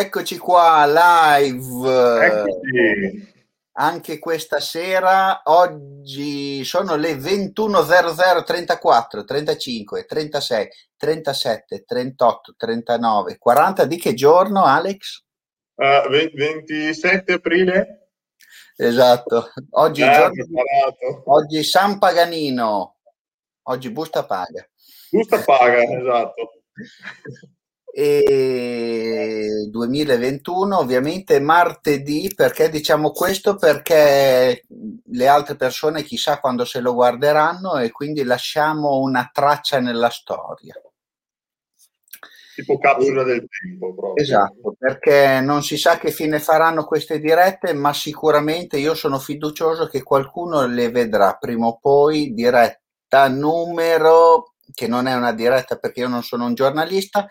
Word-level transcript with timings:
Eccoci 0.00 0.36
qua 0.36 0.84
live. 0.84 2.26
Eccoci. 2.26 3.34
Anche 3.78 4.18
questa 4.18 4.60
sera, 4.60 5.40
oggi 5.44 6.62
sono 6.64 6.96
le 6.96 7.14
21.00, 7.14 8.44
34, 8.44 9.24
35, 9.24 10.04
36, 10.04 10.68
37, 10.98 11.84
38, 11.86 12.54
39, 12.58 13.38
40. 13.38 13.84
Di 13.86 13.96
che 13.96 14.12
giorno, 14.12 14.64
Alex? 14.66 15.24
Uh, 15.76 16.10
27 16.10 17.32
aprile? 17.32 18.10
Esatto. 18.76 19.50
Oggi, 19.70 20.02
Eh, 20.02 20.12
giorno- 20.12 21.22
oggi 21.32 21.64
San 21.64 21.98
Paganino. 21.98 22.96
Oggi 23.68 23.90
busta 23.90 24.26
paga. 24.26 24.62
Busta 25.10 25.38
paga, 25.40 25.82
esatto. 25.82 26.52
E 27.98 29.68
2021 29.70 30.76
ovviamente 30.76 31.40
martedì 31.40 32.30
perché 32.36 32.68
diciamo 32.68 33.10
questo? 33.10 33.56
Perché 33.56 34.66
le 35.02 35.26
altre 35.26 35.56
persone 35.56 36.02
chissà 36.02 36.38
quando 36.38 36.66
se 36.66 36.80
lo 36.80 36.92
guarderanno 36.92 37.78
e 37.78 37.90
quindi 37.92 38.22
lasciamo 38.22 38.98
una 38.98 39.30
traccia 39.32 39.80
nella 39.80 40.10
storia. 40.10 40.74
Tipo 42.54 42.78
capsula 42.78 43.22
del 43.22 43.46
tempo 43.48 43.94
proprio. 43.94 44.22
esatto 44.22 44.76
perché 44.78 45.40
non 45.40 45.62
si 45.62 45.78
sa 45.78 45.96
che 45.96 46.10
fine 46.10 46.38
faranno 46.38 46.84
queste 46.84 47.18
dirette 47.18 47.72
ma 47.72 47.94
sicuramente 47.94 48.76
io 48.76 48.94
sono 48.94 49.18
fiducioso 49.18 49.86
che 49.86 50.02
qualcuno 50.02 50.66
le 50.66 50.90
vedrà. 50.90 51.38
Prima 51.40 51.68
o 51.68 51.78
poi 51.78 52.34
diretta 52.34 53.26
numero 53.28 54.52
che 54.74 54.86
non 54.86 55.06
è 55.06 55.14
una 55.14 55.32
diretta 55.32 55.76
perché 55.76 56.00
io 56.00 56.08
non 56.08 56.22
sono 56.22 56.44
un 56.44 56.54
giornalista 56.54 57.26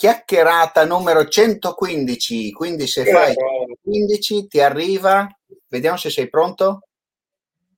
chiacchierata 0.00 0.86
numero 0.86 1.28
115 1.28 2.52
quindi 2.52 2.86
se 2.86 3.04
fai 3.04 3.32
Eh, 3.32 3.76
15 3.82 4.46
ti 4.46 4.58
arriva 4.58 5.28
vediamo 5.68 5.98
se 5.98 6.08
sei 6.08 6.30
pronto 6.30 6.86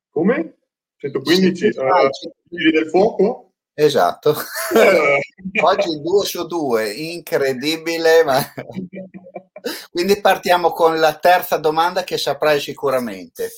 Come? 0.09 0.59
115? 0.98 1.55
Sì, 1.56 1.73
fai 1.73 2.05
eh, 2.05 2.11
Vigili 2.45 2.70
del 2.70 2.89
fuoco? 2.89 3.50
esatto 3.75 4.37
Eh. 4.73 5.19
oggi 5.65 6.00
due 6.00 6.25
su 6.25 6.47
due 6.47 6.93
incredibile 6.93 8.23
ma 8.23 8.39
quindi 9.91 10.20
partiamo 10.20 10.70
con 10.70 11.00
la 11.00 11.17
terza 11.19 11.56
domanda 11.56 12.05
che 12.05 12.19
saprai 12.19 12.61
sicuramente 12.61 13.50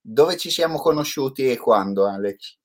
dove 0.00 0.36
ci 0.36 0.50
siamo 0.50 0.78
conosciuti 0.80 1.48
e 1.48 1.56
quando 1.56 2.08
Alex? 2.08 2.58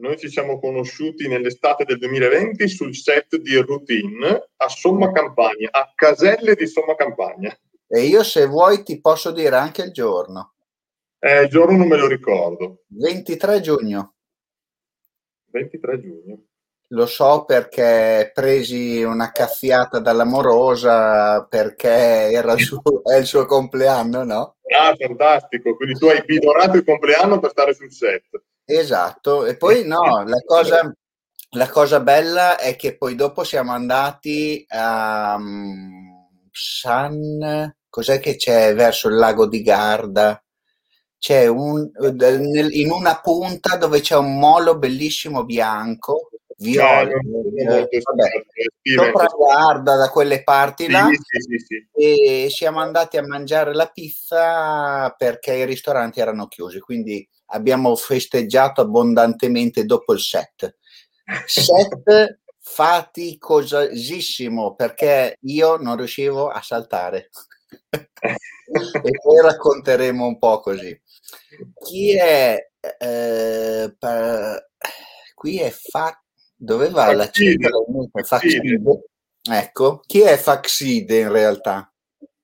Noi 0.00 0.16
ci 0.16 0.28
siamo 0.28 0.60
conosciuti 0.60 1.26
nell'estate 1.26 1.84
del 1.84 1.98
2020 1.98 2.68
sul 2.68 2.94
set 2.94 3.36
di 3.36 3.56
Routine 3.56 4.48
a 4.56 4.68
Somma 4.68 5.10
Campagna, 5.10 5.68
a 5.70 5.92
Caselle 5.94 6.54
di 6.54 6.66
Somma 6.66 6.94
Campagna. 6.94 7.56
e 7.88 8.02
io 8.02 8.22
se 8.22 8.46
vuoi 8.46 8.82
ti 8.82 9.00
posso 9.00 9.32
dire 9.32 9.56
anche 9.56 9.82
il 9.82 9.92
giorno 9.92 10.54
Eh, 11.18 11.42
il 11.42 11.48
giorno 11.48 11.76
non 11.76 11.88
me 11.88 11.96
lo 11.96 12.06
ricordo. 12.06 12.82
23 12.88 13.60
giugno 13.60 14.14
23 15.50 16.00
giugno. 16.00 16.42
Lo 16.92 17.06
so 17.06 17.44
perché 17.44 18.30
presi 18.32 19.02
una 19.02 19.30
caffiata 19.30 19.98
dall'amorosa 19.98 21.44
perché 21.44 21.88
era 21.88 22.52
il 22.52 22.60
suo, 22.60 22.80
è 23.04 23.16
il 23.16 23.26
suo 23.26 23.44
compleanno, 23.44 24.24
no? 24.24 24.56
Ah, 24.74 24.94
fantastico. 24.96 25.76
Quindi 25.76 25.98
tu 25.98 26.06
hai 26.06 26.22
bidorato 26.24 26.76
il 26.76 26.84
compleanno 26.84 27.40
per 27.40 27.50
stare 27.50 27.74
sul 27.74 27.92
set. 27.92 28.24
Esatto. 28.70 29.46
E 29.46 29.56
poi 29.56 29.86
no, 29.86 30.22
la 30.26 30.42
cosa, 30.44 30.94
la 31.52 31.68
cosa 31.70 32.00
bella 32.00 32.58
è 32.58 32.76
che 32.76 32.98
poi 32.98 33.14
dopo 33.14 33.42
siamo 33.44 33.72
andati 33.72 34.64
a 34.68 35.36
um, 35.38 36.28
San... 36.52 37.72
Cos'è 37.90 38.20
che 38.20 38.36
c'è 38.36 38.74
verso 38.74 39.08
il 39.08 39.16
lago 39.16 39.46
di 39.46 39.62
Garda? 39.62 40.40
C'è 41.18 41.46
un, 41.46 41.90
in 42.70 42.90
una 42.92 43.18
punta 43.20 43.76
dove 43.76 44.00
c'è 44.00 44.14
un 44.16 44.38
molo 44.38 44.76
bellissimo 44.76 45.44
bianco, 45.44 46.28
viola, 46.58 47.00
eh, 47.08 47.88
Steven. 47.88 48.02
sopra 48.82 49.26
Garda 49.26 49.96
da 49.96 50.10
quelle 50.10 50.44
parti 50.44 50.84
Sì, 50.84 50.90
là. 50.90 51.08
sì, 51.10 51.40
sì, 51.40 51.58
sì. 51.66 51.88
e 51.94 52.50
siamo 52.50 52.80
andati 52.80 53.16
a 53.16 53.26
mangiare 53.26 53.74
la 53.74 53.86
pizza 53.86 55.12
perché 55.16 55.54
i 55.54 55.64
ristoranti 55.64 56.20
erano 56.20 56.46
chiusi, 56.46 56.78
quindi 56.78 57.26
abbiamo 57.48 57.94
festeggiato 57.96 58.80
abbondantemente 58.80 59.84
dopo 59.84 60.12
il 60.12 60.20
set. 60.20 60.76
Set 61.46 62.40
faticosissimo 62.60 64.74
perché 64.74 65.38
io 65.42 65.76
non 65.76 65.96
riuscivo 65.96 66.48
a 66.48 66.62
saltare. 66.62 67.30
e 67.90 69.10
poi 69.22 69.42
racconteremo 69.42 70.26
un 70.26 70.38
po' 70.38 70.60
così. 70.60 70.98
Chi 71.84 72.16
è 72.16 72.68
eh, 72.98 73.94
pa- 73.98 74.68
qui 75.34 75.58
è 75.58 75.70
fa 75.70 76.20
dove 76.54 76.90
va 76.90 77.12
la 77.12 77.30
cifra? 77.30 77.70
Ecco, 79.50 80.02
chi 80.06 80.20
è 80.20 80.36
Faxide 80.36 81.20
in 81.20 81.32
realtà? 81.32 81.87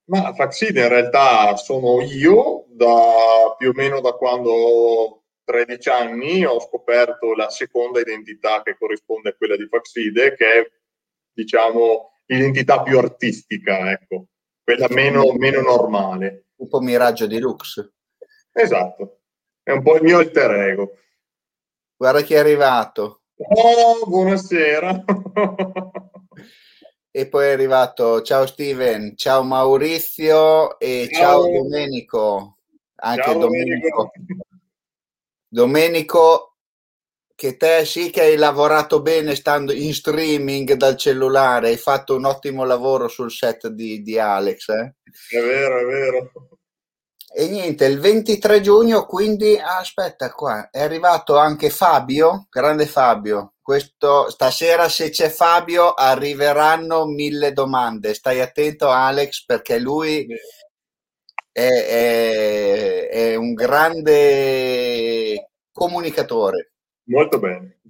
Ma 0.07 0.35
Faxide 0.35 0.83
in 0.83 0.89
realtà 0.89 1.57
sono 1.57 2.03
io, 2.03 2.67
da 2.69 3.55
più 3.57 3.71
o 3.71 3.73
meno 3.75 4.01
da 4.01 4.13
quando 4.13 4.51
ho 4.51 5.23
13 5.45 5.89
anni 5.89 6.45
ho 6.45 6.61
scoperto 6.61 7.35
la 7.35 7.49
seconda 7.49 8.01
identità 8.01 8.63
che 8.63 8.77
corrisponde 8.77 9.31
a 9.31 9.35
quella 9.35 9.57
di 9.57 9.67
Faxide, 9.67 10.35
che 10.35 10.47
è, 10.47 10.71
diciamo, 11.33 12.19
l'identità 12.27 12.83
più 12.83 12.99
artistica, 12.99 13.91
ecco, 13.91 14.27
quella 14.63 14.89
meno, 14.91 15.33
meno 15.37 15.61
normale. 15.61 16.49
Tipo 16.57 16.81
Miraggio 16.81 17.27
Deluxe. 17.27 17.95
Esatto, 18.53 19.21
è 19.63 19.71
un 19.73 19.83
po' 19.83 19.97
il 19.97 20.03
mio 20.03 20.19
alter 20.19 20.51
ego. 20.51 20.99
Guarda 21.97 22.21
chi 22.23 22.35
è 22.35 22.39
arrivato. 22.39 23.23
Oh, 23.37 24.07
buonasera. 24.07 25.05
E 27.17 27.29
poi 27.29 27.47
è 27.47 27.53
arrivato, 27.53 28.23
ciao 28.23 28.45
Steven, 28.45 29.17
ciao 29.17 29.45
Maurizio 29.45 30.81
e 30.81 31.09
ciao, 31.13 31.45
Ciao. 31.45 31.63
Domenico. 31.63 32.57
Anche 32.97 33.23
Ciao, 33.23 33.39
Domenico. 33.39 34.11
Domenico, 35.47 36.57
che 37.37 37.57
te 37.57 37.85
sì 37.85 38.11
che 38.11 38.23
hai 38.23 38.37
lavorato 38.37 39.01
bene 39.01 39.37
stando 39.37 39.73
in 39.73 39.95
streaming 39.95 40.73
dal 40.73 40.97
cellulare, 40.97 41.69
hai 41.69 41.77
fatto 41.77 42.17
un 42.17 42.25
ottimo 42.25 42.65
lavoro 42.65 43.07
sul 43.07 43.31
set 43.31 43.69
di, 43.69 44.03
di 44.03 44.19
Alex. 44.19 44.69
eh? 44.71 44.95
È 45.31 45.41
vero, 45.41 45.79
è 45.79 45.85
vero. 45.85 46.33
E 47.37 47.49
niente, 47.49 47.85
il 47.87 47.99
23 47.99 48.61
giugno, 48.61 49.07
quindi 49.07 49.59
aspetta 49.61 50.31
qua, 50.31 50.69
è 50.71 50.81
arrivato 50.81 51.37
anche 51.37 51.69
Fabio, 51.69 52.47
grande 52.49 52.87
Fabio. 52.87 53.55
Questo, 53.61 54.31
stasera 54.31 54.89
se 54.89 55.11
c'è 55.11 55.29
Fabio 55.31 55.93
arriveranno 55.95 57.07
mille 57.07 57.53
domande. 57.53 58.15
Stai 58.15 58.41
attento 58.41 58.89
Alex 58.89 59.45
perché 59.47 59.79
lui 59.79 60.27
è, 61.53 61.61
è- 61.61 63.09
è 63.09 63.35
un 63.37 63.55
grande 63.55 65.51
comunicatore. 65.73 66.73
Molto 67.07 67.39
bene. 67.39 67.81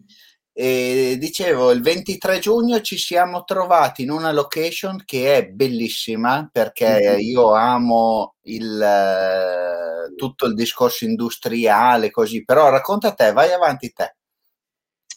E 0.56 1.16
dicevo, 1.18 1.72
il 1.72 1.82
23 1.82 2.38
giugno 2.38 2.80
ci 2.80 2.96
siamo 2.96 3.42
trovati 3.42 4.02
in 4.02 4.10
una 4.10 4.30
location 4.30 5.02
che 5.04 5.36
è 5.36 5.46
bellissima 5.48 6.48
perché 6.52 7.14
Mhm. 7.16 7.20
io 7.20 7.52
amo 7.54 8.34
il, 8.42 8.80
eh, 8.80 10.14
tutto 10.14 10.46
il 10.46 10.54
discorso 10.54 11.04
industriale, 11.06 12.12
così, 12.12 12.44
però 12.44 12.68
racconta 12.70 13.12
te, 13.14 13.32
vai 13.32 13.50
avanti 13.50 13.92
te. 13.92 14.14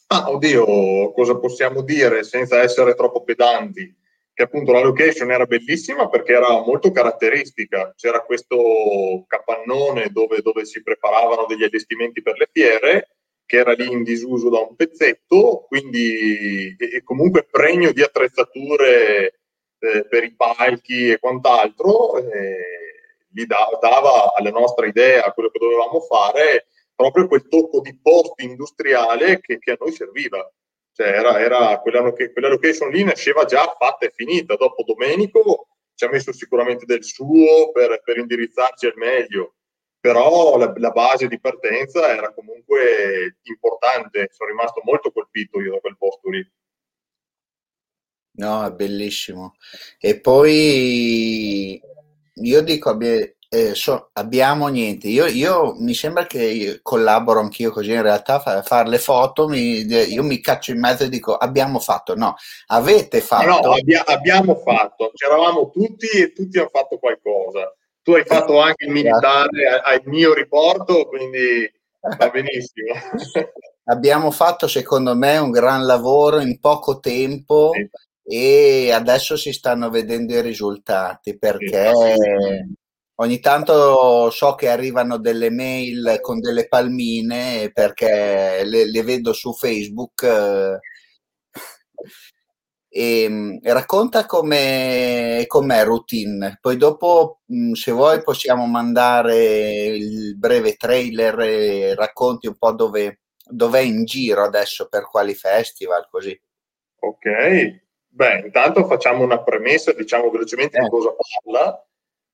Ah, 0.08 0.30
oddio, 0.32 1.12
cosa 1.12 1.38
possiamo 1.38 1.82
dire 1.84 2.24
senza 2.24 2.60
essere 2.62 2.96
troppo 2.96 3.24
pedanti? 3.24 3.94
Che 4.34 4.44
appunto 4.44 4.72
la 4.72 4.82
location 4.82 5.32
era 5.32 5.46
bellissima 5.46 6.08
perché 6.10 6.34
era 6.34 6.50
molto 6.64 6.92
caratteristica. 6.92 7.94
C'era 7.96 8.22
questo 8.22 9.24
capannone 9.28 10.10
dove, 10.12 10.42
dove 10.42 10.66
si 10.66 10.82
preparavano 10.82 11.46
degli 11.48 11.64
allestimenti 11.64 12.22
per 12.22 12.38
le 12.38 12.48
fiere, 12.52 13.17
che 13.48 13.58
era 13.58 13.72
lì 13.72 13.90
in 13.92 14.04
disuso 14.04 14.50
da 14.50 14.60
un 14.60 14.76
pezzetto, 14.76 15.66
quindi 15.68 16.76
e, 16.78 17.02
comunque 17.04 17.48
pregno 17.50 17.92
di 17.94 18.04
attrezzature 18.04 19.40
eh, 19.80 20.06
per 20.08 20.24
i 20.24 20.36
palchi 20.36 21.10
e 21.10 21.20
quant'altro. 21.20 22.18
eh, 22.20 22.86
gli 23.30 23.46
da- 23.46 23.78
dava 23.80 24.34
alla 24.36 24.50
nostra 24.50 24.88
idea, 24.88 25.26
a 25.26 25.32
quello 25.32 25.50
che 25.50 25.60
dovevamo 25.60 26.00
fare, 26.02 26.68
proprio 26.96 27.28
quel 27.28 27.48
tocco 27.48 27.82
di 27.82 27.98
post 28.02 28.42
industriale 28.42 29.40
che, 29.40 29.60
che 29.60 29.72
a 29.72 29.78
noi 29.80 29.92
serviva. 29.92 30.52
Cioè 30.92 31.08
era, 31.08 31.40
era 31.40 31.80
quella, 31.80 32.12
quella 32.12 32.50
location 32.50 32.90
lì 32.90 33.04
nasceva 33.04 33.46
già 33.46 33.76
fatta 33.78 34.06
e 34.08 34.12
finita. 34.16 34.56
Dopo 34.56 34.84
Domenico 34.84 35.68
ci 35.94 36.06
ha 36.06 36.10
messo 36.10 36.34
sicuramente 36.34 36.86
del 36.86 37.04
suo 37.04 37.72
per, 37.72 38.02
per 38.04 38.18
indirizzarci 38.18 38.88
al 38.88 38.94
meglio, 38.96 39.57
però 40.08 40.58
la, 40.58 40.72
la 40.78 40.92
base 40.92 41.28
di 41.28 41.40
partenza 41.40 42.08
era 42.10 42.34
comunque 42.34 43.38
importante. 43.44 44.30
Sono 44.32 44.50
rimasto 44.50 44.82
molto 44.86 45.12
colpito 45.12 45.60
io 45.60 45.72
da 45.74 45.80
quel 45.80 45.98
posto 45.98 46.30
lì. 46.30 46.42
No, 48.40 48.66
è 48.66 48.72
bellissimo. 48.72 49.56
E 50.00 50.20
poi 50.20 51.82
io 52.36 52.62
dico, 52.62 52.90
abbia- 52.92 53.32
eh, 53.50 53.74
so- 53.74 54.10
abbiamo 54.14 54.68
niente. 54.68 55.08
Io, 55.08 55.26
io- 55.26 55.74
mi 55.80 55.94
sembra 55.96 56.26
che 56.28 56.80
collaboro 56.84 57.40
anch'io 57.40 57.72
così 57.72 57.92
in 57.92 58.02
realtà 58.04 58.44
a 58.44 58.62
fare 58.62 58.90
le 58.90 59.00
foto, 59.00 59.48
mi- 59.48 59.82
io 59.86 60.24
mi 60.24 60.40
caccio 60.40 60.72
in 60.72 60.80
mezzo 60.80 61.04
e 61.04 61.10
dico 61.10 61.36
abbiamo 61.36 61.80
fatto. 61.80 62.14
No, 62.16 62.36
avete 62.68 63.18
No, 63.32 63.42
no, 63.44 63.54
fatto. 63.56 63.72
abbia- 63.72 64.06
abbiamo 64.06 64.56
fatto, 64.56 65.12
c'eravamo 65.16 65.70
tutti 65.72 66.06
e 66.08 66.32
tutti 66.34 66.60
hanno 66.60 66.70
fatto 66.70 67.00
qualcosa. 67.00 67.76
Tu 68.08 68.14
hai 68.14 68.24
fatto 68.24 68.58
anche 68.62 68.86
il 68.86 68.92
militare, 68.92 69.82
il 70.02 70.02
mio 70.06 70.34
riporto, 70.34 71.10
quindi 71.10 71.70
va 72.00 72.30
benissimo. 72.30 72.94
Abbiamo 73.84 74.32
fatto, 74.32 74.70
secondo 74.70 75.14
me, 75.14 75.36
un 75.40 75.52
gran 75.52 75.86
lavoro 75.86 76.40
in 76.40 76.58
poco 76.62 77.02
tempo 77.02 77.72
Sì, 77.74 77.90
e 78.24 78.92
adesso 78.94 79.36
si 79.36 79.52
stanno 79.52 79.90
vedendo 79.90 80.34
i 80.34 80.42
risultati 80.42 81.32
sì, 81.32 81.38
perché 81.38 81.88
assolutamente. 81.88 82.68
ogni 83.16 83.42
tanto 83.42 84.30
so 84.30 84.56
che 84.56 84.70
arrivano 84.70 85.18
delle 85.18 85.50
mail 85.50 86.20
con 86.22 86.40
delle 86.40 86.70
palmine 86.70 87.72
perché 87.74 88.62
le, 88.64 88.90
le 88.90 89.04
vedo 89.04 89.34
su 89.34 89.52
Facebook. 89.52 90.80
E, 92.98 93.30
mh, 93.30 93.60
racconta 93.62 94.26
come 94.26 95.44
com'è 95.46 95.84
routine, 95.84 96.58
poi 96.60 96.78
dopo, 96.78 97.42
mh, 97.46 97.74
se 97.74 97.92
vuoi, 97.92 98.24
possiamo 98.24 98.66
mandare 98.66 99.96
il 99.96 100.36
breve 100.36 100.74
trailer 100.78 101.40
e 101.42 101.94
racconti 101.94 102.48
un 102.48 102.56
po' 102.58 102.72
dove, 102.72 103.20
dov'è 103.46 103.82
in 103.82 104.04
giro 104.04 104.44
adesso, 104.44 104.88
per 104.88 105.08
quali 105.08 105.36
festival, 105.36 106.08
così. 106.10 106.36
Ok, 107.02 107.82
beh, 108.08 108.42
intanto 108.46 108.88
facciamo 108.88 109.24
una 109.24 109.44
premessa, 109.44 109.94
diciamo 109.94 110.32
velocemente 110.32 110.80
di 110.80 110.86
Eh, 110.86 110.90
cosa 110.90 111.14
parla. 111.44 111.88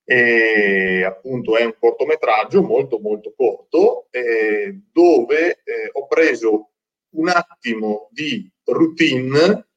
E 0.06 1.04
appunto 1.06 1.58
è 1.58 1.66
un 1.66 1.76
cortometraggio 1.78 2.62
molto 2.62 3.00
molto 3.00 3.34
corto 3.36 4.08
eh, 4.12 4.80
dove 4.92 5.62
eh, 5.64 5.90
ho 5.92 6.08
preso 6.08 6.72
un 7.16 7.28
attimo 7.28 8.08
di 8.12 8.50
routine, 8.66 9.68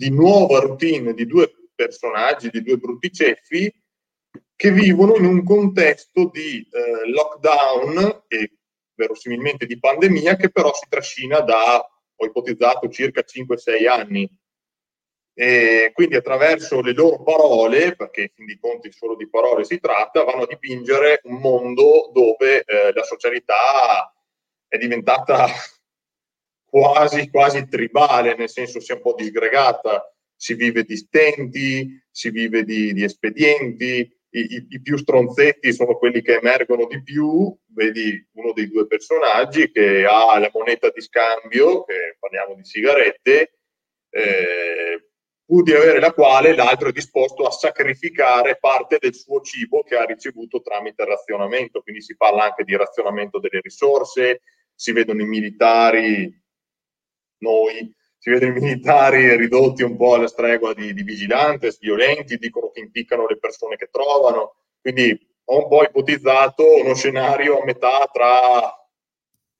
di 0.00 0.08
nuova 0.08 0.60
routine 0.60 1.12
di 1.12 1.26
due 1.26 1.52
personaggi, 1.74 2.48
di 2.48 2.62
due 2.62 2.78
brutti 2.78 3.12
ceffi 3.12 3.70
che 4.56 4.72
vivono 4.72 5.14
in 5.16 5.26
un 5.26 5.44
contesto 5.44 6.30
di 6.32 6.66
eh, 6.72 7.06
lockdown 7.10 8.22
e 8.26 8.52
verosimilmente 8.94 9.66
di 9.66 9.78
pandemia 9.78 10.36
che 10.36 10.48
però 10.48 10.72
si 10.72 10.86
trascina 10.88 11.40
da, 11.40 11.86
ho 12.16 12.24
ipotizzato, 12.24 12.88
circa 12.88 13.22
5-6 13.22 13.88
anni. 13.88 14.30
E 15.34 15.90
quindi 15.92 16.16
attraverso 16.16 16.80
le 16.80 16.94
loro 16.94 17.22
parole, 17.22 17.94
perché 17.94 18.22
in 18.22 18.30
fin 18.34 18.46
dei 18.46 18.58
conti 18.58 18.90
solo 18.92 19.16
di 19.16 19.28
parole 19.28 19.64
si 19.64 19.78
tratta, 19.80 20.24
vanno 20.24 20.44
a 20.44 20.46
dipingere 20.46 21.20
un 21.24 21.40
mondo 21.40 22.10
dove 22.14 22.64
eh, 22.64 22.92
la 22.94 23.02
socialità 23.02 24.10
è 24.66 24.78
diventata 24.78 25.46
quasi, 26.70 27.28
quasi 27.28 27.68
tribale, 27.68 28.36
nel 28.36 28.48
senso 28.48 28.80
si 28.80 28.92
è 28.92 28.94
un 28.94 29.02
po' 29.02 29.14
disgregata, 29.14 30.14
si 30.34 30.54
vive 30.54 30.84
di 30.84 30.96
stenti, 30.96 32.02
si 32.10 32.30
vive 32.30 32.64
di, 32.64 32.92
di 32.92 33.02
espedienti, 33.02 34.18
i, 34.32 34.40
i, 34.40 34.66
i, 34.68 34.80
più 34.80 34.96
stronzetti 34.96 35.72
sono 35.72 35.96
quelli 35.96 36.22
che 36.22 36.36
emergono 36.36 36.86
di 36.86 37.02
più, 37.02 37.54
vedi 37.74 38.24
uno 38.34 38.52
dei 38.52 38.70
due 38.70 38.86
personaggi 38.86 39.70
che 39.70 40.04
ha 40.04 40.38
la 40.38 40.50
moneta 40.52 40.88
di 40.90 41.00
scambio, 41.00 41.82
che 41.82 42.16
parliamo 42.18 42.54
di 42.54 42.64
sigarette, 42.64 43.58
eh, 44.10 45.10
pur 45.44 45.64
di 45.64 45.72
avere 45.72 45.98
la 45.98 46.12
quale 46.12 46.54
l'altro 46.54 46.90
è 46.90 46.92
disposto 46.92 47.44
a 47.44 47.50
sacrificare 47.50 48.58
parte 48.60 48.98
del 49.00 49.14
suo 49.14 49.40
cibo 49.40 49.82
che 49.82 49.96
ha 49.96 50.04
ricevuto 50.04 50.62
tramite 50.62 51.04
razionamento, 51.04 51.82
quindi 51.82 52.00
si 52.02 52.16
parla 52.16 52.44
anche 52.44 52.62
di 52.62 52.76
razionamento 52.76 53.40
delle 53.40 53.60
risorse, 53.60 54.42
si 54.72 54.92
vedono 54.92 55.22
i 55.22 55.26
militari, 55.26 56.39
noi, 57.40 57.94
si 58.18 58.30
vedono 58.30 58.56
i 58.56 58.60
militari 58.60 59.36
ridotti 59.36 59.82
un 59.82 59.96
po' 59.96 60.14
alla 60.14 60.28
stregua 60.28 60.74
di, 60.74 60.92
di 60.92 61.02
vigilantes, 61.02 61.78
violenti, 61.78 62.36
dicono 62.36 62.70
che 62.70 62.80
impiccano 62.80 63.26
le 63.26 63.38
persone 63.38 63.76
che 63.76 63.88
trovano, 63.90 64.56
quindi 64.80 65.18
ho 65.44 65.62
un 65.62 65.68
po' 65.68 65.82
ipotizzato 65.82 66.76
uno 66.76 66.94
scenario 66.94 67.60
a 67.60 67.64
metà 67.64 68.08
tra 68.12 68.74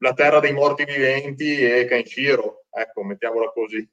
la 0.03 0.13
terra 0.15 0.41
dei 0.41 0.53
morti 0.53 0.85
viventi 0.85 1.59
e 1.59 1.87
Kenshiro, 1.87 2.65
ecco, 2.71 3.03
mettiamola 3.03 3.51
così. 3.51 3.89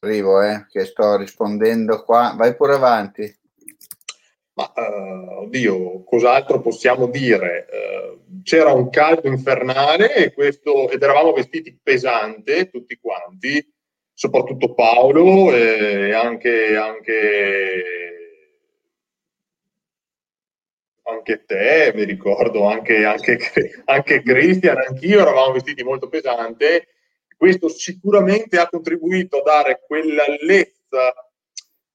Arrivo, 0.00 0.42
eh, 0.42 0.66
che 0.68 0.84
sto 0.84 1.16
rispondendo 1.16 2.02
qua. 2.04 2.34
Vai 2.36 2.54
pure 2.54 2.74
avanti. 2.74 3.45
Ma 4.56 4.72
uh, 4.74 5.42
oddio, 5.42 6.02
cos'altro 6.04 6.62
possiamo 6.62 7.08
dire? 7.08 7.66
Uh, 7.70 8.42
c'era 8.42 8.72
un 8.72 8.88
caldo 8.88 9.28
infernale 9.28 10.14
e 10.14 10.32
questo, 10.32 10.88
ed 10.88 11.02
eravamo 11.02 11.34
vestiti 11.34 11.78
pesante 11.82 12.70
tutti 12.70 12.96
quanti, 12.96 13.62
soprattutto 14.14 14.72
Paolo 14.72 15.54
e 15.54 16.14
anche, 16.14 16.74
anche, 16.74 17.82
anche 21.02 21.44
te, 21.44 21.92
mi 21.94 22.04
ricordo, 22.04 22.64
anche, 22.64 23.04
anche, 23.04 23.38
anche 23.84 24.22
Christian, 24.22 24.78
anch'io 24.78 25.20
eravamo 25.20 25.52
vestiti 25.52 25.82
molto 25.84 26.08
pesante. 26.08 26.88
Questo 27.36 27.68
sicuramente 27.68 28.58
ha 28.58 28.70
contribuito 28.70 29.40
a 29.40 29.42
dare 29.42 29.82
quella 29.86 30.24
lezza, 30.40 31.12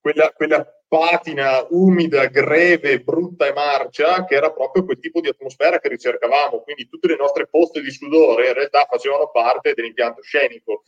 quella, 0.00 0.30
quella 0.30 0.64
patina 0.92 1.66
umida, 1.70 2.26
greve, 2.26 3.00
brutta 3.00 3.46
e 3.46 3.54
marcia, 3.54 4.26
che 4.26 4.34
era 4.34 4.52
proprio 4.52 4.84
quel 4.84 4.98
tipo 4.98 5.22
di 5.22 5.28
atmosfera 5.28 5.78
che 5.80 5.88
ricercavamo. 5.88 6.60
Quindi 6.60 6.86
tutte 6.86 7.08
le 7.08 7.16
nostre 7.16 7.46
poste 7.48 7.80
di 7.80 7.90
sudore 7.90 8.48
in 8.48 8.52
realtà 8.52 8.86
facevano 8.90 9.30
parte 9.30 9.72
dell'impianto 9.72 10.20
scenico. 10.20 10.82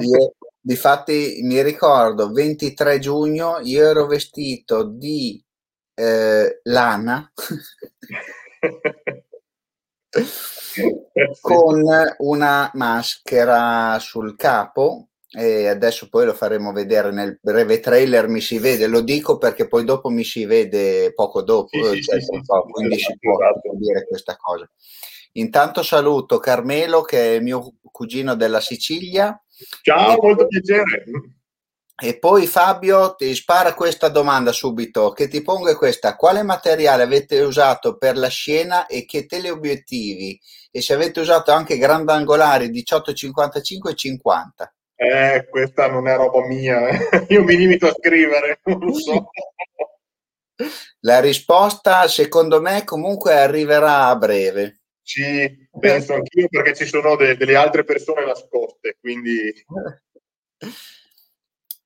Io, 0.00 0.32
difatti, 0.58 1.40
mi 1.42 1.60
ricordo 1.62 2.32
23 2.32 2.98
giugno, 3.00 3.58
io 3.60 3.86
ero 3.86 4.06
vestito 4.06 4.82
di 4.82 5.44
eh, 5.94 6.60
lana 6.62 7.30
con 11.42 11.82
una 12.16 12.70
maschera 12.72 13.98
sul 13.98 14.36
capo 14.36 15.08
e 15.36 15.66
adesso 15.66 16.08
poi 16.08 16.26
lo 16.26 16.32
faremo 16.32 16.72
vedere 16.72 17.10
nel 17.10 17.38
breve 17.42 17.80
trailer 17.80 18.28
mi 18.28 18.40
si 18.40 18.58
vede. 18.58 18.86
Lo 18.86 19.00
dico 19.00 19.36
perché 19.36 19.66
poi 19.66 19.84
dopo 19.84 20.08
mi 20.08 20.22
si 20.22 20.44
vede 20.44 21.12
poco 21.12 21.42
dopo 21.42 21.68
sì, 21.70 22.02
cioè, 22.02 22.20
sì, 22.20 22.26
sì, 22.26 22.40
quindi 22.70 22.98
si 22.98 23.16
può 23.18 23.42
esatto. 23.42 23.74
dire 23.76 24.06
questa 24.06 24.36
cosa. 24.36 24.70
Intanto 25.32 25.82
saluto 25.82 26.38
Carmelo 26.38 27.02
che 27.02 27.36
è 27.36 27.40
mio 27.40 27.74
cugino 27.90 28.36
della 28.36 28.60
Sicilia. 28.60 29.36
Ciao 29.82 30.16
molto 30.20 30.46
piacere. 30.46 31.04
E 31.96 32.18
poi 32.18 32.46
Fabio 32.46 33.14
ti 33.14 33.32
spara 33.34 33.74
questa 33.74 34.08
domanda 34.08 34.50
subito 34.52 35.10
che 35.10 35.26
ti 35.26 35.42
pongo 35.42 35.68
è 35.68 35.76
questa. 35.76 36.16
Quale 36.16 36.42
materiale 36.42 37.02
avete 37.02 37.40
usato 37.40 37.96
per 37.96 38.16
la 38.16 38.28
scena 38.28 38.86
e 38.86 39.04
che 39.04 39.26
teleobiettivi? 39.26 40.40
E 40.70 40.80
se 40.80 40.92
avete 40.92 41.20
usato 41.20 41.52
anche 41.52 41.78
grandangolari 41.78 42.70
18 42.70 43.12
55 43.12 43.90
e 43.90 43.94
50 43.94 44.73
eh, 44.96 45.46
questa 45.48 45.88
non 45.88 46.08
è 46.08 46.16
roba 46.16 46.46
mia, 46.46 46.88
eh. 46.88 46.98
io 47.34 47.42
mi 47.42 47.56
limito 47.56 47.86
a 47.88 47.94
scrivere, 47.94 48.60
non 48.64 48.78
lo 48.78 48.92
so. 48.92 49.30
La 51.00 51.20
risposta, 51.20 52.06
secondo 52.08 52.60
me, 52.60 52.84
comunque 52.84 53.34
arriverà 53.34 54.06
a 54.06 54.16
breve. 54.16 54.80
Sì, 55.02 55.68
penso 55.78 56.14
anch'io 56.14 56.48
perché 56.48 56.74
ci 56.74 56.86
sono 56.86 57.16
de- 57.16 57.36
delle 57.36 57.56
altre 57.56 57.84
persone 57.84 58.24
nascoste, 58.24 58.96
quindi... 59.00 59.52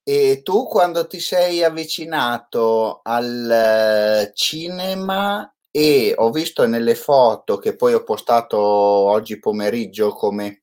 E 0.01 0.41
tu 0.41 0.65
quando 0.65 1.05
ti 1.05 1.19
sei 1.19 1.63
avvicinato 1.63 3.01
al 3.03 4.31
cinema 4.33 5.53
e 5.69 6.15
ho 6.17 6.31
visto 6.31 6.65
nelle 6.65 6.95
foto 6.95 7.57
che 7.57 7.75
poi 7.75 7.93
ho 7.93 8.03
postato 8.03 8.57
oggi 8.57 9.37
pomeriggio 9.37 10.13
come 10.13 10.61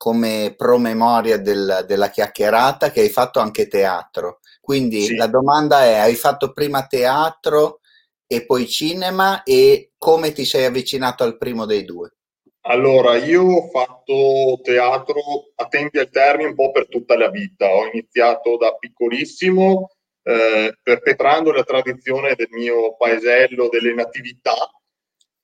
come 0.00 0.54
promemoria 0.56 1.36
del, 1.36 1.84
della 1.86 2.08
chiacchierata 2.08 2.90
che 2.90 3.00
hai 3.02 3.10
fatto 3.10 3.38
anche 3.38 3.68
teatro. 3.68 4.38
Quindi 4.58 5.02
Sì. 5.02 5.14
la 5.14 5.26
domanda 5.26 5.84
è: 5.84 5.96
hai 5.96 6.14
fatto 6.14 6.52
prima 6.54 6.86
teatro 6.86 7.80
e 8.26 8.46
poi 8.46 8.66
cinema 8.66 9.42
e 9.42 9.90
come 9.98 10.32
ti 10.32 10.46
sei 10.46 10.64
avvicinato 10.64 11.22
al 11.22 11.36
primo 11.36 11.66
dei 11.66 11.84
due? 11.84 12.14
Allora, 12.62 13.16
io 13.16 13.42
ho 13.42 13.68
fatto 13.68 14.60
teatro 14.62 15.20
a 15.56 15.66
tempi 15.66 15.98
alterni 15.98 16.44
un 16.44 16.54
po' 16.54 16.70
per 16.70 16.88
tutta 16.88 17.18
la 17.18 17.28
vita. 17.28 17.68
Ho 17.70 17.84
iniziato 17.92 18.56
da 18.56 18.74
piccolissimo, 18.76 19.90
eh, 20.22 20.78
perpetrando 20.82 21.52
la 21.52 21.62
tradizione 21.62 22.34
del 22.36 22.48
mio 22.52 22.96
paesello 22.96 23.68
delle 23.68 23.92
natività, 23.92 24.56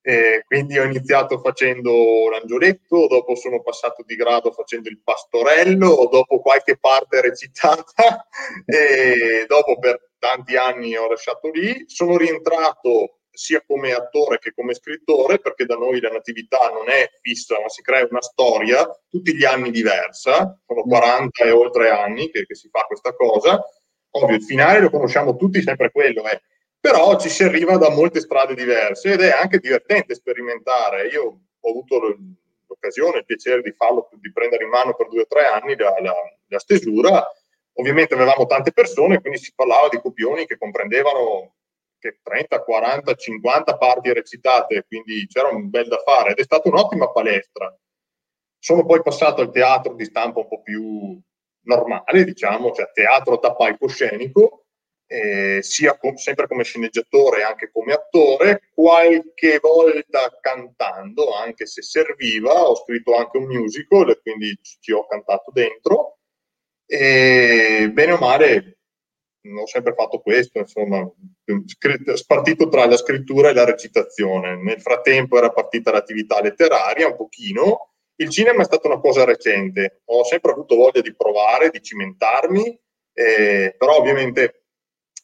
E 0.08 0.44
quindi 0.46 0.78
ho 0.78 0.84
iniziato 0.84 1.40
facendo 1.40 2.28
l'angioletto, 2.30 3.08
dopo 3.08 3.34
sono 3.34 3.60
passato 3.60 4.04
di 4.06 4.14
grado 4.14 4.52
facendo 4.52 4.88
il 4.88 5.00
pastorello, 5.02 6.08
dopo 6.08 6.38
qualche 6.38 6.78
parte 6.78 7.20
recitata 7.20 8.25
e 8.64 9.46
dopo 9.48 9.80
per 9.80 10.12
tanti 10.16 10.54
anni 10.54 10.96
ho 10.96 11.08
lasciato 11.08 11.50
lì. 11.50 11.86
Sono 11.88 12.16
rientrato 12.16 13.22
sia 13.32 13.64
come 13.66 13.94
attore 13.94 14.38
che 14.38 14.52
come 14.54 14.75
scrittore, 14.75 15.40
perché 15.40 15.64
da 15.64 15.75
noi 15.75 15.98
la 15.98 16.10
natività 16.10 16.70
non 16.72 16.88
è 16.88 17.10
fissa, 17.20 17.60
ma 17.60 17.68
si 17.68 17.82
crea 17.82 18.06
una 18.08 18.22
storia, 18.22 18.88
tutti 19.10 19.34
gli 19.34 19.44
anni 19.44 19.72
diversa, 19.72 20.56
sono 20.64 20.82
40 20.82 21.44
e 21.46 21.50
oltre 21.50 21.90
anni 21.90 22.30
che, 22.30 22.46
che 22.46 22.54
si 22.54 22.68
fa 22.68 22.84
questa 22.84 23.12
cosa. 23.12 23.60
Ovvio, 24.10 24.36
il 24.36 24.44
finale 24.44 24.78
lo 24.78 24.88
conosciamo 24.88 25.34
tutti, 25.34 25.60
sempre 25.62 25.90
quello 25.90 26.22
è. 26.22 26.40
Però 26.87 27.19
ci 27.19 27.28
si 27.28 27.43
arriva 27.43 27.76
da 27.78 27.90
molte 27.90 28.21
strade 28.21 28.55
diverse 28.55 29.14
ed 29.14 29.21
è 29.21 29.33
anche 29.33 29.59
divertente 29.59 30.14
sperimentare. 30.14 31.09
Io 31.09 31.40
ho 31.59 31.69
avuto 31.69 31.99
l'occasione, 32.64 33.19
il 33.19 33.25
piacere 33.25 33.61
di 33.61 33.73
farlo, 33.73 34.09
di 34.12 34.31
prendere 34.31 34.62
in 34.62 34.71
mano 34.71 34.95
per 34.95 35.09
due 35.09 35.23
o 35.23 35.26
tre 35.26 35.47
anni 35.47 35.75
la, 35.75 35.93
la, 36.00 36.14
la 36.47 36.59
stesura. 36.61 37.28
Ovviamente 37.73 38.14
avevamo 38.14 38.47
tante 38.47 38.71
persone, 38.71 39.21
quindi 39.21 39.40
si 39.40 39.52
parlava 39.52 39.88
di 39.88 39.99
copioni 39.99 40.47
che 40.47 40.57
comprendevano 40.57 41.57
che 41.99 42.21
30, 42.23 42.62
40, 42.62 43.14
50 43.14 43.76
parti 43.78 44.12
recitate, 44.12 44.85
quindi 44.87 45.26
c'era 45.26 45.49
un 45.49 45.69
bel 45.69 45.88
da 45.88 46.00
fare 46.05 46.31
ed 46.31 46.38
è 46.38 46.45
stata 46.45 46.69
un'ottima 46.69 47.11
palestra. 47.11 47.76
Sono 48.61 48.87
poi 48.87 49.02
passato 49.02 49.40
al 49.43 49.50
teatro 49.50 49.95
di 49.95 50.05
stampa 50.05 50.38
un 50.38 50.47
po' 50.47 50.62
più 50.62 51.21
normale, 51.62 52.23
diciamo, 52.23 52.71
cioè 52.71 52.93
teatro 52.93 53.38
da 53.38 53.57
palcoscenico, 53.57 54.65
eh, 55.06 55.58
sia 55.62 55.96
com- 55.96 56.16
sempre 56.16 56.46
come 56.46 56.64
sceneggiatore 56.64 57.42
anche 57.42 57.70
come 57.70 57.92
attore, 57.92 58.70
qualche 58.75 59.58
volta 59.60 60.36
cantando, 60.40 61.34
anche 61.34 61.66
se 61.66 61.82
serviva, 61.82 62.68
ho 62.68 62.75
scritto 62.76 63.14
anche 63.14 63.38
un 63.38 63.46
musical 63.46 64.10
e 64.10 64.20
quindi 64.20 64.58
ci 64.80 64.92
ho 64.92 65.06
cantato 65.06 65.50
dentro. 65.52 66.18
E 66.88 67.90
bene 67.92 68.12
o 68.12 68.18
male 68.18 68.76
ho 69.54 69.66
sempre 69.66 69.94
fatto 69.94 70.20
questo, 70.20 70.58
insomma, 70.58 71.08
spartito 72.14 72.68
tra 72.68 72.86
la 72.86 72.96
scrittura 72.96 73.50
e 73.50 73.54
la 73.54 73.64
recitazione. 73.64 74.56
Nel 74.56 74.80
frattempo 74.80 75.38
era 75.38 75.50
partita 75.52 75.92
l'attività 75.92 76.40
letteraria 76.40 77.06
un 77.06 77.16
pochino. 77.16 77.92
Il 78.16 78.30
cinema 78.30 78.62
è 78.62 78.64
stata 78.64 78.88
una 78.88 78.98
cosa 78.98 79.25
recente, 79.25 80.00
ho 80.06 80.25
sempre 80.25 80.52
avuto 80.52 80.75
voglia 80.75 81.00
di 81.00 81.14
provare, 81.14 81.70
di 81.70 81.82
cimentarmi, 81.82 82.80
eh, 83.12 83.75
però 83.76 83.96
ovviamente 83.98 84.65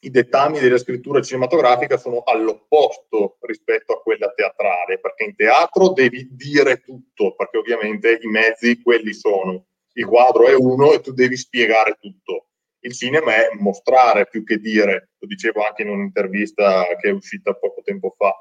i 0.04 0.10
dettami 0.10 0.58
della 0.58 0.78
scrittura 0.78 1.20
cinematografica 1.20 1.96
sono 1.96 2.22
all'opposto 2.24 3.36
rispetto 3.42 3.92
a 3.92 4.02
quella 4.02 4.32
teatrale, 4.34 4.98
perché 4.98 5.24
in 5.24 5.36
teatro 5.36 5.90
devi 5.90 6.28
dire 6.32 6.80
tutto, 6.80 7.34
perché 7.36 7.58
ovviamente 7.58 8.18
i 8.20 8.26
mezzi 8.26 8.82
quelli 8.82 9.12
sono. 9.12 9.66
Il 9.94 10.06
quadro 10.06 10.46
è 10.46 10.54
uno 10.54 10.92
e 10.92 11.00
tu 11.00 11.12
devi 11.12 11.36
spiegare 11.36 11.98
tutto. 12.00 12.48
Il 12.80 12.94
cinema 12.94 13.34
è 13.36 13.50
mostrare 13.58 14.26
più 14.26 14.42
che 14.42 14.58
dire, 14.58 15.10
lo 15.18 15.26
dicevo 15.28 15.64
anche 15.64 15.82
in 15.82 15.90
un'intervista 15.90 16.84
che 17.00 17.10
è 17.10 17.12
uscita 17.12 17.54
poco 17.54 17.82
tempo 17.82 18.12
fa. 18.16 18.34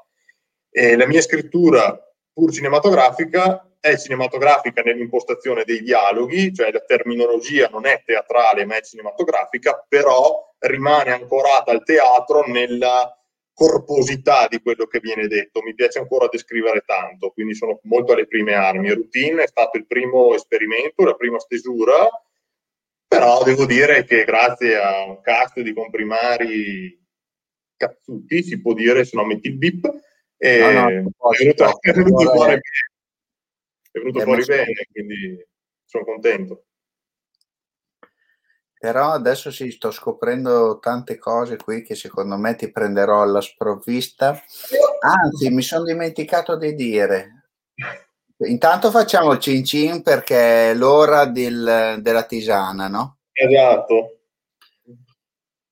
E 0.68 0.96
la 0.96 1.06
mia 1.06 1.20
scrittura, 1.20 1.96
pur 2.32 2.52
cinematografica, 2.52 3.66
è 3.78 3.96
cinematografica 3.96 4.82
nell'impostazione 4.82 5.64
dei 5.64 5.82
dialoghi, 5.82 6.54
cioè 6.54 6.70
la 6.70 6.80
terminologia 6.80 7.68
non 7.68 7.84
è 7.84 8.02
teatrale 8.04 8.64
ma 8.64 8.76
è 8.76 8.82
cinematografica, 8.82 9.84
però 9.88 10.54
rimane 10.58 11.10
ancorata 11.10 11.72
al 11.72 11.82
teatro 11.82 12.46
nella 12.46 13.16
corposità 13.52 14.46
di 14.48 14.60
quello 14.62 14.86
che 14.86 15.00
viene 15.00 15.26
detto. 15.26 15.62
Mi 15.62 15.74
piace 15.74 15.98
ancora 15.98 16.28
descrivere 16.28 16.84
tanto, 16.86 17.30
quindi 17.30 17.54
sono 17.54 17.80
molto 17.84 18.12
alle 18.12 18.26
prime 18.26 18.54
armi. 18.54 18.92
Routine 18.92 19.42
è 19.42 19.46
stato 19.46 19.76
il 19.78 19.86
primo 19.86 20.34
esperimento, 20.34 21.04
la 21.04 21.14
prima 21.14 21.38
stesura, 21.38 22.08
però 23.06 23.42
devo 23.42 23.66
dire 23.66 24.04
che 24.04 24.24
grazie 24.24 24.76
a 24.76 25.04
un 25.04 25.20
cast 25.20 25.60
di 25.60 25.74
comprimari 25.74 26.98
cazzuti, 27.76 28.42
si 28.42 28.60
può 28.60 28.72
dire, 28.74 29.04
se 29.04 29.16
no 29.16 29.24
metti 29.24 29.48
il 29.48 29.56
bip, 29.56 29.90
e 30.44 30.58
no, 30.58 30.70
no, 30.72 30.88
è 30.88 31.38
venuto, 31.38 31.80
è 31.80 31.92
venuto 31.92 32.32
fuori 32.32 32.48
bene, 32.48 32.60
è 33.92 33.98
venuto 34.00 34.20
fuori 34.22 34.44
bene, 34.44 34.88
quindi 34.90 35.46
sono 35.84 36.04
contento. 36.04 36.64
Però 38.76 39.10
adesso 39.12 39.52
sì, 39.52 39.70
sto 39.70 39.92
scoprendo 39.92 40.80
tante 40.80 41.16
cose 41.16 41.56
qui 41.56 41.82
che 41.82 41.94
secondo 41.94 42.36
me 42.38 42.56
ti 42.56 42.72
prenderò 42.72 43.22
alla 43.22 43.40
sprovvista. 43.40 44.42
Anzi, 44.98 45.50
mi 45.50 45.62
sono 45.62 45.84
dimenticato 45.84 46.56
di 46.56 46.74
dire. 46.74 47.44
Intanto 48.38 48.90
facciamo 48.90 49.30
il 49.34 49.38
cin 49.38 49.64
cin 49.64 50.02
perché 50.02 50.72
è 50.72 50.74
l'ora 50.74 51.26
del, 51.26 51.98
della 52.00 52.24
tisana, 52.24 52.88
no? 52.88 53.18
Esatto. 53.30 54.22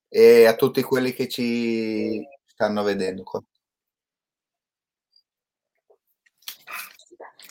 E 0.08 0.46
a 0.46 0.54
tutti 0.54 0.80
quelli 0.82 1.12
che 1.12 1.26
ci 1.26 2.24
stanno 2.46 2.84
vedendo 2.84 3.24
qua. 3.24 3.42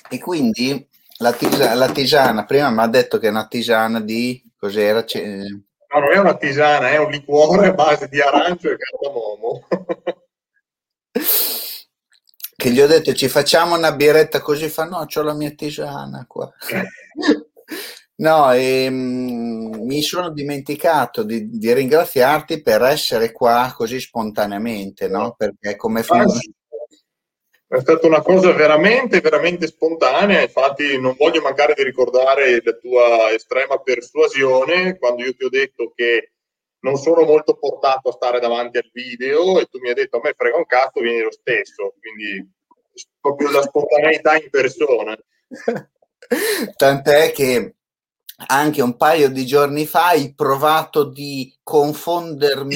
E 0.09 0.19
quindi 0.19 0.87
la, 1.17 1.33
tisa, 1.33 1.73
la 1.75 1.91
tisana, 1.91 2.45
prima 2.45 2.69
mi 2.71 2.79
ha 2.81 2.87
detto 2.87 3.17
che 3.17 3.27
è 3.27 3.29
una 3.29 3.47
tisana 3.47 3.99
di 4.01 4.43
Cos'era? 4.57 5.03
C- 5.03 5.21
no, 5.21 5.99
non 5.99 6.11
è 6.11 6.17
una 6.17 6.35
tisana, 6.35 6.89
è 6.89 6.97
un 6.97 7.11
liquore 7.11 7.67
a 7.67 7.73
base 7.73 8.07
di 8.09 8.19
arancio 8.19 8.71
e 8.71 8.77
cardamomo. 8.77 9.67
che 12.55 12.71
gli 12.71 12.81
ho 12.81 12.87
detto 12.87 13.13
ci 13.13 13.29
facciamo 13.29 13.77
una 13.77 13.93
birretta 13.93 14.41
così? 14.41 14.67
Fa 14.67 14.85
no 14.85 15.05
c'ho 15.05 15.21
la 15.21 15.33
mia 15.33 15.51
tisana 15.51 16.25
qua. 16.27 16.51
No 18.19 18.51
e, 18.51 18.83
ehm, 18.83 19.85
mi 19.85 20.01
sono 20.01 20.29
dimenticato 20.31 21.23
di, 21.23 21.49
di, 21.57 21.73
ringraziarti 21.73 22.61
per 22.61 22.81
essere 22.81 23.31
qua 23.31 23.73
così 23.73 23.99
spontaneamente 23.99 25.07
no? 25.07 25.35
Perché 25.37 25.77
come 25.77 26.03
funziona 26.03 26.57
è 27.69 27.79
stata 27.81 28.07
una 28.07 28.21
cosa 28.21 28.51
veramente, 28.51 29.21
veramente 29.21 29.67
spontanea. 29.67 30.41
Infatti, 30.41 30.99
non 30.99 31.15
voglio 31.15 31.41
mancare 31.41 31.75
di 31.75 31.83
ricordare 31.83 32.59
la 32.63 32.73
tua 32.73 33.31
estrema 33.31 33.77
persuasione 33.77 34.97
quando 34.97 35.23
io 35.23 35.35
ti 35.35 35.43
ho 35.43 35.49
detto 35.49 35.91
che 35.95 36.31
non 36.79 36.97
sono 36.97 37.23
molto 37.25 37.57
portato 37.57 38.09
a 38.09 38.13
stare 38.13 38.39
davanti 38.39 38.77
al 38.79 38.89
video 38.91 39.59
e 39.59 39.65
tu 39.65 39.77
mi 39.79 39.89
hai 39.89 39.93
detto 39.93 40.17
a 40.17 40.21
me 40.23 40.33
frega 40.35 40.57
un 40.57 40.65
cazzo, 40.65 40.99
vieni 40.99 41.21
lo 41.21 41.31
stesso. 41.31 41.93
Quindi, 41.99 42.51
proprio 43.21 43.51
la 43.51 43.61
spontaneità 43.61 44.35
in 44.35 44.49
persona. 44.49 45.15
Tant'è 46.75 47.31
che 47.31 47.75
anche 48.47 48.81
un 48.81 48.95
paio 48.95 49.29
di 49.29 49.45
giorni 49.45 49.85
fa 49.85 50.07
hai 50.07 50.33
provato 50.33 51.03
di 51.03 51.53
confondermi 51.61 52.75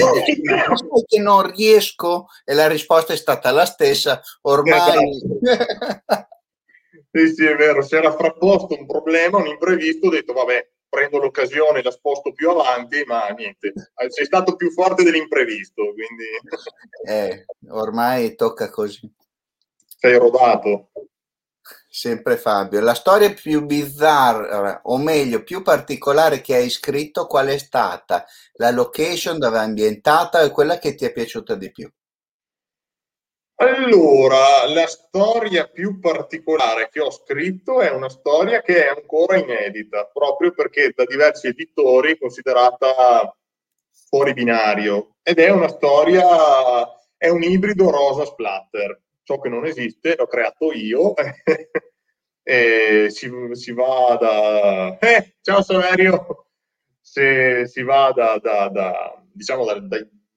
che 1.07 1.19
non 1.19 1.51
riesco 1.51 2.27
e 2.43 2.53
la 2.53 2.67
risposta 2.67 3.13
è 3.13 3.15
stata 3.15 3.51
la 3.51 3.65
stessa 3.65 4.21
ormai 4.41 5.19
sì 7.11 7.33
sì 7.33 7.45
è 7.45 7.55
vero 7.55 7.81
si 7.81 7.95
era 7.95 8.11
frapposto 8.11 8.75
un 8.77 8.85
problema 8.85 9.37
un 9.37 9.47
imprevisto 9.47 10.07
ho 10.07 10.11
detto 10.11 10.33
vabbè 10.33 10.69
prendo 10.89 11.17
l'occasione 11.17 11.81
la 11.81 11.91
sposto 11.91 12.33
più 12.33 12.49
avanti 12.49 13.03
ma 13.05 13.27
niente 13.29 13.73
sei 14.09 14.25
stato 14.25 14.55
più 14.55 14.69
forte 14.71 15.03
dell'imprevisto 15.03 15.93
quindi 15.93 16.25
eh, 17.05 17.45
ormai 17.69 18.35
tocca 18.35 18.69
così. 18.69 19.11
Sei 19.97 20.17
rodato 20.17 20.91
Sempre 22.03 22.35
Fabio. 22.35 22.81
La 22.81 22.95
storia 22.95 23.31
più 23.31 23.65
bizzarra, 23.65 24.81
o 24.83 24.97
meglio, 24.97 25.41
più 25.41 25.61
particolare 25.61 26.41
che 26.41 26.53
hai 26.55 26.69
scritto, 26.69 27.27
qual 27.27 27.47
è 27.47 27.57
stata? 27.57 28.25
La 28.55 28.71
location 28.71 29.37
dove 29.37 29.55
è 29.55 29.61
ambientata 29.61 30.41
e 30.41 30.51
quella 30.51 30.79
che 30.79 30.95
ti 30.95 31.05
è 31.05 31.13
piaciuta 31.13 31.55
di 31.55 31.71
più? 31.71 31.89
Allora, 33.55 34.67
la 34.67 34.85
storia 34.85 35.69
più 35.69 36.01
particolare 36.01 36.89
che 36.91 36.99
ho 36.99 37.09
scritto 37.09 37.79
è 37.79 37.89
una 37.89 38.09
storia 38.09 38.61
che 38.61 38.83
è 38.83 38.89
ancora 38.89 39.37
inedita, 39.37 40.05
proprio 40.11 40.51
perché 40.51 40.91
da 40.93 41.05
diversi 41.05 41.47
editori 41.47 42.11
è 42.11 42.17
considerata 42.17 43.33
fuori 44.09 44.33
binario 44.33 45.15
ed 45.23 45.39
è 45.39 45.49
una 45.51 45.69
storia, 45.69 46.25
è 47.15 47.29
un 47.29 47.43
ibrido 47.43 47.89
rosa 47.89 48.25
splatter 48.25 48.99
ciò 49.23 49.39
che 49.39 49.49
non 49.49 49.65
esiste 49.65 50.15
l'ho 50.17 50.27
creato 50.27 50.71
io 50.73 51.13
e 52.43 53.07
si, 53.09 53.31
si, 53.53 53.71
va 53.71 54.17
da 54.19 54.97
eh, 54.99 55.35
ciao 55.41 55.63
Saverio 55.63 56.47
se 56.99 57.65
si 57.67 57.83
va 57.83 58.11
da, 58.13 58.37
da, 58.41 58.67
da 58.67 59.23
diciamo 59.31 59.63
da, 59.65 59.79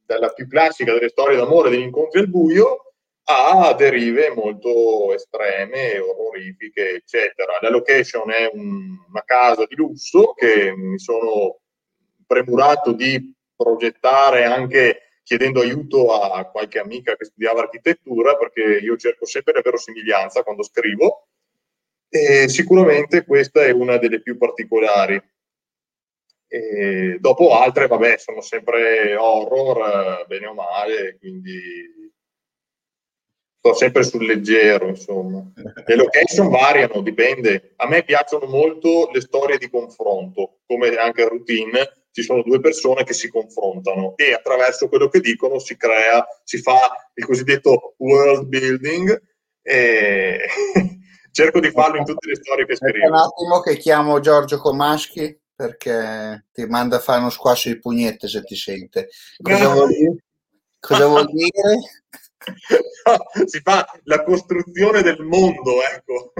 dalla 0.04 0.28
più 0.28 0.46
classica 0.46 0.92
delle 0.92 1.08
storie 1.08 1.36
d'amore 1.36 1.68
degli 1.68 1.82
incontri 1.82 2.20
al 2.20 2.28
buio 2.28 2.86
a 3.28 3.74
derive 3.74 4.30
molto 4.30 5.12
estreme, 5.12 5.98
orrorifiche, 5.98 6.94
eccetera. 6.94 7.58
La 7.60 7.70
location 7.70 8.30
è 8.30 8.48
un, 8.52 8.96
una 9.08 9.24
casa 9.24 9.66
di 9.66 9.74
lusso 9.74 10.32
che 10.34 10.72
mi 10.76 10.96
sono 10.98 11.58
premurato 12.24 12.92
di 12.92 13.34
progettare 13.56 14.44
anche 14.44 15.00
chiedendo 15.24 15.60
aiuto 15.60 16.12
a 16.12 16.44
qualche 16.44 16.78
amica 16.78 17.16
che 17.16 17.24
studiava 17.24 17.62
architettura, 17.62 18.36
perché 18.36 18.60
io 18.60 18.96
cerco 18.96 19.26
sempre 19.26 19.54
la 19.54 19.60
verosimiglianza 19.60 20.44
quando 20.44 20.62
scrivo, 20.62 21.26
e 22.08 22.48
sicuramente 22.48 23.24
questa 23.24 23.64
è 23.64 23.70
una 23.70 23.98
delle 23.98 24.20
più 24.20 24.36
particolari. 24.36 25.20
E 26.48 27.18
dopo 27.20 27.58
altre, 27.58 27.86
vabbè, 27.86 28.18
sono 28.18 28.40
sempre 28.40 29.16
horror, 29.16 30.24
bene 30.26 30.46
o 30.46 30.54
male, 30.54 31.16
quindi 31.18 31.60
sto 33.58 33.74
sempre 33.74 34.04
sul 34.04 34.24
leggero, 34.24 34.88
insomma. 34.88 35.44
Le 35.84 35.96
location 35.96 36.48
variano, 36.48 37.02
dipende. 37.02 37.72
A 37.76 37.88
me 37.88 38.04
piacciono 38.04 38.46
molto 38.46 39.10
le 39.12 39.20
storie 39.20 39.58
di 39.58 39.68
confronto, 39.68 40.60
come 40.66 40.94
anche 40.96 41.28
routine, 41.28 42.04
ci 42.12 42.22
sono 42.22 42.42
due 42.42 42.60
persone 42.60 43.04
che 43.04 43.12
si 43.12 43.28
confrontano 43.28 44.14
e 44.16 44.32
attraverso 44.32 44.88
quello 44.88 45.08
che 45.08 45.20
dicono 45.20 45.58
si 45.58 45.76
crea, 45.76 46.26
si 46.44 46.58
fa 46.58 47.10
il 47.12 47.26
cosiddetto 47.26 47.94
world 47.98 48.46
building 48.46 49.20
e 49.60 50.38
cerco 51.36 51.60
di 51.60 51.70
farlo 51.70 51.98
in 51.98 52.06
tutte 52.06 52.28
le 52.28 52.36
storie 52.36 52.64
che 52.64 52.76
scrivo. 52.76 53.08
Un 53.08 53.14
attimo 53.14 53.60
che 53.60 53.76
chiamo 53.76 54.20
Giorgio 54.20 54.56
Comaschi 54.58 55.38
perché 55.54 56.46
ti 56.50 56.64
manda 56.64 56.96
a 56.96 57.00
fare 57.00 57.20
uno 57.20 57.28
squasso 57.28 57.68
di 57.68 57.78
pugnette 57.78 58.26
se 58.26 58.42
ti 58.42 58.56
sente. 58.56 59.10
Cosa, 59.42 59.68
vuol 59.68 59.88
dire? 59.88 60.24
Cosa 60.80 61.06
vuol 61.06 61.26
dire? 61.26 61.78
No, 63.06 63.46
si 63.46 63.60
fa 63.60 63.84
la 64.04 64.22
costruzione 64.22 65.02
del 65.02 65.20
mondo, 65.24 65.82
ecco. 65.82 66.32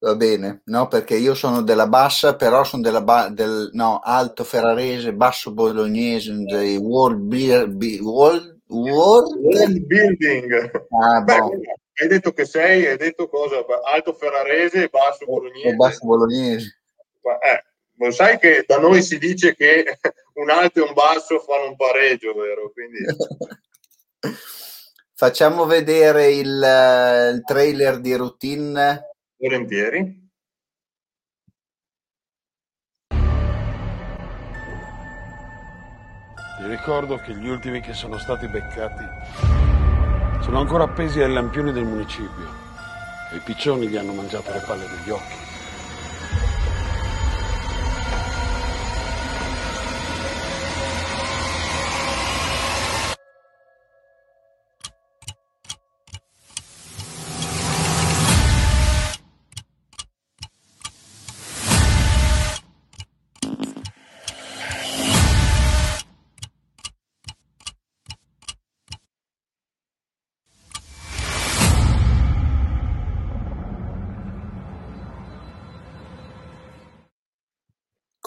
Va 0.00 0.14
bene, 0.16 0.62
no, 0.64 0.88
perché 0.88 1.16
io 1.16 1.34
sono 1.34 1.62
della 1.62 1.86
bassa, 1.86 2.34
però 2.34 2.64
sono 2.64 2.82
della 2.82 3.02
ba- 3.02 3.28
del 3.28 3.70
no, 3.74 3.98
alto 3.98 4.42
ferrarese, 4.42 5.14
basso 5.14 5.52
bolognese, 5.52 6.34
dei 6.44 6.76
world, 6.76 7.20
beer, 7.20 7.68
be, 7.68 7.98
world, 8.00 8.57
world? 8.68 9.34
world 9.40 9.86
building. 9.86 10.52
Ah, 10.90 11.20
Beh, 11.22 11.38
bon. 11.38 11.60
hai 12.00 12.08
detto 12.08 12.32
che 12.32 12.44
sei, 12.44 12.86
hai 12.86 12.96
detto 12.96 13.28
cosa? 13.28 13.64
Alto 13.84 14.12
ferrarese 14.12 14.84
e 14.84 14.88
basso 14.88 15.24
bolognese. 15.24 15.74
basso 15.76 16.06
bolognese. 16.06 16.78
Eh, 17.42 17.64
lo 17.96 18.10
sai 18.10 18.38
che 18.38 18.64
da 18.66 18.78
noi 18.78 19.02
si 19.02 19.18
dice 19.18 19.54
che 19.54 19.84
un 20.34 20.50
alto 20.50 20.78
e 20.78 20.82
un 20.82 20.94
basso 20.94 21.40
fanno 21.40 21.68
un 21.68 21.76
pareggio, 21.76 22.34
vero? 22.34 22.70
Quindi... 22.72 22.98
Facciamo 25.14 25.66
vedere 25.66 26.30
il, 26.30 26.46
il 26.46 27.42
trailer 27.44 27.98
di 27.98 28.14
routine 28.14 29.08
Volentieri. 29.36 30.27
Ti 36.58 36.66
ricordo 36.66 37.18
che 37.18 37.34
gli 37.34 37.48
ultimi 37.48 37.80
che 37.80 37.94
sono 37.94 38.18
stati 38.18 38.48
beccati 38.48 39.08
sono 40.40 40.58
ancora 40.58 40.82
appesi 40.82 41.22
ai 41.22 41.32
lampioni 41.32 41.70
del 41.70 41.84
municipio 41.84 42.52
e 43.30 43.36
i 43.36 43.40
piccioni 43.44 43.86
gli 43.86 43.96
hanno 43.96 44.12
mangiato 44.12 44.50
le 44.50 44.58
palle 44.66 44.88
degli 44.88 45.10
occhi. 45.10 45.47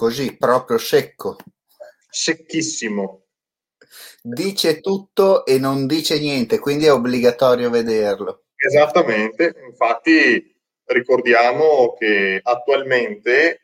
Così 0.02 0.36
proprio 0.36 0.80
secco. 0.80 1.36
Secchissimo. 2.10 3.26
Dice 4.20 4.80
tutto 4.80 5.46
e 5.46 5.60
non 5.60 5.86
dice 5.86 6.18
niente, 6.18 6.58
quindi 6.58 6.86
è 6.86 6.92
obbligatorio 6.92 7.70
vederlo. 7.70 8.46
Esattamente, 8.56 9.54
infatti 9.64 10.60
ricordiamo 10.86 11.94
che 12.00 12.40
attualmente 12.42 13.62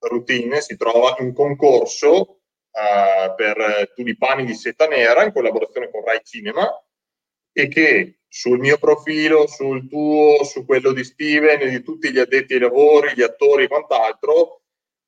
Routine 0.00 0.60
si 0.60 0.76
trova 0.76 1.14
in 1.20 1.32
concorso 1.32 2.14
uh, 2.18 3.34
per 3.36 3.92
Tulipani 3.94 4.44
di 4.44 4.54
Seta 4.54 4.88
Nera 4.88 5.22
in 5.22 5.32
collaborazione 5.32 5.88
con 5.88 6.02
Rai 6.02 6.20
Cinema 6.24 6.68
e 7.52 7.68
che 7.68 8.22
sul 8.26 8.58
mio 8.58 8.76
profilo, 8.78 9.46
sul 9.46 9.88
tuo, 9.88 10.42
su 10.42 10.64
quello 10.64 10.90
di 10.90 11.04
Steven 11.04 11.70
di 11.70 11.80
tutti 11.84 12.10
gli 12.10 12.18
addetti 12.18 12.54
ai 12.54 12.60
lavori, 12.60 13.14
gli 13.14 13.22
attori 13.22 13.64
e 13.64 13.68
quant'altro 13.68 14.62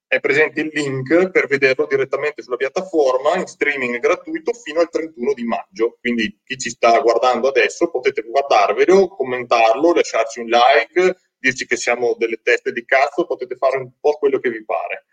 è 0.08 0.20
presente 0.20 0.62
il 0.62 0.70
link 0.72 1.30
per 1.30 1.46
vederlo 1.46 1.86
direttamente 1.86 2.42
sulla 2.42 2.56
piattaforma 2.56 3.36
in 3.36 3.46
streaming 3.46 3.98
gratuito 3.98 4.54
fino 4.54 4.80
al 4.80 4.88
31 4.88 5.34
di 5.34 5.44
maggio. 5.44 5.98
Quindi 6.00 6.40
chi 6.42 6.56
ci 6.56 6.70
sta 6.70 6.98
guardando 7.00 7.48
adesso 7.48 7.90
potete 7.90 8.22
guardarvelo, 8.22 9.08
commentarlo, 9.08 9.92
lasciarci 9.92 10.40
un 10.40 10.46
like, 10.46 11.14
dirci 11.38 11.66
che 11.66 11.76
siamo 11.76 12.14
delle 12.16 12.40
teste 12.42 12.72
di 12.72 12.86
cazzo, 12.86 13.26
potete 13.26 13.56
fare 13.56 13.76
un 13.76 13.90
po' 14.00 14.12
quello 14.12 14.38
che 14.38 14.48
vi 14.50 14.64
pare. 14.64 15.04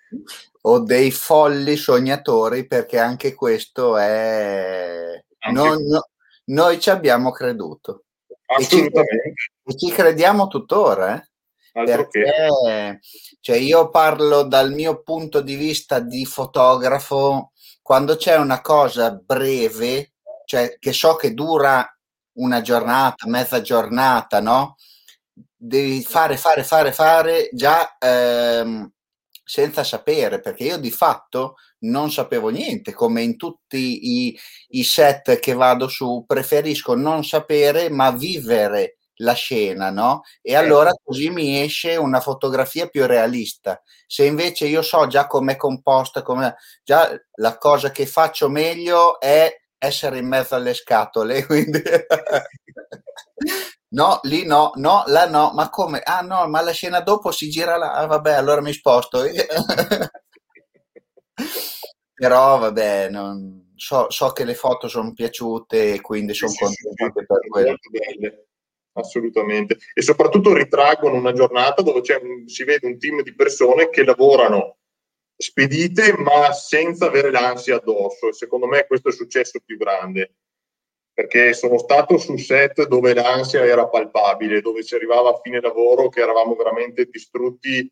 O 0.62 0.80
dei 0.80 1.12
folli 1.12 1.76
sognatori, 1.76 2.66
perché 2.66 2.98
anche 2.98 3.34
questo 3.34 3.98
è... 3.98 5.22
Anche... 5.40 5.60
Non, 5.60 5.84
no, 5.84 6.10
noi 6.46 6.80
ci 6.80 6.90
abbiamo 6.90 7.32
creduto. 7.32 8.06
Assolutamente. 8.46 9.34
E 9.66 9.78
ci, 9.78 9.88
ci 9.88 9.92
crediamo 9.92 10.48
tuttora, 10.48 11.18
eh? 11.18 11.30
Perché 11.84 13.00
cioè 13.42 13.58
io 13.58 13.90
parlo 13.90 14.44
dal 14.44 14.72
mio 14.72 15.02
punto 15.04 15.42
di 15.42 15.56
vista 15.56 16.00
di 16.00 16.26
fotografo 16.26 17.52
quando 17.82 18.16
c'è 18.16 18.38
una 18.38 18.62
cosa 18.62 19.12
breve 19.12 20.14
cioè 20.46 20.78
che 20.80 20.94
so 20.94 21.16
che 21.16 21.34
dura 21.34 21.86
una 22.38 22.62
giornata 22.62 23.28
mezza 23.28 23.62
giornata 23.62 24.40
no? 24.40 24.76
Devi 25.58 26.02
fare 26.02 26.38
fare 26.38 26.64
fare 26.64 26.94
fare 26.94 27.50
già 27.52 27.98
ehm, 27.98 28.90
senza 29.44 29.84
sapere 29.84 30.40
perché 30.40 30.64
io 30.64 30.78
di 30.78 30.92
fatto 30.92 31.56
non 31.80 32.10
sapevo 32.12 32.50
niente 32.50 32.94
come 32.94 33.22
in 33.22 33.36
tutti 33.36 34.28
i, 34.28 34.40
i 34.70 34.84
set 34.84 35.40
che 35.40 35.54
vado 35.54 35.88
su 35.88 36.24
preferisco 36.26 36.96
non 36.96 37.24
sapere 37.24 37.90
ma 37.90 38.12
vivere 38.12 38.98
la 39.18 39.34
scena, 39.34 39.90
no? 39.90 40.24
E 40.42 40.56
allora 40.56 40.92
così 41.04 41.30
mi 41.30 41.62
esce 41.62 41.96
una 41.96 42.20
fotografia 42.20 42.88
più 42.88 43.06
realista. 43.06 43.82
Se 44.08 44.26
invece 44.26 44.68
io 44.68 44.82
so 44.82 45.08
già 45.08 45.28
com'è 45.28 45.56
composta, 45.56 46.22
come 46.22 46.56
già 46.84 47.10
la 47.36 47.58
cosa 47.58 47.92
che 47.92 48.06
faccio 48.06 48.50
meglio 48.50 49.20
è 49.20 49.54
essere 49.78 50.20
in 50.20 50.28
mezzo 50.28 50.56
alle 50.56 50.74
scatole, 50.74 51.44
quindi 51.48 51.82
no, 53.90 54.20
lì 54.24 54.46
no, 54.46 54.72
no, 54.76 55.04
là 55.08 55.28
no, 55.28 55.52
ma 55.54 55.70
come? 55.70 56.02
Ah 56.04 56.22
no, 56.22 56.48
ma 56.48 56.62
la 56.62 56.72
scena 56.72 57.02
dopo 57.02 57.32
si 57.32 57.50
gira 57.50 57.78
là, 57.78 57.94
ah, 57.94 58.06
vabbè, 58.08 58.34
allora 58.34 58.62
mi 58.62 58.74
sposto. 58.74 59.24
Però 62.18 62.58
vabbè, 62.58 63.10
non... 63.10 63.74
so, 63.76 64.10
so, 64.10 64.32
che 64.32 64.46
le 64.46 64.56
foto 64.56 64.88
sono 64.88 65.12
piaciute 65.14 65.96
e 65.96 66.02
quindi 66.02 66.34
sono 66.34 66.52
sì, 66.52 66.64
contento 66.64 67.20
sì, 67.20 67.26
per 67.26 67.40
quello 67.50 67.76
assolutamente. 68.96 69.78
E 69.94 70.02
soprattutto 70.02 70.54
ritraggono 70.54 71.16
una 71.16 71.34
giornata 71.34 71.82
dove 71.82 72.02
un, 72.22 72.48
si 72.48 72.64
vede 72.64 72.88
un 72.88 72.98
team 72.98 73.22
di 73.22 73.34
persone 73.34 73.90
che 73.90 74.04
lavorano 74.04 74.78
spedite 75.38 76.14
ma 76.18 76.52
senza 76.54 77.06
avere 77.06 77.32
l'ansia 77.32 77.76
addosso. 77.76 78.30
E 78.30 78.34
secondo 78.34 78.68
me 78.68 78.86
questo 78.88 79.08
è 79.08 79.12
il 79.12 79.18
successo 79.18 79.60
più 79.64 79.78
grande. 79.78 80.36
Perché 81.14 81.54
sono 81.54 81.78
stato 81.78 82.18
su 82.18 82.36
set 82.36 82.88
dove 82.88 83.14
l'ansia 83.14 83.64
era 83.66 83.88
palpabile, 83.88 84.60
dove 84.60 84.84
si 84.84 84.96
arrivava 84.96 85.30
a 85.30 85.40
fine 85.42 85.62
lavoro 85.62 86.10
che 86.10 86.20
eravamo 86.20 86.56
veramente 86.56 87.06
distrutti 87.06 87.90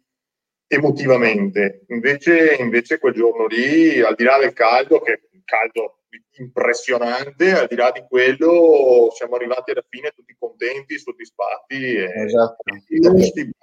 emotivamente. 0.68 1.86
Invece, 1.90 2.56
invece 2.60 3.00
quel 3.00 3.14
giorno 3.14 3.46
lì, 3.46 4.02
al 4.02 4.16
di 4.16 4.26
là 4.26 4.38
del 4.40 4.52
caldo, 4.52 5.00
che 5.00 5.30
caldo 5.46 6.03
impressionante, 6.38 7.52
al 7.52 7.68
di 7.68 7.76
là 7.76 7.92
di 7.92 8.04
quello 8.08 9.10
siamo 9.16 9.36
arrivati 9.36 9.72
alla 9.72 9.86
fine 9.88 10.12
tutti 10.12 10.36
contenti, 10.38 11.00
soddisfatti 11.00 11.76
e, 11.76 12.12
esatto. 12.26 12.64
e 12.66 13.54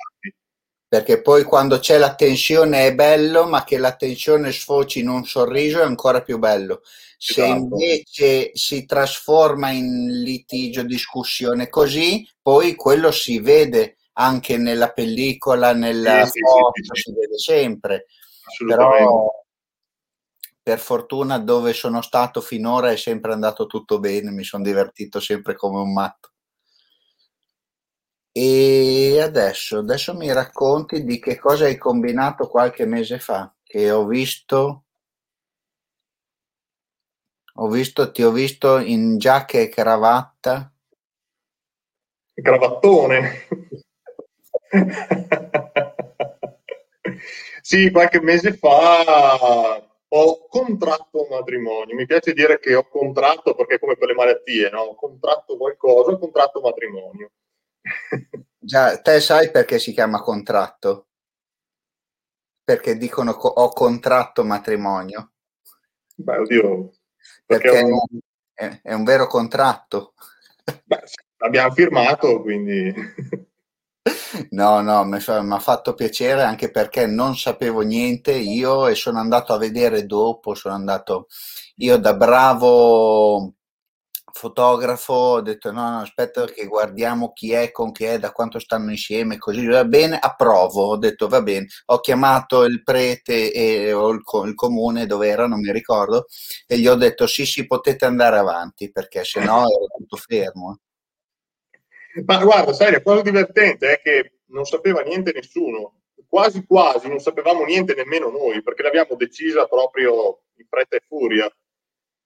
perché 0.91 1.23
poi 1.23 1.45
quando 1.45 1.79
c'è 1.79 1.99
la 1.99 2.17
tensione 2.17 2.89
è 2.89 2.95
bello, 2.97 3.47
ma 3.47 3.63
che 3.63 3.79
la 3.79 3.95
tensione 3.95 4.51
sfoci 4.51 4.99
in 4.99 5.09
un 5.09 5.25
sorriso 5.25 5.79
è 5.79 5.85
ancora 5.85 6.21
più 6.21 6.39
bello. 6.39 6.81
Se 7.17 7.45
esatto. 7.45 7.61
invece 7.61 8.51
si 8.55 8.87
trasforma 8.87 9.71
in 9.71 10.21
litigio, 10.23 10.83
discussione 10.83 11.69
così, 11.69 12.29
poi 12.43 12.75
quello 12.75 13.13
si 13.13 13.39
vede 13.39 13.99
anche 14.15 14.57
nella 14.57 14.91
pellicola, 14.91 15.73
nella 15.75 16.27
sì, 16.27 16.41
foto, 16.41 16.73
sì, 16.75 16.83
sì, 16.93 17.01
si 17.03 17.13
vede 17.13 17.39
sempre. 17.39 18.07
Però 18.67 19.31
per 20.63 20.79
fortuna 20.79 21.39
dove 21.39 21.73
sono 21.73 22.03
stato 22.03 22.41
finora 22.41 22.91
è 22.91 22.97
sempre 22.97 23.33
andato 23.33 23.67
tutto 23.67 23.99
bene, 23.99 24.31
mi 24.31 24.45
sono 24.45 24.63
divertito 24.63 25.21
sempre 25.21 25.55
come 25.55 25.81
un 25.81 25.93
matto. 25.93 26.31
E 28.33 29.21
adesso, 29.21 29.79
adesso 29.79 30.15
mi 30.15 30.33
racconti 30.33 31.05
di 31.05 31.19
che 31.19 31.39
cosa 31.39 31.65
hai 31.65 31.77
combinato 31.77 32.47
qualche 32.47 32.87
mese 32.87 33.19
fa, 33.19 33.53
che 33.63 33.91
ho 33.91 34.07
visto, 34.07 34.85
ho 37.55 37.69
visto, 37.69 38.13
ti 38.13 38.23
ho 38.23 38.31
visto 38.31 38.79
in 38.79 39.19
giacca 39.19 39.59
e 39.59 39.69
cravatta. 39.69 40.73
Cravattone. 42.35 43.47
sì, 47.61 47.91
qualche 47.91 48.21
mese 48.21 48.57
fa 48.57 49.85
ho 50.13 50.47
contratto 50.49 51.23
un 51.23 51.29
matrimonio. 51.31 51.95
Mi 51.95 52.07
piace 52.07 52.33
dire 52.33 52.59
che 52.59 52.75
ho 52.75 52.89
contratto 52.89 53.55
perché 53.55 53.79
come 53.79 53.97
per 53.97 54.09
le 54.09 54.15
malattie, 54.15 54.71
no? 54.71 54.81
Ho 54.81 54.95
contratto 54.95 55.57
qualcosa, 55.57 56.13
ho 56.13 56.19
contratto 56.19 56.61
matrimonio. 56.61 57.31
Già, 58.59 59.01
te 59.01 59.21
sai 59.21 59.51
perché 59.51 59.79
si 59.79 59.93
chiama 59.93 60.21
contratto? 60.21 61.07
Perché 62.65 62.97
dicono 62.97 63.35
co- 63.35 63.49
ho 63.49 63.69
contratto 63.69 64.45
matrimonio. 64.45 65.33
Beh, 66.17 66.39
oddio. 66.39 66.91
Perché, 67.47 67.71
perché 67.71 67.93
ho... 67.93 68.07
è, 68.53 68.81
è, 68.83 68.93
un 68.93 69.05
vero 69.05 69.27
contratto. 69.27 70.15
Beh, 70.85 71.03
l'abbiamo 71.39 71.73
firmato, 71.73 72.41
quindi... 72.43 72.93
No, 74.51 74.81
no, 74.81 75.05
mi 75.05 75.19
ha 75.19 75.59
fatto 75.59 75.95
piacere 75.95 76.43
anche 76.43 76.71
perché 76.71 77.07
non 77.07 77.37
sapevo 77.37 77.81
niente 77.83 78.33
io 78.33 78.87
e 78.87 78.95
sono 78.95 79.19
andato 79.19 79.53
a 79.53 79.59
vedere 79.59 80.07
dopo, 80.07 80.55
sono 80.55 80.75
andato 80.75 81.27
io 81.77 81.97
da 81.99 82.15
bravo 82.15 83.55
fotografo, 84.33 85.13
ho 85.13 85.41
detto 85.43 85.73
no, 85.73 85.91
no, 85.91 86.01
aspetta 86.01 86.45
che 86.47 86.67
guardiamo 86.67 87.33
chi 87.33 87.53
è, 87.53 87.71
con 87.73 87.91
chi 87.93 88.05
è, 88.05 88.19
da 88.19 88.31
quanto 88.33 88.59
stanno 88.61 88.91
insieme, 88.91 89.39
così 89.39 89.67
va 89.67 89.85
bene, 89.85 90.19
approvo, 90.19 90.85
ho 90.91 90.97
detto 90.97 91.27
va 91.29 91.43
bene, 91.43 91.67
ho 91.87 91.99
chiamato 92.01 92.65
il 92.65 92.83
prete 92.83 93.53
e, 93.53 93.93
o 93.93 94.11
il, 94.11 94.21
il 94.47 94.55
comune 94.55 95.07
dove 95.07 95.29
era, 95.29 95.47
non 95.49 95.61
mi 95.61 95.73
ricordo, 95.73 96.27
e 96.67 96.79
gli 96.79 96.87
ho 96.87 96.95
detto 96.95 97.27
sì, 97.27 97.45
sì, 97.45 97.67
potete 97.67 98.05
andare 98.07 98.39
avanti 98.39 98.91
perché 98.93 99.25
se 99.25 99.41
no 99.45 99.59
era 99.63 99.87
tutto 99.99 100.17
fermo. 100.17 100.79
Ma 102.27 102.43
guarda, 102.43 102.73
sai, 102.73 102.93
la 102.93 103.03
cosa 103.03 103.23
divertente 103.23 103.93
è 103.93 104.01
che 104.01 104.41
non 104.47 104.65
sapeva 104.65 105.03
niente 105.03 105.33
nessuno, 105.33 106.01
quasi 106.29 106.65
quasi 106.65 107.09
non 107.09 107.19
sapevamo 107.19 107.65
niente 107.65 107.95
nemmeno 107.95 108.31
noi, 108.31 108.63
perché 108.63 108.83
l'abbiamo 108.83 109.15
decisa 109.17 109.67
proprio 109.67 110.43
in 110.57 110.67
fretta 110.69 110.97
e 110.97 111.03
furia. 111.07 111.51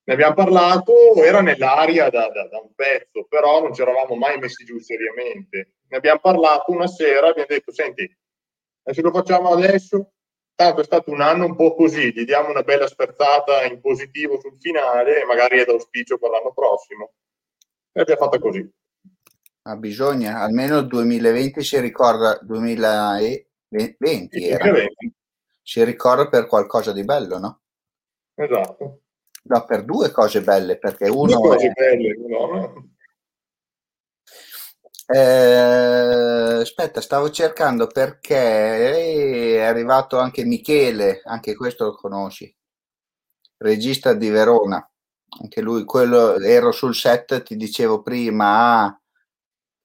Ne 0.07 0.13
abbiamo 0.13 0.35
parlato, 0.35 0.93
era 1.23 1.41
nell'aria 1.41 2.11
da, 2.11 2.29
da, 2.29 2.47
da, 2.47 2.59
un 2.61 2.75
pezzo, 2.75 3.25
però 3.27 3.63
non 3.63 3.73
ci 3.73 3.81
eravamo 3.81 4.15
mai 4.15 4.39
messi 4.39 4.65
giù 4.65 4.79
seriamente. 4.79 5.77
Ne 5.89 5.97
abbiamo 5.97 6.21
parlato 6.21 6.73
una 6.73 6.87
sera, 6.87 7.29
abbiamo 7.29 7.49
detto, 7.49 7.73
senti, 7.73 8.15
se 8.83 9.01
lo 9.01 9.11
facciamo 9.11 9.51
adesso, 9.51 10.13
tanto 10.55 10.83
è 10.83 10.85
stato 10.85 11.11
un 11.11 11.23
anno 11.23 11.47
un 11.47 11.57
po' 11.57 11.75
così, 11.75 12.13
gli 12.13 12.25
diamo 12.25 12.51
una 12.51 12.63
bella 12.63 12.87
sperzata 12.87 13.65
in 13.65 13.81
positivo 13.81 14.39
sul 14.39 14.59
finale 14.61 15.23
e 15.23 15.25
magari 15.25 15.59
è 15.59 15.65
d'auspicio 15.65 16.19
per 16.19 16.29
l'anno 16.29 16.53
prossimo. 16.53 17.15
E 17.93 18.01
abbiamo 18.03 18.21
fatto 18.21 18.39
così. 18.39 18.71
Ah, 19.67 19.77
bisogna, 19.77 20.41
almeno 20.41 20.77
il 20.79 20.87
2020 20.87 21.63
si 21.63 21.81
ricorda, 21.81 22.39
2020 22.43 24.47
era, 24.47 24.71
si 25.63 25.83
ricorda 25.85 26.29
per 26.29 26.47
qualcosa 26.47 26.93
di 26.93 27.03
bello, 27.03 27.39
no? 27.39 27.61
Esatto. 28.35 29.01
No, 29.45 29.65
per 29.65 29.85
due 29.85 30.11
cose 30.11 30.43
belle, 30.43 30.77
perché 30.79 31.09
uno... 31.09 31.33
Due 31.33 31.49
cose 31.49 31.69
è... 31.69 31.73
belle, 31.73 32.15
no? 32.29 32.91
Eh, 35.07 36.61
aspetta, 36.61 37.01
stavo 37.01 37.31
cercando 37.31 37.87
perché 37.87 39.57
è 39.57 39.63
arrivato 39.63 40.19
anche 40.19 40.45
Michele, 40.45 41.23
anche 41.25 41.55
questo 41.55 41.85
lo 41.85 41.95
conosci, 41.95 42.55
regista 43.59 44.13
di 44.13 44.29
Verona, 44.29 44.87
anche 45.41 45.63
lui, 45.63 45.85
quello, 45.85 46.39
ero 46.39 46.71
sul 46.71 46.95
set, 46.95 47.43
ti 47.43 47.57
dicevo 47.57 48.03
prima, 48.03 48.99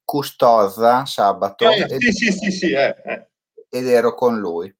Custoza 0.10 1.06
sabato 1.06 1.70
eh, 1.70 1.82
ed, 1.82 1.98
sì, 2.00 2.12
sì, 2.12 2.32
sì, 2.32 2.52
sì, 2.52 2.72
eh, 2.72 2.96
eh. 3.06 3.28
ed 3.70 3.88
ero 3.88 4.16
con 4.16 4.40
lui. 4.40 4.76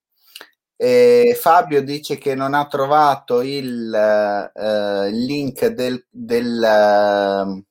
E 0.76 1.38
Fabio 1.40 1.84
dice 1.84 2.18
che 2.18 2.34
non 2.34 2.56
ha 2.56 2.66
trovato 2.66 3.42
il 3.42 3.92
uh, 3.94 5.10
link 5.12 5.68
del, 5.68 6.04
del 6.10 7.46
uh, 7.46 7.64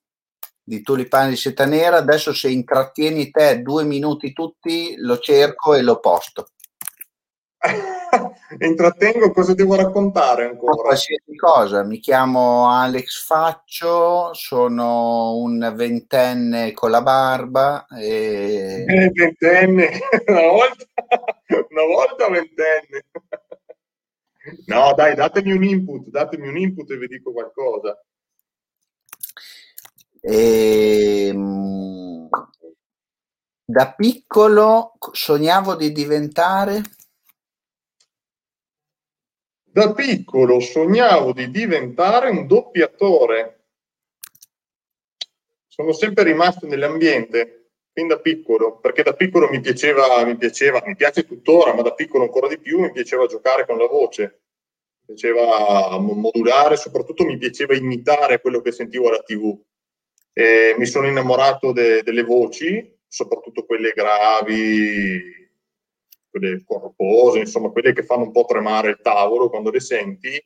di 0.63 0.83
Tulipani 0.83 1.31
di 1.31 1.37
Seta 1.37 1.65
Nera. 1.65 1.97
Adesso 1.97 2.33
se 2.33 2.49
intrattieni 2.49 3.33
te 3.33 3.61
due 3.61 3.83
minuti 3.83 4.33
tutti, 4.33 4.95
lo 4.99 5.19
cerco 5.19 5.75
e 5.75 5.83
lo 5.83 5.99
posto. 5.99 6.51
intrattengo 8.59 9.31
cosa 9.31 9.55
devo 9.55 9.75
raccontare 9.77 10.47
ancora? 10.47 10.75
Qualsiasi 10.75 11.35
cosa, 11.37 11.83
mi 11.85 11.99
chiamo 11.99 12.69
Alex 12.69 13.25
Faccio, 13.25 14.33
sono 14.35 15.37
un 15.37 15.73
ventenne 15.75 16.73
con 16.73 16.91
la 16.91 17.03
barba. 17.03 17.87
E... 17.87 18.85
Eh, 18.87 19.11
ventenne, 19.15 19.91
una 20.27 20.47
volta, 20.49 20.85
una 21.69 21.85
volta 21.85 22.29
ventenne. 22.29 23.05
No, 24.67 24.95
dai, 24.95 25.15
datemi 25.15 25.53
un 25.53 25.63
input, 25.63 26.09
datemi 26.09 26.49
un 26.49 26.57
input 26.57 26.91
e 26.91 26.97
vi 26.97 27.07
dico 27.07 27.33
qualcosa. 27.33 28.03
Ehm, 30.21 31.49
da 33.65 33.93
piccolo 33.93 34.95
sognavo 35.13 35.75
di 35.75 35.93
diventare 35.93 36.83
da 39.79 39.93
piccolo 39.95 40.59
sognavo 40.59 41.33
di 41.33 41.51
diventare 41.51 42.31
un 42.31 42.49
doppiatore. 42.49 43.67
Sono 45.69 45.93
sempre 45.93 46.25
rimasto 46.25 46.67
nell'ambiente, 46.67 47.71
fin 47.93 48.09
da 48.09 48.19
piccolo, 48.19 48.81
perché 48.81 49.05
da 49.05 49.15
piccolo 49.15 49.49
mi 49.49 49.61
piaceva, 49.61 50.25
mi 50.25 50.37
piaceva, 50.37 50.83
mi 50.85 50.97
piace 50.97 51.25
tuttora, 51.25 51.75
ma 51.75 51.83
da 51.83 51.95
piccolo 51.95 52.25
ancora 52.25 52.49
di 52.49 52.59
più 52.59 52.81
mi 52.81 52.91
piaceva 52.91 53.27
giocare 53.27 53.67
con 53.67 53.79
la 53.79 53.87
voce, 53.87 54.41
mi 55.07 55.15
piaceva 55.15 55.97
modulare, 55.99 56.77
soprattutto 56.77 57.25
mi 57.25 57.39
piaceva 57.39 57.77
imitare 57.77 58.41
quello 58.41 58.61
che 58.61 58.73
sentivo 58.73 59.07
alla 59.07 59.23
TV. 59.23 59.57
E 60.33 60.75
mi 60.77 60.87
sono 60.87 61.07
innamorato 61.07 61.71
de, 61.71 62.03
delle 62.03 62.25
voci, 62.25 62.99
soprattutto 63.07 63.65
quelle 63.65 63.93
gravi, 63.93 65.48
quelle 66.39 66.63
corpose, 66.65 67.41
insomma 67.41 67.71
quelle 67.71 67.93
che 67.93 68.03
fanno 68.03 68.25
un 68.25 68.33
po' 68.33 68.45
tremare 68.47 68.91
il 68.91 69.01
tavolo 69.03 69.49
quando 69.49 69.71
le 69.71 69.81
senti, 69.81 70.43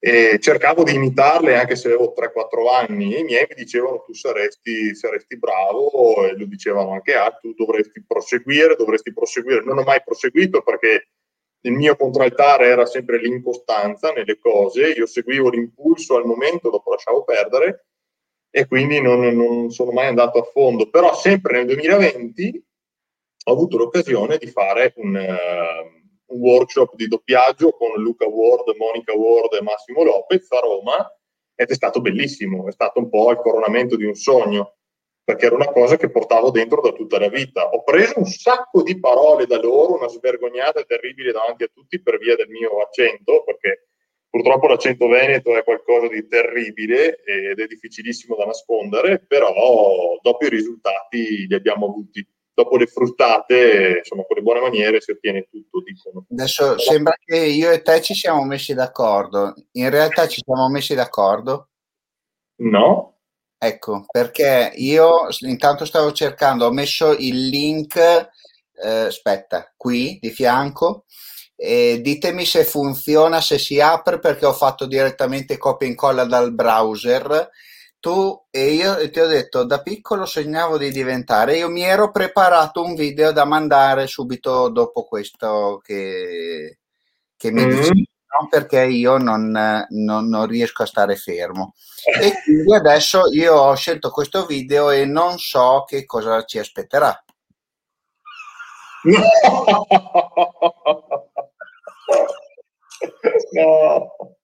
e 0.00 0.38
cercavo 0.40 0.84
di 0.84 0.94
imitarle 0.94 1.58
anche 1.58 1.74
se 1.74 1.88
avevo 1.88 2.14
3-4 2.16 2.72
anni 2.72 3.14
e 3.14 3.18
i 3.20 3.24
miei 3.24 3.46
mi 3.48 3.56
dicevano 3.56 4.04
tu 4.06 4.14
saresti, 4.14 4.94
saresti 4.94 5.36
bravo 5.36 6.24
e 6.24 6.36
lo 6.36 6.44
dicevano 6.44 6.92
anche 6.92 7.14
altri, 7.14 7.52
tu 7.52 7.64
dovresti 7.64 8.04
proseguire, 8.06 8.76
dovresti 8.76 9.12
proseguire. 9.12 9.64
Non 9.64 9.78
ho 9.78 9.82
mai 9.82 10.00
proseguito 10.04 10.62
perché 10.62 11.08
il 11.62 11.72
mio 11.72 11.96
contraltare 11.96 12.66
era 12.66 12.86
sempre 12.86 13.18
l'incostanza 13.18 14.12
nelle 14.12 14.38
cose, 14.38 14.90
io 14.90 15.06
seguivo 15.06 15.50
l'impulso 15.50 16.14
al 16.14 16.26
momento, 16.26 16.70
dopo 16.70 16.92
lasciavo 16.92 17.24
perdere 17.24 17.86
e 18.50 18.68
quindi 18.68 19.00
non, 19.00 19.20
non 19.34 19.70
sono 19.70 19.90
mai 19.90 20.06
andato 20.06 20.38
a 20.38 20.44
fondo. 20.44 20.88
Però 20.90 21.12
sempre 21.12 21.56
nel 21.58 21.66
2020 21.66 22.66
ho 23.44 23.52
avuto 23.52 23.76
l'occasione 23.76 24.36
di 24.36 24.46
fare 24.46 24.92
un, 24.96 25.14
uh, 25.14 26.34
un, 26.34 26.40
workshop 26.40 26.94
di 26.94 27.08
doppiaggio 27.08 27.70
con 27.70 28.00
Luca 28.00 28.26
Ward, 28.26 28.74
Monica 28.76 29.14
Ward 29.14 29.54
e 29.54 29.62
Massimo 29.62 30.02
Lopez 30.02 30.50
a 30.52 30.60
Roma 30.60 31.12
ed 31.54 31.70
è 31.70 31.74
stato 31.74 32.00
bellissimo, 32.00 32.68
è 32.68 32.72
stato 32.72 32.98
un 32.98 33.08
po' 33.08 33.30
il 33.30 33.38
coronamento 33.38 33.96
di 33.96 34.04
un 34.04 34.14
sogno, 34.14 34.76
perché 35.24 35.46
era 35.46 35.56
una 35.56 35.68
cosa 35.72 35.96
che 35.96 36.10
portavo 36.10 36.50
dentro 36.50 36.80
da 36.80 36.92
tutta 36.92 37.18
la 37.18 37.28
vita. 37.28 37.68
Ho 37.68 37.82
preso 37.82 38.14
un 38.16 38.24
sacco 38.24 38.82
di 38.82 38.98
parole 39.00 39.44
da 39.44 39.58
loro, 39.60 39.96
una 39.96 40.08
svergognata 40.08 40.84
terribile 40.84 41.32
davanti 41.32 41.64
a 41.64 41.70
tutti 41.72 42.00
per 42.00 42.18
via 42.18 42.36
del 42.36 42.48
mio 42.48 42.80
accento, 42.80 43.42
perché 43.44 43.88
purtroppo 44.30 44.68
l'accento 44.68 45.08
veneto 45.08 45.56
è 45.56 45.64
qualcosa 45.64 46.06
di 46.08 46.26
terribile 46.28 47.22
ed 47.24 47.58
è 47.58 47.66
difficilissimo 47.66 48.36
da 48.36 48.44
nascondere, 48.44 49.18
però 49.18 50.18
dopo 50.22 50.46
i 50.46 50.48
risultati 50.48 51.46
li 51.46 51.54
abbiamo 51.54 51.86
avuti 51.86 52.24
dopo 52.58 52.76
le 52.76 52.86
fruttate, 52.86 53.98
insomma, 53.98 54.24
con 54.24 54.36
le 54.36 54.42
buone 54.42 54.58
maniere 54.58 55.00
si 55.00 55.12
ottiene 55.12 55.46
tutto, 55.48 55.80
dicono. 55.80 56.26
Adesso 56.28 56.76
sembra 56.76 57.14
che 57.24 57.36
io 57.36 57.70
e 57.70 57.82
te 57.82 58.02
ci 58.02 58.14
siamo 58.14 58.42
messi 58.42 58.74
d'accordo. 58.74 59.54
In 59.72 59.88
realtà 59.90 60.26
ci 60.26 60.42
siamo 60.44 60.68
messi 60.68 60.96
d'accordo? 60.96 61.68
No. 62.62 63.18
Ecco, 63.56 64.06
perché 64.10 64.72
io 64.74 65.28
intanto 65.42 65.84
stavo 65.84 66.10
cercando, 66.10 66.66
ho 66.66 66.72
messo 66.72 67.12
il 67.12 67.46
link, 67.46 67.96
eh, 67.96 68.88
aspetta, 69.06 69.72
qui 69.76 70.18
di 70.20 70.30
fianco, 70.30 71.04
E 71.60 72.00
ditemi 72.00 72.44
se 72.44 72.62
funziona, 72.62 73.40
se 73.40 73.58
si 73.58 73.80
apre 73.80 74.20
perché 74.20 74.46
ho 74.46 74.52
fatto 74.52 74.86
direttamente 74.86 75.56
copia 75.56 75.88
e 75.88 75.90
incolla 75.90 76.24
dal 76.24 76.52
browser. 76.52 77.50
Tu 78.00 78.46
e 78.50 78.72
io 78.74 79.10
ti 79.10 79.18
ho 79.18 79.26
detto 79.26 79.64
da 79.64 79.82
piccolo 79.82 80.24
sognavo 80.24 80.78
di 80.78 80.92
diventare. 80.92 81.56
Io 81.56 81.68
mi 81.68 81.82
ero 81.82 82.12
preparato 82.12 82.82
un 82.82 82.94
video 82.94 83.32
da 83.32 83.44
mandare 83.44 84.06
subito 84.06 84.68
dopo 84.68 85.04
questo 85.04 85.80
che, 85.82 86.78
che 87.36 87.50
mi 87.50 87.64
mm-hmm. 87.64 87.76
dicevi 87.76 88.08
no? 88.40 88.48
perché 88.48 88.84
io 88.84 89.16
non, 89.18 89.50
non, 89.88 90.28
non, 90.28 90.46
riesco 90.46 90.84
a 90.84 90.86
stare 90.86 91.16
fermo. 91.16 91.74
E 92.04 92.40
quindi 92.44 92.72
adesso 92.72 93.32
io 93.32 93.54
ho 93.54 93.74
scelto 93.74 94.10
questo 94.10 94.46
video 94.46 94.90
e 94.90 95.04
non 95.04 95.38
so 95.38 95.84
che 95.84 96.04
cosa 96.04 96.44
ci 96.44 96.58
aspetterà. 96.58 97.22
No. 103.50 104.12
no. 104.16 104.37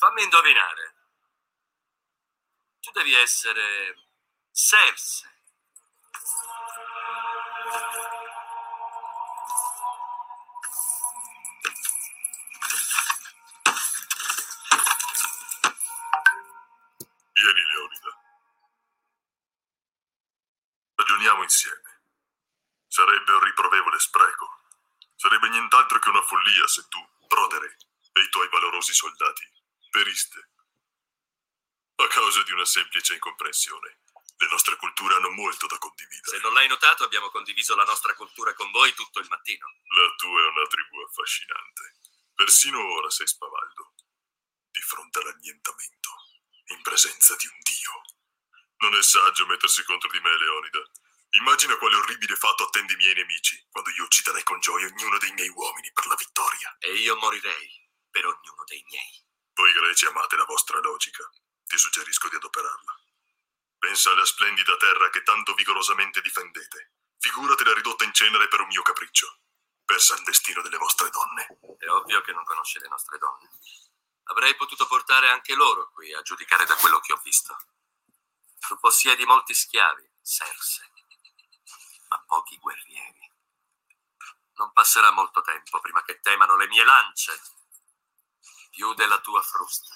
Fammi 0.00 0.22
indovinare. 0.22 0.94
Tu 2.80 2.90
devi 2.92 3.14
essere 3.16 4.08
Cersei. 4.50 5.28
Vieni, 17.34 17.60
Leonida. 17.60 18.20
Ragioniamo 20.94 21.42
insieme. 21.42 22.00
Sarebbe 22.86 23.32
un 23.32 23.44
riprovevole 23.44 23.98
spreco. 23.98 24.62
Sarebbe 25.14 25.50
nient'altro 25.50 25.98
che 25.98 26.08
una 26.08 26.22
follia 26.22 26.66
se 26.68 26.88
tu, 26.88 27.06
Brodere, 27.26 27.76
e 28.14 28.20
i 28.22 28.28
tuoi 28.30 28.48
valorosi 28.48 28.94
soldati 28.94 29.59
periste. 29.90 30.50
A 31.96 32.06
causa 32.06 32.42
di 32.44 32.52
una 32.52 32.64
semplice 32.64 33.14
incomprensione. 33.14 33.98
Le 34.38 34.48
nostre 34.48 34.76
culture 34.76 35.16
hanno 35.16 35.30
molto 35.30 35.66
da 35.66 35.76
condividere. 35.76 36.38
Se 36.38 36.42
non 36.42 36.54
l'hai 36.54 36.66
notato, 36.66 37.04
abbiamo 37.04 37.28
condiviso 37.28 37.76
la 37.76 37.84
nostra 37.84 38.14
cultura 38.14 38.54
con 38.54 38.70
voi 38.70 38.94
tutto 38.94 39.20
il 39.20 39.28
mattino. 39.28 39.66
La 39.94 40.14
tua 40.16 40.40
è 40.40 40.46
una 40.46 40.66
tribù 40.66 40.98
affascinante. 41.00 41.98
Persino 42.34 42.80
ora 42.80 43.10
sei 43.10 43.26
spavaldo. 43.26 43.92
Di 44.70 44.80
fronte 44.80 45.18
all'annientamento 45.18 46.10
in 46.72 46.80
presenza 46.80 47.36
di 47.36 47.46
un 47.46 47.58
dio. 47.60 48.00
Non 48.78 48.94
è 48.94 49.02
saggio 49.02 49.44
mettersi 49.44 49.84
contro 49.84 50.08
di 50.08 50.20
me, 50.20 50.38
Leonida. 50.38 50.90
Immagina 51.32 51.76
quale 51.76 51.96
orribile 51.96 52.34
fatto 52.34 52.64
attendi 52.64 52.94
i 52.94 52.96
miei 52.96 53.14
nemici 53.14 53.62
quando 53.70 53.90
io 53.90 54.04
ucciderei 54.04 54.42
con 54.42 54.58
gioia 54.60 54.86
ognuno 54.86 55.18
dei 55.18 55.32
miei 55.32 55.50
uomini 55.50 55.92
per 55.92 56.06
la 56.06 56.14
vittoria. 56.14 56.76
E 56.78 56.94
io 56.94 57.14
morirei 57.16 57.88
per 58.08 58.24
ognuno 58.24 58.64
dei 58.64 58.82
miei. 58.88 59.19
Voi 59.60 59.72
greci 59.72 60.06
amate 60.06 60.36
la 60.36 60.46
vostra 60.46 60.80
logica. 60.80 61.30
Ti 61.66 61.76
suggerisco 61.76 62.30
di 62.30 62.36
adoperarla. 62.36 62.98
Pensa 63.76 64.10
alla 64.10 64.24
splendida 64.24 64.74
terra 64.78 65.10
che 65.10 65.22
tanto 65.22 65.52
vigorosamente 65.52 66.22
difendete. 66.22 66.92
Figuratela 67.18 67.74
ridotta 67.74 68.04
in 68.04 68.14
cenere 68.14 68.48
per 68.48 68.60
un 68.60 68.68
mio 68.68 68.80
capriccio. 68.80 69.40
Pensa 69.84 70.14
al 70.14 70.22
destino 70.22 70.62
delle 70.62 70.78
vostre 70.78 71.10
donne. 71.10 71.58
È 71.76 71.86
ovvio 71.90 72.22
che 72.22 72.32
non 72.32 72.42
conosce 72.44 72.78
le 72.78 72.88
nostre 72.88 73.18
donne. 73.18 73.50
Avrei 74.32 74.56
potuto 74.56 74.86
portare 74.86 75.28
anche 75.28 75.54
loro 75.54 75.90
qui 75.90 76.10
a 76.14 76.22
giudicare 76.22 76.64
da 76.64 76.76
quello 76.76 76.98
che 77.00 77.12
ho 77.12 77.20
visto. 77.22 77.54
Tu 78.66 78.78
possiedi 78.78 79.26
molti 79.26 79.52
schiavi, 79.52 80.10
Serse, 80.22 80.90
ma 82.08 82.18
pochi 82.26 82.56
guerrieri. 82.56 83.30
Non 84.54 84.72
passerà 84.72 85.10
molto 85.10 85.42
tempo 85.42 85.80
prima 85.80 86.02
che 86.02 86.18
temano 86.20 86.56
le 86.56 86.66
mie 86.66 86.84
lance, 86.84 87.59
più 88.70 88.94
della 88.94 89.20
tua 89.20 89.42
frusta. 89.42 89.94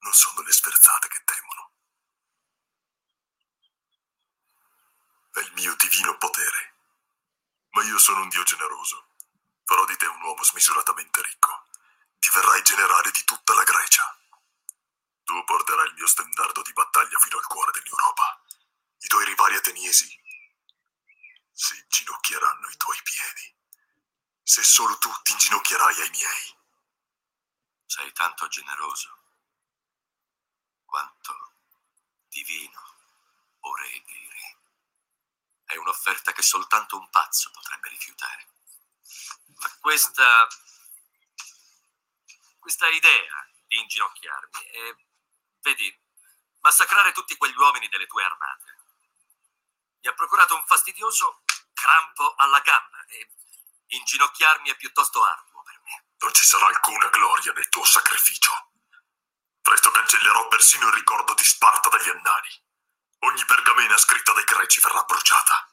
Non 0.00 0.12
sono 0.12 0.42
le 0.42 0.52
sferzate 0.52 1.08
che 1.08 1.22
temono. 1.24 1.72
È 5.32 5.38
il 5.40 5.52
mio 5.54 5.74
divino 5.76 6.18
potere. 6.18 6.74
Ma 7.70 7.84
io 7.84 7.98
sono 7.98 8.22
un 8.22 8.28
dio 8.28 8.42
generoso 8.42 9.10
Farò 9.70 9.84
di 9.84 9.96
te 9.96 10.06
un 10.06 10.20
uomo 10.22 10.42
smisuratamente 10.42 11.22
ricco. 11.22 11.68
Diverrai 12.18 12.60
generale 12.62 13.12
di 13.12 13.22
tutta 13.22 13.54
la 13.54 13.62
Grecia. 13.62 14.18
Tu 15.22 15.44
porterai 15.44 15.86
il 15.86 15.94
mio 15.94 16.08
stendardo 16.08 16.60
di 16.62 16.72
battaglia 16.72 17.16
fino 17.20 17.38
al 17.38 17.46
cuore 17.46 17.70
dell'Europa. 17.70 18.42
I 18.98 19.06
tuoi 19.06 19.24
rivali 19.26 19.54
ateniesi 19.54 20.08
si 21.52 21.78
inginocchieranno 21.78 22.66
ai 22.66 22.76
tuoi 22.76 23.00
piedi. 23.04 23.58
Se 24.50 24.64
solo 24.64 24.98
tu 24.98 25.08
ti 25.22 25.30
inginocchierai 25.30 26.00
ai 26.00 26.10
miei. 26.10 26.58
Sei 27.86 28.12
tanto 28.12 28.48
generoso 28.48 29.16
quanto 30.84 31.52
divino, 32.26 32.96
o 33.60 33.76
re 33.76 34.02
dei 34.04 34.28
re. 34.28 34.58
È 35.62 35.76
un'offerta 35.76 36.32
che 36.32 36.42
soltanto 36.42 36.98
un 36.98 37.08
pazzo 37.10 37.52
potrebbe 37.52 37.90
rifiutare 37.90 38.48
questa, 39.78 40.48
questa 42.58 42.88
idea 42.88 43.48
di 43.68 43.78
inginocchiarmi 43.78 44.64
e, 44.64 45.06
vedi, 45.60 45.96
massacrare 46.58 47.12
tutti 47.12 47.36
quegli 47.36 47.56
uomini 47.56 47.86
delle 47.86 48.08
tue 48.08 48.24
armate 48.24 48.78
mi 50.00 50.08
ha 50.08 50.14
procurato 50.14 50.56
un 50.56 50.66
fastidioso 50.66 51.44
crampo 51.72 52.34
alla 52.34 52.58
gamba 52.58 53.04
e 53.04 53.30
inginocchiarmi 53.90 54.70
è 54.70 54.76
piuttosto 54.76 55.22
arduo 55.22 55.62
per 55.62 55.80
me. 55.84 56.04
Non 56.18 56.32
ci 56.32 56.44
sarà 56.44 56.66
alcuna 56.66 57.08
gloria 57.08 57.52
nel 57.52 57.68
tuo 57.68 57.84
sacrificio. 57.84 58.70
Presto 59.62 59.90
cancellerò 59.90 60.48
persino 60.48 60.88
il 60.88 60.94
ricordo 60.94 61.34
di 61.34 61.44
Sparta 61.44 61.88
dagli 61.88 62.08
annali. 62.08 62.48
Ogni 63.20 63.44
pergamena 63.44 63.96
scritta 63.96 64.32
dai 64.32 64.44
greci 64.44 64.80
verrà 64.80 65.02
bruciata. 65.02 65.68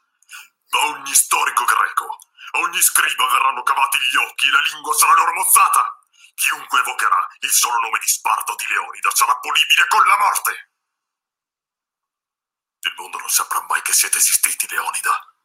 Ma 0.69 0.85
ogni 0.85 1.13
storico 1.13 1.63
greco 1.65 2.19
a 2.51 2.59
ogni 2.59 2.81
scriba 2.81 3.27
verranno 3.27 3.63
cavati 3.63 3.97
gli 3.99 4.15
occhi 4.15 4.47
e 4.47 4.51
la 4.51 4.61
lingua 4.61 4.93
sarà 4.93 5.13
loro 5.13 5.33
mozzata. 5.33 5.99
Chiunque 6.33 6.79
evocherà 6.79 7.27
il 7.39 7.51
solo 7.51 7.79
nome 7.79 7.99
di 7.99 8.07
Sparta 8.07 8.51
o 8.51 8.55
di 8.55 8.65
Leonida 8.67 9.13
sarà 9.13 9.35
punibile 9.37 9.87
con 9.87 10.05
la 10.05 10.17
morte. 10.17 10.71
Il 12.79 12.93
mondo 12.95 13.17
non 13.17 13.29
saprà 13.29 13.61
mai 13.67 13.81
che 13.81 13.91
siete 13.91 14.17
esistiti, 14.17 14.67
Leonida. 14.69 15.36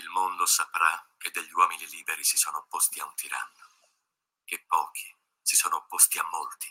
Il 0.00 0.08
mondo 0.08 0.46
saprà 0.46 1.06
che 1.18 1.30
degli 1.30 1.52
uomini 1.52 1.86
liberi 1.88 2.24
si 2.24 2.38
sono 2.38 2.56
opposti 2.58 3.00
a 3.00 3.04
un 3.04 3.14
tiranno, 3.14 3.68
che 4.44 4.64
pochi 4.66 5.14
si 5.42 5.56
sono 5.56 5.76
opposti 5.76 6.18
a 6.18 6.26
molti. 6.32 6.68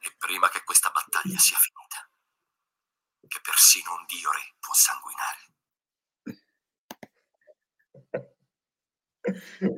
E 0.00 0.14
prima 0.16 0.48
che 0.48 0.64
questa 0.64 0.90
battaglia 0.90 1.36
sia 1.38 1.58
finita, 1.58 2.08
che 3.28 3.40
persino 3.42 3.92
un 3.92 4.04
dio 4.06 4.32
re 4.32 4.54
può 4.60 4.72
sanguinare. 4.72 5.52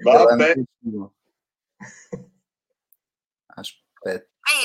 Vabbè. 0.03 0.55
Aspetta. 3.47 4.31
Ehi, 4.53 4.65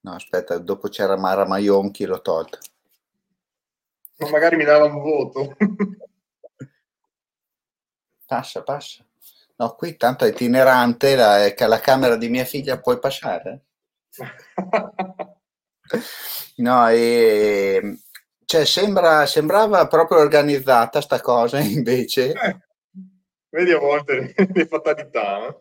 no, 0.00 0.14
aspetta, 0.14 0.58
dopo 0.58 0.88
c'era 0.88 1.16
Mara 1.16 1.46
Maionchi, 1.46 2.04
l'ho 2.04 2.22
tolta. 2.22 2.58
Ma 4.18 4.30
magari 4.30 4.54
mi 4.54 4.64
dava 4.64 4.84
un 4.84 5.00
voto. 5.00 5.56
Passa, 8.26 8.62
passa. 8.62 9.04
No, 9.56 9.74
qui 9.74 9.96
tanto 9.96 10.24
è 10.24 10.28
itinerante, 10.28 11.14
la, 11.14 11.52
la 11.56 11.80
camera 11.80 12.16
di 12.16 12.28
mia 12.28 12.44
figlia 12.44 12.80
puoi 12.80 12.98
passare. 12.98 13.66
no, 16.56 16.88
e, 16.88 17.98
cioè, 18.44 18.64
sembra, 18.64 19.26
sembrava 19.26 19.86
proprio 19.86 20.18
organizzata 20.18 21.00
sta 21.00 21.20
cosa, 21.20 21.58
invece. 21.62 22.32
Eh. 22.32 22.58
Vedi 23.48 23.70
a 23.70 23.78
volte 23.78 24.34
le 24.52 24.66
fatalità. 24.66 25.56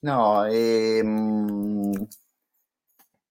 No, 0.00 0.44
ehm... 0.46 2.08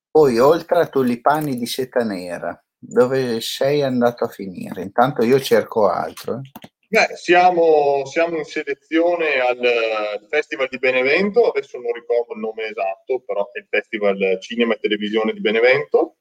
poi 0.10 0.40
oltre 0.40 0.80
a 0.82 0.88
tulipani 0.88 1.58
di 1.58 1.66
seta 1.66 2.04
nera, 2.04 2.64
dove 2.78 3.42
sei 3.42 3.82
andato 3.82 4.24
a 4.24 4.30
finire? 4.30 4.84
Intanto 4.84 5.24
io 5.24 5.40
cerco 5.40 5.90
altro. 5.90 6.40
Eh. 6.40 6.70
Beh, 6.92 7.16
siamo, 7.16 8.06
siamo, 8.06 8.36
in 8.38 8.44
selezione 8.44 9.40
al 9.40 10.28
Festival 10.30 10.68
di 10.70 10.78
Benevento, 10.78 11.50
adesso 11.50 11.80
non 11.80 11.94
ricordo 11.94 12.34
il 12.34 12.40
nome 12.40 12.66
esatto, 12.66 13.22
però 13.22 13.50
è 13.54 13.60
il 13.60 13.68
Festival 13.70 14.38
Cinema 14.42 14.74
e 14.74 14.80
Televisione 14.80 15.32
di 15.32 15.40
Benevento. 15.40 16.18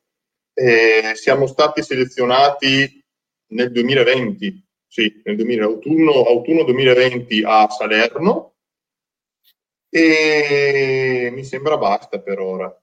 E 0.55 1.13
siamo 1.17 1.49
stati 1.49 1.83
selezionati 1.83 3.05
nel 3.49 3.73
2020 3.73 4.65
sì, 4.87 5.21
nel 5.25 5.37
2000, 5.37 5.65
autunno, 5.65 6.13
autunno 6.25 6.63
2020 6.65 7.43
a 7.45 7.69
Salerno 7.69 8.55
e 9.89 11.31
mi 11.33 11.45
sembra 11.45 11.77
basta 11.79 12.21
per 12.21 12.39
ora. 12.39 12.81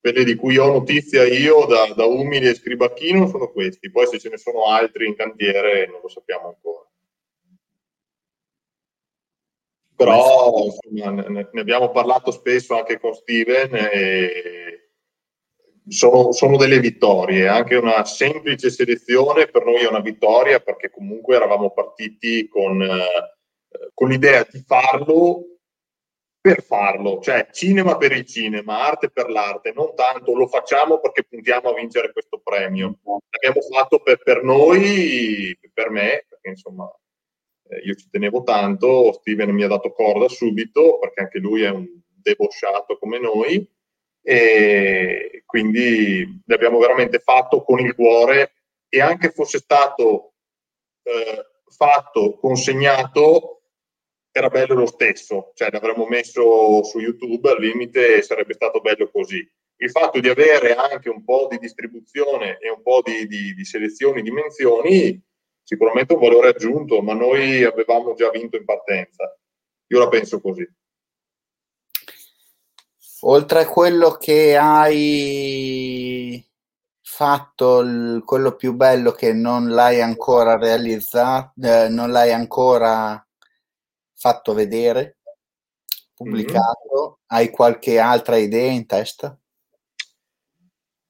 Quelli 0.00 0.24
di 0.24 0.34
cui 0.34 0.56
ho 0.56 0.66
notizia 0.66 1.24
io 1.26 1.66
da, 1.66 1.92
da 1.94 2.06
Umili 2.06 2.48
e 2.48 2.54
Scribacchino 2.54 3.26
sono 3.26 3.50
questi, 3.50 3.90
poi 3.90 4.06
se 4.06 4.18
ce 4.18 4.30
ne 4.30 4.38
sono 4.38 4.64
altri 4.64 5.06
in 5.06 5.14
cantiere 5.14 5.86
non 5.86 6.00
lo 6.00 6.08
sappiamo 6.08 6.48
ancora. 6.48 6.88
Però 9.94 10.64
insomma, 10.64 11.10
ne, 11.28 11.48
ne, 11.52 11.60
abbiamo 11.60 11.90
parlato 11.90 12.30
spesso 12.30 12.74
anche 12.74 12.98
con 12.98 13.12
Steven 13.12 13.74
e 13.74 14.92
sono, 15.86 16.32
sono, 16.32 16.56
delle 16.56 16.80
vittorie, 16.80 17.46
anche 17.46 17.76
una 17.76 18.02
semplice 18.06 18.70
selezione 18.70 19.48
per 19.48 19.66
noi 19.66 19.82
è 19.82 19.88
una 19.88 20.00
vittoria 20.00 20.60
perché 20.60 20.88
comunque 20.88 21.36
eravamo 21.36 21.72
partiti 21.72 22.48
con, 22.48 22.80
eh, 22.80 23.90
con 23.92 24.08
l'idea 24.08 24.46
di 24.50 24.64
farlo 24.66 25.59
per 26.40 26.62
farlo, 26.62 27.20
cioè 27.20 27.48
cinema 27.52 27.98
per 27.98 28.12
il 28.12 28.24
cinema, 28.24 28.86
arte 28.86 29.10
per 29.10 29.28
l'arte, 29.28 29.72
non 29.72 29.94
tanto 29.94 30.34
lo 30.34 30.46
facciamo 30.46 30.98
perché 30.98 31.24
puntiamo 31.24 31.68
a 31.68 31.74
vincere 31.74 32.12
questo 32.12 32.40
premio. 32.42 32.98
L'abbiamo 33.28 33.60
fatto 33.70 34.00
per, 34.00 34.22
per 34.22 34.42
noi, 34.42 35.56
per 35.72 35.90
me, 35.90 36.24
perché 36.28 36.48
insomma 36.48 36.90
eh, 37.68 37.80
io 37.84 37.94
ci 37.94 38.08
tenevo 38.10 38.42
tanto, 38.42 39.12
Steven 39.12 39.50
mi 39.50 39.64
ha 39.64 39.68
dato 39.68 39.92
corda 39.92 40.28
subito 40.28 40.98
perché 40.98 41.20
anche 41.20 41.38
lui 41.38 41.62
è 41.62 41.68
un 41.68 41.86
debosciato 42.22 42.96
come 42.98 43.18
noi 43.18 43.68
e 44.22 45.42
quindi 45.46 46.42
l'abbiamo 46.46 46.78
veramente 46.78 47.18
fatto 47.18 47.62
con 47.62 47.80
il 47.80 47.94
cuore 47.94 48.52
e 48.88 49.00
anche 49.00 49.30
fosse 49.30 49.58
stato 49.58 50.32
eh, 51.02 51.46
fatto, 51.66 52.38
consegnato 52.38 53.59
era 54.32 54.48
bello 54.48 54.74
lo 54.74 54.86
stesso, 54.86 55.52
cioè 55.54 55.70
l'avremmo 55.70 56.06
messo 56.06 56.82
su 56.84 56.98
YouTube, 57.00 57.50
al 57.50 57.60
limite 57.60 58.22
sarebbe 58.22 58.54
stato 58.54 58.80
bello 58.80 59.10
così. 59.10 59.46
Il 59.76 59.90
fatto 59.90 60.20
di 60.20 60.28
avere 60.28 60.74
anche 60.74 61.08
un 61.08 61.24
po' 61.24 61.48
di 61.50 61.58
distribuzione 61.58 62.58
e 62.58 62.70
un 62.70 62.82
po' 62.82 63.00
di, 63.02 63.26
di, 63.26 63.54
di 63.54 63.64
selezioni, 63.64 64.22
di 64.22 64.30
menzioni, 64.30 65.20
sicuramente 65.62 66.12
un 66.14 66.20
valore 66.20 66.48
aggiunto, 66.50 67.00
ma 67.00 67.14
noi 67.14 67.64
avevamo 67.64 68.14
già 68.14 68.30
vinto 68.30 68.56
in 68.56 68.64
partenza. 68.64 69.36
Io 69.88 69.98
la 69.98 70.08
penso 70.08 70.40
così. 70.40 70.68
Oltre 73.22 73.60
a 73.60 73.66
quello 73.66 74.12
che 74.12 74.56
hai 74.56 76.42
fatto, 77.02 77.80
il, 77.80 78.22
quello 78.24 78.54
più 78.54 78.72
bello 78.74 79.12
che 79.12 79.32
non 79.32 79.70
l'hai 79.70 80.00
ancora 80.00 80.56
realizzato, 80.56 81.52
eh, 81.60 81.88
non 81.88 82.10
l'hai 82.10 82.32
ancora 82.32 83.22
fatto 84.20 84.52
vedere, 84.52 85.16
pubblicato? 86.14 87.00
Mm-hmm. 87.00 87.12
Hai 87.26 87.50
qualche 87.50 87.98
altra 87.98 88.36
idea 88.36 88.70
in 88.70 88.84
testa? 88.84 89.36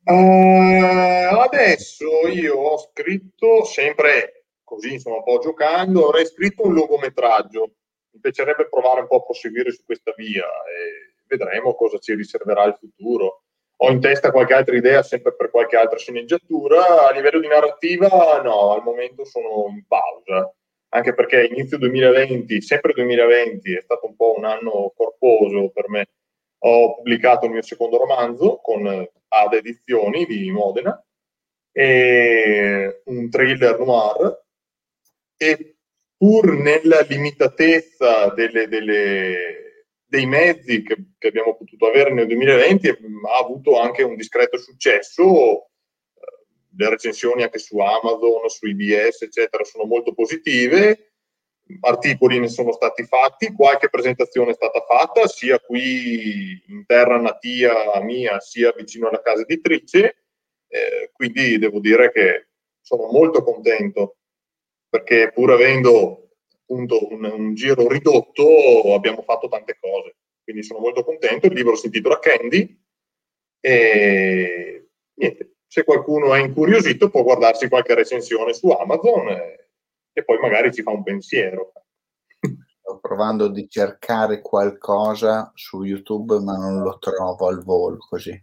Uh, 0.04 1.38
adesso 1.40 2.06
io 2.28 2.56
ho 2.56 2.78
scritto 2.78 3.64
sempre 3.64 4.44
così, 4.62 4.92
insomma, 4.92 5.16
un 5.16 5.24
po' 5.24 5.38
giocando, 5.40 6.06
avrei 6.06 6.24
scritto 6.24 6.62
un 6.64 6.74
lungometraggio. 6.74 7.74
Mi 8.12 8.20
piacerebbe 8.20 8.68
provare 8.68 9.00
un 9.00 9.08
po' 9.08 9.16
a 9.16 9.24
proseguire 9.24 9.72
su 9.72 9.84
questa 9.84 10.12
via 10.16 10.44
e 10.44 11.24
vedremo 11.26 11.74
cosa 11.74 11.98
ci 11.98 12.14
riserverà 12.14 12.64
il 12.64 12.76
futuro. 12.78 13.42
Ho 13.82 13.90
in 13.90 14.00
testa 14.00 14.30
qualche 14.30 14.54
altra 14.54 14.76
idea 14.76 15.02
sempre 15.02 15.34
per 15.34 15.50
qualche 15.50 15.76
altra 15.76 15.98
sceneggiatura. 15.98 17.08
A 17.08 17.12
livello 17.12 17.40
di 17.40 17.48
narrativa, 17.48 18.40
no, 18.42 18.72
al 18.72 18.84
momento 18.84 19.24
sono 19.24 19.66
in 19.68 19.84
pausa 19.86 20.54
anche 20.90 21.14
perché 21.14 21.46
inizio 21.46 21.78
2020, 21.78 22.60
sempre 22.60 22.92
2020, 22.92 23.76
è 23.76 23.80
stato 23.80 24.06
un 24.06 24.16
po' 24.16 24.34
un 24.36 24.44
anno 24.44 24.92
corposo 24.94 25.70
per 25.70 25.88
me. 25.88 26.08
Ho 26.62 26.96
pubblicato 26.96 27.46
il 27.46 27.52
mio 27.52 27.62
secondo 27.62 27.96
romanzo 27.96 28.58
con 28.62 28.86
Ad 28.86 29.52
Edizioni 29.52 30.26
di 30.26 30.50
Modena, 30.50 31.02
e 31.72 33.02
un 33.04 33.30
thriller 33.30 33.78
noir, 33.78 34.44
e 35.36 35.76
pur 36.16 36.52
nella 36.58 37.00
limitatezza 37.00 38.28
delle, 38.34 38.66
delle, 38.68 39.86
dei 40.04 40.26
mezzi 40.26 40.82
che, 40.82 40.96
che, 41.16 41.28
abbiamo 41.28 41.56
potuto 41.56 41.86
avere 41.86 42.12
nel 42.12 42.26
2020, 42.26 42.88
ha 42.88 43.38
avuto 43.38 43.80
anche 43.80 44.02
un 44.02 44.16
discreto 44.16 44.58
successo 44.58 45.69
le 46.80 46.88
recensioni 46.88 47.42
anche 47.42 47.58
su 47.58 47.78
Amazon, 47.78 48.48
su 48.48 48.66
IBS, 48.66 49.22
eccetera, 49.22 49.64
sono 49.64 49.84
molto 49.84 50.14
positive. 50.14 51.12
Articoli 51.82 52.40
ne 52.40 52.48
sono 52.48 52.72
stati 52.72 53.04
fatti, 53.04 53.52
qualche 53.52 53.90
presentazione 53.90 54.52
è 54.52 54.54
stata 54.54 54.80
fatta 54.80 55.28
sia 55.28 55.60
qui 55.60 56.60
in 56.68 56.84
terra 56.86 57.20
natia 57.20 58.00
mia, 58.02 58.40
sia 58.40 58.72
vicino 58.74 59.08
alla 59.08 59.20
casa 59.20 59.42
editrice. 59.42 60.24
Eh, 60.68 61.10
quindi 61.12 61.58
devo 61.58 61.80
dire 61.80 62.10
che 62.12 62.48
sono 62.80 63.10
molto 63.10 63.42
contento 63.42 64.16
perché 64.88 65.30
pur 65.32 65.52
avendo 65.52 66.30
appunto 66.62 67.12
un, 67.12 67.24
un 67.24 67.54
giro 67.54 67.88
ridotto 67.88 68.94
abbiamo 68.94 69.22
fatto 69.22 69.48
tante 69.48 69.76
cose. 69.78 70.16
Quindi 70.42 70.62
sono 70.62 70.80
molto 70.80 71.04
contento. 71.04 71.46
Il 71.46 71.52
libro 71.52 71.76
si 71.76 71.86
intitola 71.86 72.18
Candy 72.18 72.82
e 73.60 74.88
niente, 75.14 75.49
se 75.70 75.84
qualcuno 75.84 76.34
è 76.34 76.40
incuriosito 76.40 77.10
può 77.10 77.22
guardarsi 77.22 77.68
qualche 77.68 77.94
recensione 77.94 78.52
su 78.52 78.68
Amazon 78.70 79.28
e, 79.28 79.68
e 80.12 80.24
poi 80.24 80.36
magari 80.38 80.74
ci 80.74 80.82
fa 80.82 80.90
un 80.90 81.04
pensiero. 81.04 81.70
Sto 82.40 82.98
provando 83.00 83.46
di 83.46 83.68
cercare 83.68 84.40
qualcosa 84.40 85.52
su 85.54 85.84
YouTube, 85.84 86.40
ma 86.40 86.56
non 86.56 86.82
lo 86.82 86.98
trovo 86.98 87.46
al 87.46 87.62
volo 87.62 87.98
così. 87.98 88.42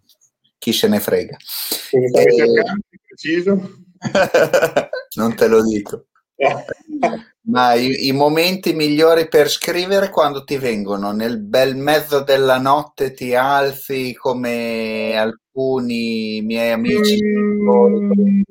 Chi 0.58 0.72
se 0.72 0.88
ne 0.88 1.02
frega. 1.02 1.36
Stai 1.38 2.06
e... 2.06 2.34
cercando, 2.34 2.84
preciso? 3.06 3.72
non 5.18 5.36
te 5.36 5.48
lo 5.50 5.63
dico. 5.63 6.07
Ma 7.47 7.73
i, 7.76 8.08
i, 8.08 8.12
momenti 8.12 8.73
migliori 8.73 9.30
per 9.30 9.50
scrivere 9.50 10.10
quando 10.10 10.43
ti 10.43 10.58
vengono 10.58 11.13
nel 11.13 11.39
bel 11.39 11.78
mezzo 11.78 12.21
della 12.21 12.58
notte, 12.58 13.13
ti 13.13 13.34
alzi 13.34 14.13
come 14.13 15.15
alcuni 15.15 16.41
miei 16.41 16.71
amici? 16.71 17.23
Mm, 17.23 18.41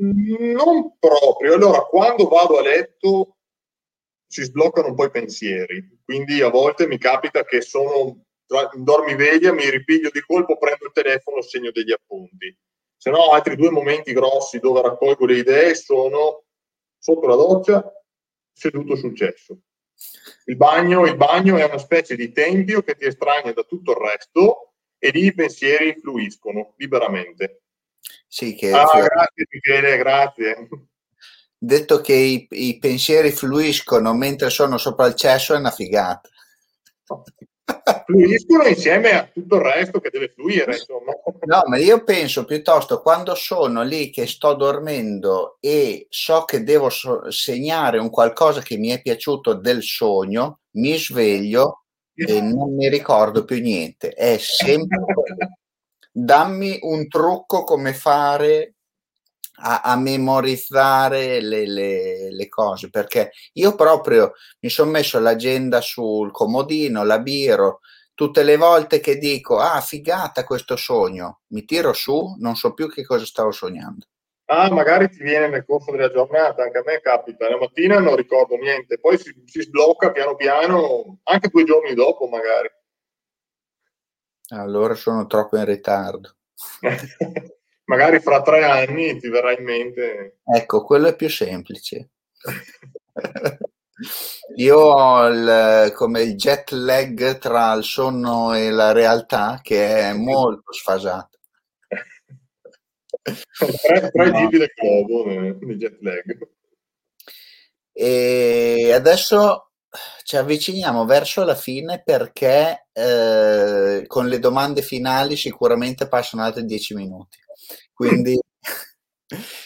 non 0.52 0.96
proprio. 0.98 1.54
Allora, 1.54 1.80
quando 1.80 2.26
vado 2.26 2.56
a 2.56 2.62
letto 2.62 3.36
si 4.26 4.42
sbloccano 4.42 4.88
un 4.88 4.94
po' 4.94 5.04
i 5.04 5.10
pensieri, 5.10 6.00
quindi 6.02 6.40
a 6.40 6.48
volte 6.48 6.86
mi 6.86 6.96
capita 6.96 7.44
che 7.44 7.60
sono 7.60 8.22
in 8.74 8.84
dormiveglia, 8.84 9.52
mi 9.52 9.68
ripiglio 9.68 10.08
di 10.10 10.20
colpo, 10.20 10.56
prendo 10.56 10.86
il 10.86 10.92
telefono, 10.92 11.42
segno 11.42 11.70
degli 11.70 11.92
appunti. 11.92 12.56
Se 12.96 13.10
no, 13.10 13.30
altri 13.30 13.56
due 13.56 13.70
momenti 13.70 14.12
grossi 14.14 14.58
dove 14.58 14.80
raccolgo 14.80 15.26
le 15.26 15.36
idee 15.36 15.74
sono 15.74 16.45
sotto 17.06 17.28
la 17.28 17.36
doccia, 17.36 17.92
seduto 18.52 18.96
sul 18.96 19.16
cesso. 19.16 19.60
Il 20.46 20.56
bagno, 20.56 21.06
il 21.06 21.16
bagno 21.16 21.56
è 21.56 21.64
una 21.64 21.78
specie 21.78 22.16
di 22.16 22.32
tempio 22.32 22.82
che 22.82 22.96
ti 22.96 23.04
estranea 23.04 23.52
da 23.52 23.62
tutto 23.62 23.92
il 23.92 23.98
resto 23.98 24.72
e 24.98 25.10
lì 25.10 25.26
i 25.26 25.34
pensieri 25.34 26.00
fluiscono 26.00 26.74
liberamente. 26.78 27.62
Sì, 28.26 28.56
che... 28.56 28.72
Ah, 28.72 28.86
grazie 28.86 29.46
Michele, 29.48 29.96
grazie. 29.98 30.68
Detto 31.56 32.00
che 32.00 32.12
i, 32.12 32.46
i, 32.50 32.78
pensieri 32.78 33.30
fluiscono 33.30 34.12
mentre 34.12 34.50
sono 34.50 34.76
sopra 34.76 35.06
il 35.06 35.14
cesso 35.14 35.54
è 35.54 35.58
una 35.58 35.70
figata. 35.70 36.28
fluiscono 38.06 38.64
insieme 38.66 39.10
a 39.10 39.28
tutto 39.32 39.56
il 39.56 39.62
resto 39.62 40.00
che 40.00 40.10
deve 40.10 40.32
fluire. 40.34 40.72
Insomma. 40.72 41.12
No, 41.44 41.62
ma 41.66 41.76
io 41.78 42.04
penso 42.04 42.44
piuttosto 42.44 43.02
quando 43.02 43.34
sono 43.34 43.82
lì 43.82 44.10
che 44.10 44.26
sto 44.26 44.54
dormendo 44.54 45.56
e 45.60 46.06
so 46.08 46.44
che 46.44 46.62
devo 46.62 46.88
so- 46.88 47.30
segnare 47.30 47.98
un 47.98 48.10
qualcosa 48.10 48.62
che 48.62 48.76
mi 48.76 48.88
è 48.88 49.02
piaciuto 49.02 49.54
del 49.54 49.82
sogno, 49.82 50.60
mi 50.72 50.96
sveglio 50.96 51.82
e 52.14 52.40
non 52.40 52.74
mi 52.74 52.88
ricordo 52.88 53.44
più 53.44 53.60
niente. 53.60 54.10
È 54.10 54.38
sempre 54.38 54.98
dammi 56.10 56.78
un 56.82 57.08
trucco 57.08 57.64
come 57.64 57.92
fare 57.92 58.75
a, 59.56 59.80
a 59.82 59.96
memorizzare 59.96 61.40
le, 61.40 61.66
le, 61.66 62.30
le, 62.30 62.48
cose 62.48 62.90
perché 62.90 63.32
io 63.54 63.74
proprio 63.74 64.32
mi 64.60 64.68
sono 64.68 64.90
messo 64.90 65.18
l'agenda 65.18 65.80
sul 65.80 66.30
comodino, 66.30 67.04
la 67.04 67.18
biro, 67.18 67.80
tutte 68.14 68.42
le 68.42 68.56
volte 68.56 69.00
che 69.00 69.18
dico 69.18 69.58
ah 69.58 69.80
figata 69.80 70.44
questo 70.44 70.76
sogno, 70.76 71.40
mi 71.48 71.64
tiro 71.64 71.92
su, 71.92 72.36
non 72.38 72.56
so 72.56 72.74
più 72.74 72.90
che 72.90 73.04
cosa 73.04 73.24
stavo 73.24 73.50
sognando. 73.50 74.06
Ah, 74.48 74.70
magari 74.72 75.08
ti 75.08 75.24
viene 75.24 75.48
nel 75.48 75.64
corso 75.64 75.90
della 75.90 76.10
giornata, 76.10 76.62
anche 76.62 76.78
a 76.78 76.82
me 76.84 77.00
capita, 77.00 77.48
la 77.48 77.58
mattina 77.58 77.98
non 77.98 78.14
ricordo 78.14 78.54
niente, 78.56 78.98
poi 79.00 79.18
si, 79.18 79.42
si 79.44 79.62
sblocca 79.62 80.12
piano 80.12 80.36
piano, 80.36 81.18
anche 81.24 81.48
due 81.48 81.64
giorni 81.64 81.94
dopo 81.94 82.28
magari. 82.28 82.68
Allora 84.50 84.94
sono 84.94 85.26
troppo 85.26 85.56
in 85.56 85.64
ritardo. 85.64 86.36
magari 87.86 88.20
fra 88.20 88.42
tre 88.42 88.64
anni 88.64 89.18
ti 89.18 89.28
verrà 89.28 89.52
in 89.52 89.64
mente. 89.64 90.38
Ecco, 90.44 90.84
quello 90.84 91.08
è 91.08 91.16
più 91.16 91.28
semplice. 91.28 92.10
Io 94.56 94.78
ho 94.78 95.26
il, 95.26 95.92
come 95.94 96.22
il 96.22 96.34
jet 96.36 96.70
lag 96.70 97.38
tra 97.38 97.72
il 97.72 97.82
sonno 97.82 98.54
e 98.54 98.70
la 98.70 98.92
realtà 98.92 99.60
che 99.62 100.00
è 100.00 100.12
molto 100.12 100.72
sfasato. 100.72 101.38
tre, 103.22 104.10
tre 104.10 104.30
no. 104.30 104.48
del 104.50 104.70
globo 104.74 105.26
nel 105.26 105.78
jet 105.78 105.98
lag. 106.00 106.48
E 107.92 108.92
adesso 108.92 109.70
ci 110.24 110.36
avviciniamo 110.36 111.06
verso 111.06 111.42
la 111.44 111.54
fine 111.54 112.02
perché 112.04 112.88
eh, 112.92 114.04
con 114.06 114.28
le 114.28 114.38
domande 114.38 114.82
finali 114.82 115.36
sicuramente 115.36 116.06
passano 116.06 116.42
altri 116.42 116.66
dieci 116.66 116.94
minuti. 116.94 117.38
Quindi 117.96 118.38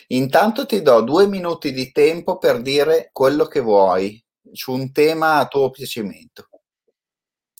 intanto 0.06 0.64
ti 0.64 0.82
do 0.82 1.00
due 1.00 1.26
minuti 1.26 1.72
di 1.72 1.90
tempo 1.90 2.38
per 2.38 2.62
dire 2.62 3.10
quello 3.12 3.46
che 3.46 3.58
vuoi 3.58 4.24
su 4.52 4.70
un 4.70 4.92
tema 4.92 5.38
a 5.38 5.48
tuo 5.48 5.70
piacimento. 5.70 6.48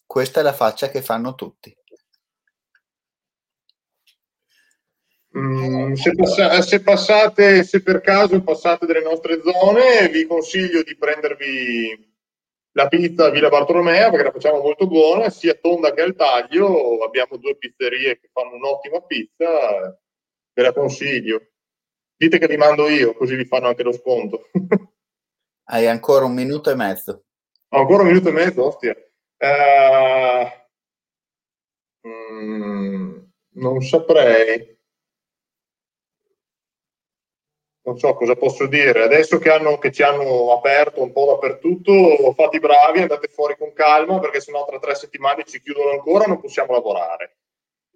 Questa 0.06 0.38
è 0.38 0.42
la 0.44 0.52
faccia 0.52 0.88
che 0.88 1.02
fanno 1.02 1.34
tutti. 1.34 1.76
Mm, 5.36 5.94
se, 5.94 6.14
pass- 6.14 6.58
se, 6.58 6.82
passate, 6.82 7.64
se 7.64 7.82
per 7.82 8.00
caso 8.00 8.40
passate 8.40 8.86
delle 8.86 9.02
nostre 9.02 9.40
zone, 9.42 10.08
vi 10.08 10.24
consiglio 10.24 10.84
di 10.84 10.96
prendervi 10.96 12.14
la 12.74 12.86
pizza 12.86 13.28
Villa 13.30 13.48
Bartolomea 13.48 14.08
perché 14.08 14.24
la 14.24 14.30
facciamo 14.30 14.60
molto 14.60 14.86
buona, 14.86 15.30
sia 15.30 15.54
tonda 15.54 15.92
che 15.92 16.02
al 16.02 16.14
taglio. 16.14 17.02
Abbiamo 17.02 17.38
due 17.38 17.56
pizzerie 17.56 18.20
che 18.20 18.30
fanno 18.32 18.54
un'ottima 18.54 19.00
pizza, 19.02 20.00
ve 20.52 20.62
la 20.62 20.72
consiglio. 20.72 21.50
Dite 22.16 22.38
che 22.38 22.46
li 22.46 22.56
mando 22.56 22.88
io, 22.88 23.14
così 23.14 23.34
vi 23.34 23.46
fanno 23.46 23.68
anche 23.68 23.82
lo 23.82 23.92
sconto. 23.92 24.50
Hai 25.70 25.86
ancora 25.86 26.24
un 26.24 26.34
minuto 26.34 26.70
e 26.70 26.74
mezzo. 26.74 27.24
ancora 27.68 28.02
un 28.02 28.08
minuto 28.08 28.28
e 28.28 28.32
mezzo, 28.32 28.66
ostia. 28.66 28.94
Uh, 29.38 30.48
mm, 32.08 33.18
non 33.54 33.80
saprei. 33.80 34.78
Non 37.82 37.98
so 37.98 38.14
cosa 38.14 38.34
posso 38.34 38.66
dire. 38.66 39.04
Adesso 39.04 39.38
che, 39.38 39.50
hanno, 39.50 39.78
che 39.78 39.90
ci 39.90 40.02
hanno 40.02 40.52
aperto 40.52 41.02
un 41.02 41.12
po' 41.12 41.26
dappertutto, 41.26 42.34
fate 42.34 42.56
i 42.56 42.60
bravi, 42.60 43.00
andate 43.00 43.28
fuori 43.28 43.56
con 43.56 43.72
calma, 43.72 44.18
perché 44.18 44.40
sennò 44.40 44.66
tra 44.66 44.78
tre 44.78 44.94
settimane 44.94 45.44
ci 45.44 45.62
chiudono 45.62 45.92
ancora, 45.92 46.26
non 46.26 46.40
possiamo 46.40 46.72
lavorare 46.72 47.39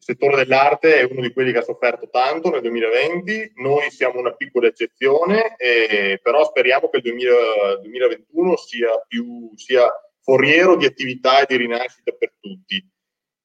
settore 0.05 0.37
dell'arte 0.37 0.99
è 0.99 1.03
uno 1.11 1.23
di 1.23 1.33
quelli 1.33 1.51
che 1.51 1.59
ha 1.59 1.63
sofferto 1.63 2.11
tanto 2.11 2.51
nel 2.51 2.61
2020, 2.61 3.53
noi 3.57 3.91
siamo 3.91 4.21
una 4.21 4.35
piccola 4.35 4.67
eccezione, 4.67 5.57
eh, 5.57 6.21
però 6.23 6.45
speriamo 6.45 6.91
che 6.91 6.99
il 6.99 7.03
2000, 7.05 7.77
2021 7.81 8.57
sia, 8.59 9.03
più, 9.09 9.51
sia 9.55 9.91
foriero 10.21 10.77
di 10.77 10.85
attività 10.85 11.41
e 11.41 11.47
di 11.49 11.57
rinascita 11.57 12.13
per 12.13 12.35
tutti, 12.39 12.87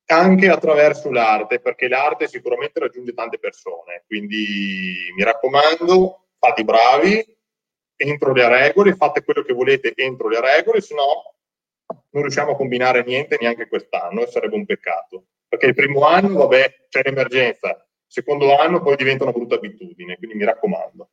anche 0.08 0.50
attraverso 0.50 1.10
l'arte, 1.10 1.62
perché 1.62 1.88
l'arte 1.88 2.28
sicuramente 2.28 2.82
raggiunge 2.82 3.14
tante 3.14 3.40
persone, 3.40 4.04
quindi 4.06 5.14
mi 5.16 5.24
raccomando, 5.24 6.28
fate 6.38 6.62
i 6.62 6.66
bravi, 6.66 7.38
entro 7.96 8.34
le 8.34 8.50
regole, 8.50 8.96
fate 8.96 9.24
quello 9.24 9.44
che 9.44 9.54
volete 9.54 9.94
entro 9.96 10.28
le 10.28 10.42
regole, 10.42 10.82
se 10.82 10.94
no 10.94 11.36
non 12.12 12.24
riusciamo 12.24 12.52
a 12.52 12.56
combinare 12.58 13.04
niente 13.06 13.38
neanche 13.40 13.70
quest'anno 13.70 14.24
e 14.24 14.28
sarebbe 14.28 14.56
un 14.56 14.66
peccato 14.66 15.24
perché 15.50 15.66
il 15.66 15.74
primo 15.74 16.06
anno, 16.06 16.38
vabbè, 16.38 16.86
c'è 16.88 17.02
l'emergenza, 17.04 17.70
il 17.70 17.86
secondo 18.08 18.56
anno 18.56 18.82
poi 18.82 18.96
diventa 18.96 19.24
una 19.24 19.34
brutta 19.34 19.56
abitudine, 19.56 20.16
quindi 20.18 20.38
mi 20.38 20.46
raccomando. 20.46 21.10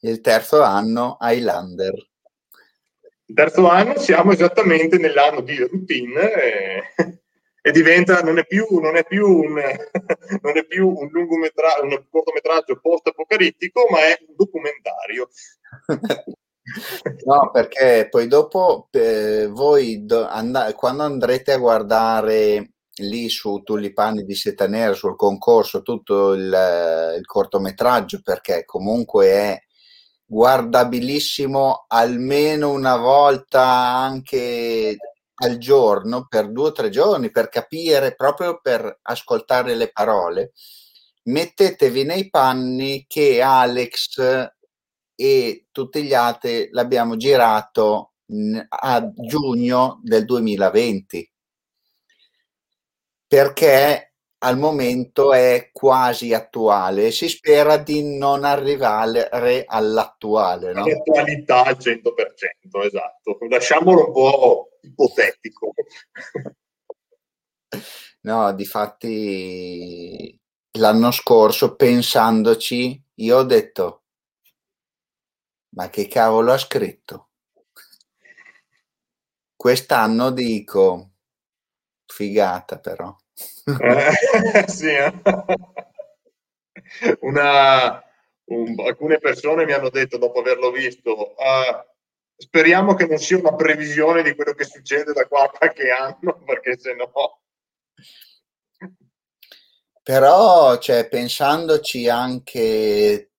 Il 0.00 0.20
terzo 0.22 0.62
anno, 0.62 1.18
Highlander. 1.20 1.92
Il 3.26 3.34
terzo 3.34 3.68
anno 3.68 3.98
siamo 3.98 4.32
esattamente 4.32 4.96
nell'anno 4.96 5.42
di 5.42 5.58
routine 5.58 6.32
e, 6.32 6.82
e 7.62 7.70
diventa, 7.70 8.22
non 8.22 8.38
è 8.38 8.46
più, 8.46 8.66
non 8.80 8.96
è 8.96 9.04
più 9.04 9.28
un, 9.28 9.54
non 10.42 10.56
è 10.56 10.64
più 10.64 10.88
un, 10.88 11.08
lungometra- 11.12 11.80
un 11.82 12.02
cortometraggio 12.10 12.80
post-apocalittico, 12.80 13.86
ma 13.90 13.98
è 13.98 14.18
un 14.26 14.34
documentario. 14.36 15.28
No, 17.24 17.50
perché 17.50 18.06
poi 18.08 18.28
dopo 18.28 18.88
eh, 18.92 19.48
voi 19.48 20.04
do, 20.04 20.26
and- 20.28 20.74
quando 20.74 21.02
andrete 21.02 21.52
a 21.52 21.58
guardare 21.58 22.74
lì 23.00 23.28
su 23.28 23.62
Tulipani 23.64 24.24
di 24.24 24.34
Seta 24.34 24.66
Nera, 24.66 24.94
sul 24.94 25.16
concorso, 25.16 25.82
tutto 25.82 26.32
il, 26.32 27.16
il 27.18 27.26
cortometraggio, 27.26 28.20
perché 28.22 28.64
comunque 28.64 29.26
è 29.26 29.62
guardabilissimo 30.24 31.86
almeno 31.88 32.70
una 32.70 32.96
volta 32.96 33.62
anche 33.62 34.96
al 35.42 35.58
giorno, 35.58 36.26
per 36.28 36.50
due 36.52 36.68
o 36.68 36.72
tre 36.72 36.90
giorni, 36.90 37.30
per 37.30 37.48
capire, 37.48 38.14
proprio 38.14 38.60
per 38.62 39.00
ascoltare 39.02 39.74
le 39.74 39.90
parole. 39.90 40.52
Mettetevi 41.24 42.04
nei 42.04 42.30
panni 42.30 43.06
che 43.08 43.42
Alex 43.42 44.50
e 45.14 45.66
tutti 45.70 46.02
gli 46.02 46.14
altri 46.14 46.68
l'abbiamo 46.70 47.16
girato 47.16 48.12
a 48.68 49.10
giugno 49.26 50.00
del 50.02 50.24
2020 50.24 51.30
perché 53.30 54.14
al 54.38 54.58
momento 54.58 55.32
è 55.32 55.70
quasi 55.72 56.34
attuale. 56.34 57.12
Si 57.12 57.28
spera 57.28 57.76
di 57.76 58.16
non 58.18 58.42
arrivare 58.42 59.64
all'attuale. 59.64 60.72
No? 60.72 60.84
L'attualità 60.84 61.62
al 61.62 61.76
100%, 61.76 62.84
esatto. 62.84 63.38
Lasciamolo 63.48 64.06
un 64.06 64.12
po' 64.12 64.68
ipotetico. 64.82 65.72
No, 68.22 68.52
di 68.52 68.66
fatti 68.66 70.38
l'anno 70.72 71.10
scorso, 71.10 71.74
pensandoci, 71.74 73.02
io 73.14 73.36
ho 73.38 73.44
detto, 73.44 74.02
ma 75.76 75.88
che 75.88 76.06
cavolo 76.06 76.52
ha 76.52 76.58
scritto? 76.58 77.30
Quest'anno 79.56 80.32
dico, 80.32 81.09
figata 82.10 82.78
però. 82.78 83.16
Eh, 83.64 84.66
sì, 84.68 84.88
eh. 84.88 85.12
Una, 87.20 88.02
un, 88.46 88.74
alcune 88.84 89.18
persone 89.18 89.64
mi 89.64 89.72
hanno 89.72 89.90
detto 89.90 90.18
dopo 90.18 90.40
averlo 90.40 90.70
visto, 90.70 91.34
uh, 91.36 91.84
speriamo 92.36 92.94
che 92.94 93.06
non 93.06 93.18
sia 93.18 93.38
una 93.38 93.54
previsione 93.54 94.22
di 94.22 94.34
quello 94.34 94.52
che 94.54 94.64
succede 94.64 95.12
da 95.12 95.26
qua 95.26 95.44
a 95.44 95.50
qualche 95.50 95.90
anno, 95.90 96.42
perché 96.44 96.78
se 96.78 96.94
no... 96.94 97.40
Però, 100.02 100.78
cioè, 100.78 101.08
pensandoci 101.08 102.08
anche 102.08 103.30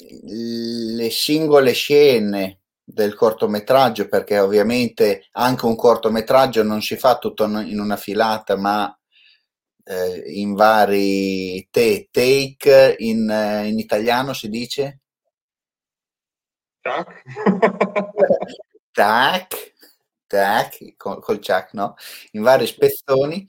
le 0.00 1.10
singole 1.10 1.72
scene 1.72 2.57
del 2.90 3.14
cortometraggio, 3.14 4.08
perché 4.08 4.38
ovviamente 4.38 5.26
anche 5.32 5.66
un 5.66 5.76
cortometraggio 5.76 6.62
non 6.62 6.80
si 6.80 6.96
fa 6.96 7.18
tutto 7.18 7.44
in 7.44 7.78
una 7.78 7.96
filata, 7.96 8.56
ma 8.56 8.98
eh, 9.84 10.22
in 10.26 10.54
vari 10.54 11.68
te, 11.70 12.08
take, 12.10 12.96
in, 12.98 13.28
eh, 13.28 13.68
in, 13.68 13.78
italiano 13.78 14.32
si 14.32 14.48
dice? 14.48 15.00
Tac. 16.80 17.22
tac, 18.90 19.74
tac, 20.26 20.96
col, 20.96 21.20
col 21.20 21.40
ciac, 21.40 21.74
no? 21.74 21.94
In 22.32 22.42
vari 22.42 22.66
spezzoni 22.66 23.46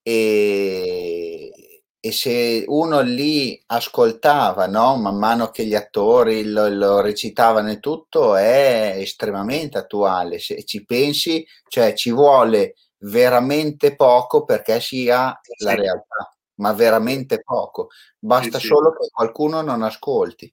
e, 0.00 1.69
e 2.00 2.12
se 2.12 2.64
uno 2.66 3.00
lì 3.00 3.62
ascoltava, 3.66 4.66
no? 4.66 4.96
Man 4.96 5.18
mano 5.18 5.50
che 5.50 5.66
gli 5.66 5.74
attori 5.74 6.44
lo, 6.44 6.68
lo 6.68 7.00
recitavano 7.00 7.70
e 7.70 7.78
tutto, 7.78 8.36
è 8.36 8.94
estremamente 8.96 9.76
attuale. 9.76 10.38
Se 10.38 10.64
ci 10.64 10.84
pensi, 10.84 11.46
cioè 11.68 11.92
ci 11.92 12.10
vuole 12.10 12.74
veramente 13.00 13.94
poco 13.96 14.44
perché 14.44 14.80
sia 14.80 15.38
sì. 15.42 15.64
la 15.64 15.74
realtà, 15.74 16.34
ma 16.56 16.72
veramente 16.72 17.42
poco. 17.42 17.88
Basta 18.18 18.58
sì, 18.58 18.66
solo 18.66 18.92
che 18.92 19.08
qualcuno 19.10 19.60
non 19.60 19.82
ascolti. 19.82 20.50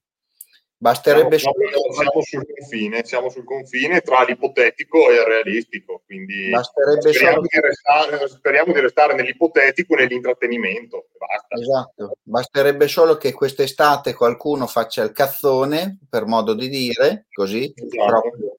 Basterebbe 0.79 1.39
siamo, 1.39 1.55
siamo 1.91 2.21
sul 2.21 2.45
confine, 2.45 3.03
siamo 3.03 3.29
sul 3.29 3.43
confine 3.43 4.01
tra 4.01 4.23
l'ipotetico 4.23 5.09
e 5.09 5.15
il 5.15 5.23
realistico, 5.23 6.03
quindi 6.05 6.51
speriamo, 6.61 7.37
solo... 7.37 7.41
di 7.41 7.59
restare, 7.59 8.27
speriamo, 8.27 8.73
di 8.73 8.79
restare, 8.79 9.15
nell'ipotetico 9.15 9.95
e 9.95 10.01
nell'intrattenimento. 10.01 11.07
Basta. 11.17 11.55
Esatto, 11.55 12.17
basterebbe 12.21 12.87
solo 12.87 13.17
che 13.17 13.33
quest'estate 13.33 14.13
qualcuno 14.13 14.67
faccia 14.67 15.01
il 15.01 15.13
cazzone, 15.13 15.97
per 16.07 16.25
modo 16.25 16.53
di 16.53 16.69
dire, 16.69 17.25
così, 17.31 17.73
esatto. 17.75 18.05
proprio, 18.05 18.57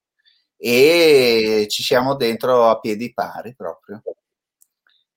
e 0.57 1.67
ci 1.69 1.85
siamo 1.85 2.17
dentro 2.17 2.65
a 2.65 2.81
piedi 2.81 3.15
pari 3.15 3.55
proprio. 3.55 4.03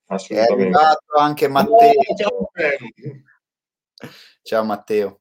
È 0.06 0.40
arrivato 0.40 1.16
anche 1.18 1.48
Matteo. 1.48 1.94
Ciao, 2.16 2.52
Ciao 4.44 4.64
Matteo. 4.64 5.21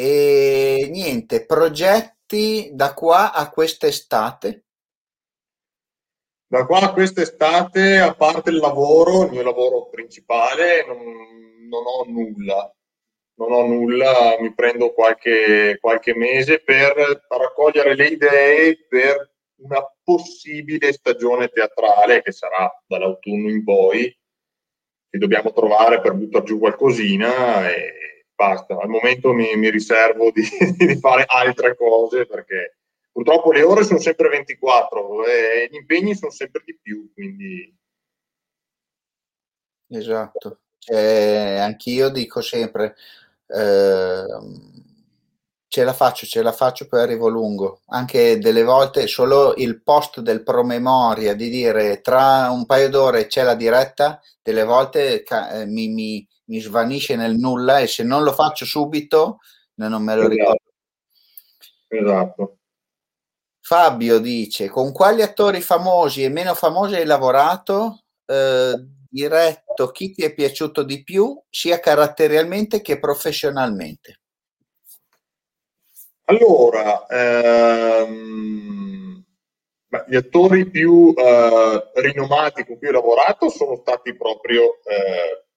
E 0.00 0.86
niente, 0.92 1.44
progetti 1.44 2.70
da 2.72 2.94
qua 2.94 3.32
a 3.32 3.50
quest'estate? 3.50 4.66
Da 6.46 6.64
qua 6.66 6.82
a 6.82 6.92
quest'estate, 6.92 7.98
a 7.98 8.14
parte 8.14 8.50
il 8.50 8.58
lavoro, 8.58 9.24
il 9.24 9.32
mio 9.32 9.42
lavoro 9.42 9.88
principale, 9.88 10.86
non, 10.86 10.98
non 11.68 11.82
ho 11.84 12.04
nulla. 12.06 12.72
Non 13.38 13.50
ho 13.50 13.66
nulla, 13.66 14.36
mi 14.38 14.54
prendo 14.54 14.92
qualche, 14.92 15.78
qualche 15.80 16.14
mese 16.14 16.62
per 16.62 17.24
raccogliere 17.28 17.96
le 17.96 18.06
idee 18.06 18.86
per 18.86 19.32
una 19.62 19.84
possibile 20.04 20.92
stagione 20.92 21.48
teatrale 21.48 22.22
che 22.22 22.30
sarà 22.30 22.72
dall'autunno 22.86 23.50
in 23.50 23.64
poi, 23.64 24.16
che 25.10 25.18
dobbiamo 25.18 25.52
trovare 25.52 26.00
per 26.00 26.12
buttare 26.12 26.44
giù 26.44 26.60
qualcosina 26.60 27.68
e 27.68 27.97
basta. 28.38 28.78
Al 28.78 28.88
momento 28.88 29.32
mi, 29.32 29.56
mi 29.56 29.68
riservo 29.68 30.30
di, 30.30 30.42
di, 30.78 30.96
fare 31.00 31.24
altre 31.26 31.74
cose 31.74 32.24
perché 32.24 32.76
purtroppo 33.10 33.50
le 33.50 33.62
ore 33.62 33.82
sono 33.82 33.98
sempre 33.98 34.28
24 34.28 35.24
e 35.26 35.68
gli 35.68 35.74
impegni 35.74 36.14
sono 36.14 36.30
sempre 36.30 36.62
di 36.64 36.78
più, 36.80 37.10
quindi... 37.12 37.76
Esatto, 39.90 40.60
cioè, 40.78 41.58
anch'io 41.60 42.10
dico 42.10 42.40
sempre... 42.40 42.94
Eh, 43.48 44.26
ce 45.70 45.84
la 45.84 45.92
faccio, 45.92 46.26
ce 46.26 46.42
la 46.42 46.52
faccio 46.52 46.86
poi 46.86 47.00
arrivo 47.00 47.28
lungo. 47.28 47.80
Anche 47.88 48.38
delle 48.38 48.62
volte 48.62 49.06
solo 49.06 49.54
il 49.56 49.82
post 49.82 50.20
del 50.20 50.42
promemoria 50.42 51.34
di 51.34 51.50
dire 51.50 52.00
tra 52.00 52.50
un 52.50 52.66
paio 52.66 52.88
d'ore 52.88 53.26
c'è 53.26 53.42
la 53.42 53.54
diretta, 53.54 54.20
delle 54.42 54.64
volte 54.64 55.22
eh, 55.22 55.66
mi, 55.66 55.88
mi, 55.88 56.26
mi, 56.48 56.60
svanisce 56.60 57.16
nel 57.16 57.36
nulla 57.36 57.78
e 57.78 57.86
se 57.86 58.02
non 58.02 58.22
lo 58.22 58.32
faccio 58.32 58.64
subito 58.64 59.38
non 59.74 60.02
me 60.02 60.14
lo 60.14 60.22
esatto. 60.22 60.34
ricordo. 60.34 60.62
Esatto. 61.88 62.58
Fabio 63.60 64.18
dice: 64.18 64.68
Con 64.68 64.92
quali 64.92 65.22
attori 65.22 65.60
famosi 65.60 66.22
e 66.22 66.28
meno 66.28 66.54
famosi 66.54 66.94
hai 66.94 67.04
lavorato? 67.04 68.04
Eh, 68.24 68.74
diretto, 69.08 69.90
chi 69.90 70.12
ti 70.12 70.22
è 70.22 70.34
piaciuto 70.34 70.82
di 70.82 71.02
più, 71.02 71.40
sia 71.48 71.80
caratterialmente 71.80 72.80
che 72.80 72.98
professionalmente? 72.98 74.20
Allora, 76.24 77.06
ehm, 77.06 78.38
gli 80.06 80.16
attori 80.16 80.68
più 80.68 81.14
eh, 81.16 81.90
rinomati 81.94 82.66
con 82.66 82.76
cui 82.76 82.88
ho 82.88 82.92
lavorato 82.92 83.48
sono 83.48 83.76
stati 83.76 84.14
proprio 84.14 84.78
eh, 84.84 85.47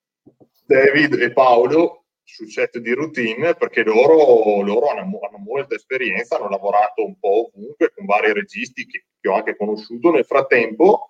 David 0.72 1.20
e 1.20 1.34
Paolo 1.34 2.06
sul 2.24 2.50
set 2.50 2.78
di 2.78 2.94
routine 2.94 3.56
perché 3.56 3.84
loro, 3.84 4.62
loro 4.62 4.88
hanno, 4.88 5.20
hanno, 5.20 5.38
molta 5.38 5.76
esperienza, 5.76 6.38
hanno 6.38 6.48
lavorato 6.48 7.04
un 7.06 7.20
po' 7.20 7.52
ovunque 7.54 7.92
con 7.94 8.06
vari 8.06 8.32
registi 8.32 8.86
che, 8.86 9.06
che 9.20 9.28
ho 9.28 9.34
anche 9.34 9.58
conosciuto 9.58 10.12
nel 10.12 10.24
frattempo 10.24 11.10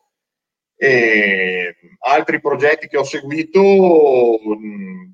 e 0.75 1.75
altri 1.99 2.41
progetti 2.41 2.87
che 2.87 2.97
ho 2.97 3.03
seguito 3.03 3.61
mh, 3.61 5.13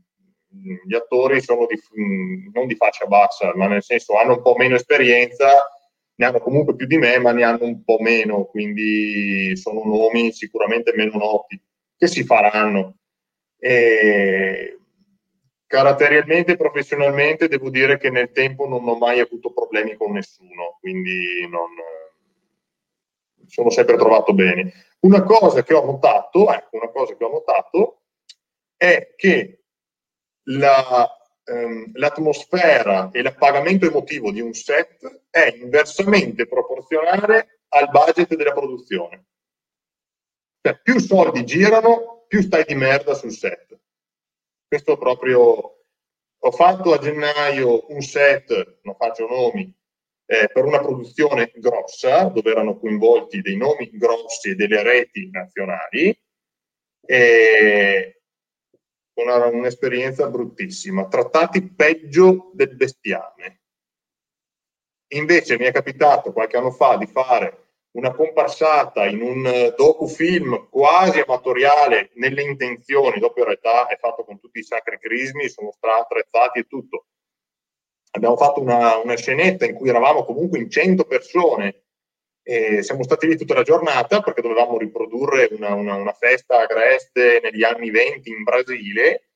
gli 0.87 0.95
attori 0.95 1.41
sono 1.41 1.65
di, 1.65 1.77
mm, 2.01 2.51
non 2.53 2.67
di 2.67 2.75
faccia 2.75 3.05
bassa, 3.05 3.51
ma 3.53 3.67
nel 3.67 3.83
senso 3.83 4.17
hanno 4.17 4.35
un 4.35 4.41
po' 4.41 4.55
meno 4.55 4.75
esperienza, 4.75 5.49
ne 6.15 6.25
hanno 6.25 6.39
comunque 6.39 6.73
più 6.73 6.87
di 6.87 6.97
me, 6.97 7.19
ma 7.19 7.33
ne 7.33 7.43
hanno 7.43 7.65
un 7.65 7.83
po' 7.83 7.97
meno, 7.99 8.45
quindi 8.45 9.57
sono 9.57 9.83
nomi 9.83 10.31
sicuramente 10.31 10.93
meno 10.95 11.17
noti 11.17 11.61
che 11.97 12.07
si 12.07 12.23
faranno. 12.23 12.95
E 13.59 14.79
caratterialmente 15.67 16.53
e 16.53 16.57
professionalmente 16.57 17.47
devo 17.47 17.69
dire 17.69 17.97
che 17.97 18.09
nel 18.09 18.31
tempo 18.31 18.67
non 18.67 18.87
ho 18.87 18.95
mai 18.95 19.19
avuto 19.19 19.51
problemi 19.51 19.95
con 19.95 20.13
nessuno, 20.13 20.77
quindi 20.79 21.45
non, 21.49 21.67
sono 23.47 23.69
sempre 23.69 23.97
trovato 23.97 24.33
bene. 24.33 24.73
Una 24.99 25.23
cosa 25.23 25.63
che 25.63 25.73
ho 25.73 25.85
notato, 25.85 26.51
ecco, 26.51 26.77
una 26.77 26.89
cosa 26.89 27.15
che 27.15 27.23
ho 27.23 27.29
notato 27.29 28.01
è 28.75 29.13
che 29.15 29.63
la, 30.49 31.09
ehm, 31.43 31.91
l'atmosfera 31.93 33.09
e 33.11 33.21
l'appagamento 33.21 33.87
emotivo 33.87 34.31
di 34.31 34.41
un 34.41 34.53
set 34.53 35.23
è 35.29 35.53
inversamente 35.59 36.47
proporzionale 36.47 37.61
al 37.69 37.89
budget 37.89 38.35
della 38.35 38.53
produzione. 38.53 39.25
Cioè, 40.61 40.79
più 40.81 40.99
soldi 40.99 41.45
girano, 41.45 42.16
più 42.27 42.41
stai 42.41 42.65
di 42.65 42.75
merda 42.75 43.13
sul 43.13 43.31
set. 43.31 43.79
Questo 44.67 44.97
proprio... 44.97 45.71
Ho 46.41 46.51
fatto 46.51 46.93
a 46.93 46.99
gennaio 46.99 47.91
un 47.91 48.01
set, 48.01 48.79
non 48.83 48.95
faccio 48.95 49.27
nomi, 49.27 49.75
eh, 50.27 50.49
per 50.53 50.65
una 50.65 50.79
produzione 50.79 51.51
grossa, 51.55 52.25
dove 52.25 52.51
erano 52.51 52.77
coinvolti 52.77 53.41
dei 53.41 53.57
nomi 53.57 53.89
grossi 53.93 54.51
e 54.51 54.55
delle 54.55 54.83
reti 54.83 55.29
nazionali, 55.31 56.15
e 57.01 58.21
una, 59.15 59.47
un'esperienza 59.47 60.29
bruttissima, 60.29 61.07
trattati 61.07 61.73
peggio 61.73 62.51
del 62.53 62.75
bestiame. 62.75 63.61
Invece 65.13 65.57
mi 65.57 65.65
è 65.65 65.71
capitato 65.71 66.33
qualche 66.33 66.57
anno 66.57 66.71
fa 66.71 66.97
di 66.97 67.07
fare 67.07 67.66
una 67.97 68.13
comparsata 68.13 69.07
in 69.07 69.21
un 69.21 69.73
docufilm 69.75 70.69
quasi 70.69 71.19
amatoriale 71.19 72.11
nelle 72.13 72.43
intenzioni, 72.43 73.19
dopo 73.19 73.39
in 73.39 73.45
realtà 73.45 73.87
è 73.87 73.97
fatto 73.97 74.23
con 74.23 74.39
tutti 74.39 74.59
i 74.59 74.63
sacri 74.63 74.99
crismi, 74.99 75.49
sono 75.49 75.71
attrezzati 75.79 76.59
e 76.59 76.67
tutto. 76.67 77.07
Abbiamo 78.11 78.37
fatto 78.37 78.61
una, 78.61 78.97
una 78.97 79.15
scenetta 79.15 79.65
in 79.65 79.73
cui 79.73 79.89
eravamo 79.89 80.25
comunque 80.25 80.59
in 80.59 80.69
100 80.69 81.05
persone 81.05 81.85
e 82.43 82.83
siamo 82.83 83.03
stati 83.03 83.27
lì 83.27 83.35
tutta 83.35 83.55
la 83.55 83.63
giornata 83.63 84.21
perché 84.21 84.41
dovevamo 84.41 84.77
riprodurre 84.77 85.49
una, 85.51 85.73
una, 85.73 85.95
una 85.95 86.13
festa 86.13 86.61
agreste 86.61 87.39
negli 87.43 87.63
anni 87.63 87.89
20 87.89 88.29
in 88.29 88.43
Brasile 88.43 89.29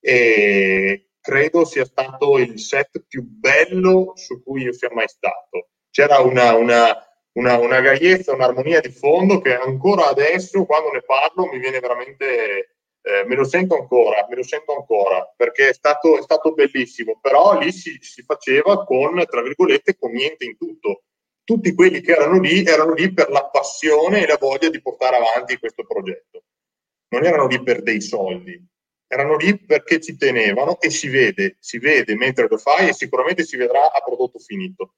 e 0.00 1.10
credo 1.20 1.66
sia 1.66 1.84
stato 1.84 2.38
il 2.38 2.58
set 2.58 3.04
più 3.06 3.22
bello 3.22 4.14
su 4.16 4.42
cui 4.42 4.62
io 4.62 4.72
sia 4.72 4.90
mai 4.90 5.06
stato. 5.06 5.68
C'era 5.90 6.18
una, 6.18 6.54
una, 6.54 7.05
una, 7.36 7.58
una 7.58 7.80
gaiezza, 7.80 8.34
un'armonia 8.34 8.80
di 8.80 8.90
fondo 8.90 9.40
che 9.40 9.54
ancora 9.54 10.08
adesso, 10.08 10.64
quando 10.64 10.90
ne 10.90 11.02
parlo, 11.02 11.46
mi 11.46 11.58
viene 11.58 11.80
veramente 11.80 12.76
eh, 13.02 13.24
me 13.24 13.34
lo 13.36 13.44
sento 13.44 13.76
ancora, 13.76 14.26
me 14.28 14.36
lo 14.36 14.42
sento 14.42 14.74
ancora, 14.76 15.32
perché 15.36 15.68
è 15.68 15.72
stato, 15.72 16.18
è 16.18 16.22
stato 16.22 16.52
bellissimo, 16.52 17.18
però 17.20 17.58
lì 17.58 17.70
si, 17.72 17.96
si, 18.00 18.22
faceva 18.22 18.84
con, 18.84 19.22
tra 19.26 19.42
virgolette, 19.42 19.96
con 19.96 20.10
niente 20.12 20.44
in 20.44 20.56
tutto 20.56 21.02
tutti 21.46 21.74
quelli 21.74 22.00
che 22.00 22.10
erano 22.10 22.40
lì 22.40 22.64
erano 22.64 22.92
lì 22.92 23.12
per 23.12 23.30
la 23.30 23.44
passione 23.44 24.24
e 24.24 24.26
la 24.26 24.36
voglia 24.36 24.68
di 24.68 24.82
portare 24.82 25.16
avanti 25.16 25.58
questo 25.58 25.84
progetto. 25.86 26.42
Non 27.10 27.24
erano 27.24 27.46
lì 27.46 27.62
per 27.62 27.82
dei 27.82 28.00
soldi, 28.00 28.60
erano 29.06 29.36
lì 29.36 29.56
perché 29.56 30.00
ci 30.00 30.16
tenevano 30.16 30.80
e 30.80 30.90
si 30.90 31.08
vede, 31.08 31.56
si 31.60 31.78
vede 31.78 32.16
mentre 32.16 32.48
lo 32.50 32.58
fai 32.58 32.88
e 32.88 32.92
sicuramente 32.92 33.44
si 33.44 33.56
vedrà 33.56 33.92
a 33.92 34.02
prodotto 34.04 34.40
finito. 34.40 34.94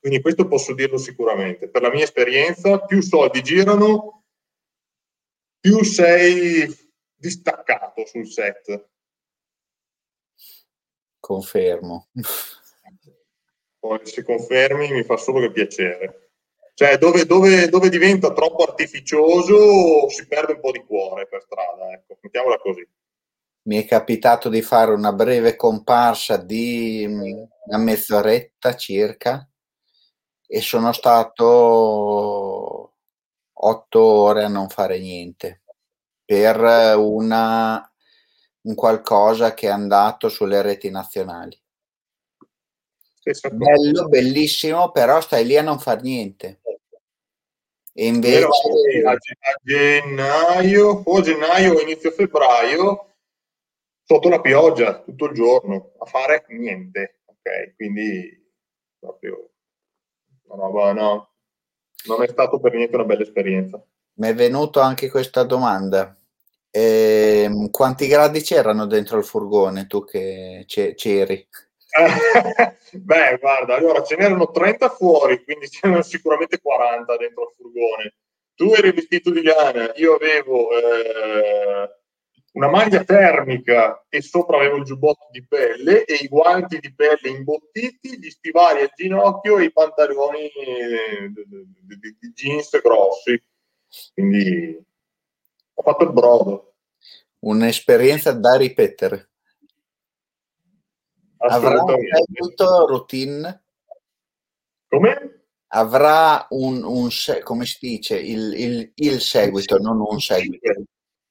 Quindi 0.00 0.20
questo 0.20 0.46
posso 0.46 0.74
dirlo 0.74 0.98
sicuramente. 0.98 1.68
Per 1.68 1.82
la 1.82 1.90
mia 1.90 2.04
esperienza, 2.04 2.78
più 2.80 3.00
soldi 3.00 3.42
girano, 3.42 4.24
più 5.60 5.82
sei 5.84 6.66
distaccato 7.14 8.06
sul 8.06 8.26
set. 8.26 8.90
Confermo 11.18 12.08
poi 13.88 14.00
se 14.02 14.22
confermi 14.22 14.92
mi 14.92 15.02
fa 15.02 15.16
solo 15.16 15.40
che 15.40 15.50
piacere. 15.50 16.32
Cioè, 16.74 16.98
dove, 16.98 17.24
dove, 17.24 17.68
dove, 17.68 17.88
diventa 17.88 18.32
troppo 18.32 18.62
artificioso 18.62 20.08
si 20.10 20.26
perde 20.28 20.52
un 20.52 20.60
po' 20.60 20.70
di 20.70 20.84
cuore 20.84 21.26
per 21.26 21.42
strada, 21.42 21.90
ecco, 21.92 22.18
mettiamola 22.20 22.58
così. 22.58 22.86
Mi 23.62 23.82
è 23.82 23.86
capitato 23.86 24.48
di 24.48 24.62
fare 24.62 24.92
una 24.92 25.12
breve 25.12 25.56
comparsa 25.56 26.36
di 26.36 27.04
una 27.04 27.78
mezz'oretta 27.78 28.76
circa 28.76 29.48
e 30.50 30.62
sono 30.62 30.92
stato 30.92 31.44
otto 33.52 34.00
ore 34.00 34.44
a 34.44 34.48
non 34.48 34.68
fare 34.68 34.98
niente 34.98 35.62
per 36.24 36.58
una, 36.96 37.92
un 38.62 38.74
qualcosa 38.74 39.52
che 39.52 39.68
è 39.68 39.70
andato 39.70 40.28
sulle 40.28 40.62
reti 40.62 40.90
nazionali. 40.90 41.56
Bello, 43.52 44.08
bellissimo, 44.08 44.90
però 44.90 45.20
stai 45.20 45.44
lì 45.44 45.58
a 45.58 45.62
non 45.62 45.78
far 45.78 46.00
niente. 46.00 46.60
E 47.92 48.06
invece 48.06 48.46
a, 49.04 49.16
gennaio, 49.62 51.02
o 51.04 51.20
gennaio 51.20 51.78
inizio 51.80 52.10
febbraio, 52.10 53.16
sotto 54.02 54.28
la 54.30 54.40
pioggia 54.40 55.02
tutto 55.02 55.26
il 55.26 55.34
giorno 55.34 55.92
a 55.98 56.06
fare 56.06 56.46
niente. 56.48 57.20
Ok, 57.26 57.74
quindi 57.74 58.50
proprio 58.98 59.47
roba, 60.54 60.92
no, 60.92 61.30
non 62.06 62.22
è 62.22 62.28
stato 62.28 62.58
per 62.60 62.74
niente 62.74 62.94
una 62.94 63.04
bella 63.04 63.22
esperienza. 63.22 63.82
Mi 64.14 64.28
è 64.28 64.34
venuto 64.34 64.80
anche 64.80 65.10
questa 65.10 65.42
domanda. 65.44 66.16
Eh, 66.70 67.68
quanti 67.70 68.06
gradi 68.06 68.40
c'erano 68.40 68.86
dentro 68.86 69.18
il 69.18 69.24
furgone 69.24 69.86
tu 69.86 70.04
che 70.04 70.64
c'eri? 70.66 71.48
Beh, 72.92 73.38
guarda, 73.40 73.74
allora 73.74 74.02
ce 74.02 74.16
n'erano 74.16 74.50
30 74.50 74.88
fuori, 74.90 75.42
quindi 75.44 75.68
c'erano 75.70 76.02
sicuramente 76.02 76.60
40 76.60 77.16
dentro 77.16 77.44
il 77.44 77.54
furgone. 77.56 78.14
Tu 78.54 78.72
eri 78.72 78.92
vestito 78.92 79.30
di 79.30 79.42
lana, 79.42 79.92
io 79.96 80.14
avevo 80.14 80.70
eh, 80.72 81.97
una 82.58 82.68
maglia 82.68 83.04
termica 83.04 84.04
e 84.08 84.20
sopra 84.20 84.56
avevo 84.56 84.78
il 84.78 84.84
giubbotto 84.84 85.28
di 85.30 85.46
pelle 85.46 86.04
e 86.04 86.14
i 86.14 86.26
guanti 86.26 86.80
di 86.80 86.92
pelle 86.92 87.28
imbottiti, 87.28 88.18
gli 88.18 88.28
stivali 88.30 88.82
al 88.82 88.90
ginocchio 88.96 89.58
e 89.58 89.64
i 89.66 89.72
pantaloni 89.72 90.50
di, 90.52 91.96
di, 91.96 92.16
di 92.18 92.32
jeans 92.32 92.80
grossi. 92.82 93.40
Quindi 94.12 94.76
ho 95.74 95.82
fatto 95.82 96.02
il 96.02 96.12
brodo. 96.12 96.74
Un'esperienza 97.40 98.32
da 98.32 98.56
ripetere. 98.56 99.28
Avrà 101.36 101.80
un 101.80 101.94
seguito 102.10 102.86
routine? 102.88 103.62
Come? 104.88 105.42
Avrà 105.68 106.44
un, 106.50 106.82
un 106.82 107.08
come 107.44 107.66
si 107.66 107.78
dice, 107.80 108.18
il, 108.18 108.52
il, 108.52 108.92
il 108.96 109.20
seguito, 109.20 109.78
non 109.78 110.00
un 110.00 110.18
seguito. 110.18 110.82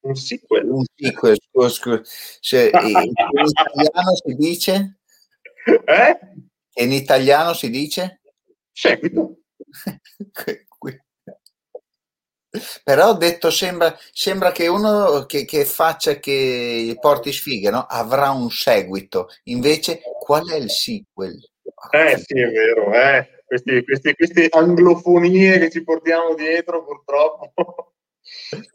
Un 0.07 0.15
sequel. 0.15 0.69
Un 0.69 0.85
sequel, 0.95 1.37
scusa, 1.41 1.69
scusa. 1.69 2.01
Cioè, 2.39 2.69
in 2.85 2.99
italiano 2.99 4.15
si 4.15 4.35
dice? 4.35 4.99
Eh? 5.85 6.19
In 6.75 6.91
italiano 6.93 7.53
si 7.53 7.69
dice? 7.69 8.21
Seguito. 8.71 9.39
Però 12.83 13.15
detto 13.15 13.51
sembra, 13.51 13.95
sembra 14.11 14.51
che 14.51 14.67
uno 14.67 15.25
che, 15.25 15.45
che, 15.45 15.65
faccia 15.65 16.17
che 16.19 16.97
porti 16.99 17.31
sfighe, 17.31 17.69
no? 17.69 17.85
Avrà 17.87 18.31
un 18.31 18.49
seguito. 18.49 19.27
Invece, 19.43 19.99
qual 20.19 20.49
è 20.49 20.55
il 20.55 20.69
sequel? 20.69 21.37
Eh 21.91 22.17
sì, 22.17 22.39
è 22.39 22.49
vero, 22.49 22.93
eh. 22.93 23.43
Questi, 23.45 23.83
questi, 23.83 24.13
queste 24.15 24.47
anglofonie 24.49 25.59
che 25.59 25.69
ci 25.69 25.83
portiamo 25.83 26.33
dietro 26.33 26.83
purtroppo. 26.83 27.96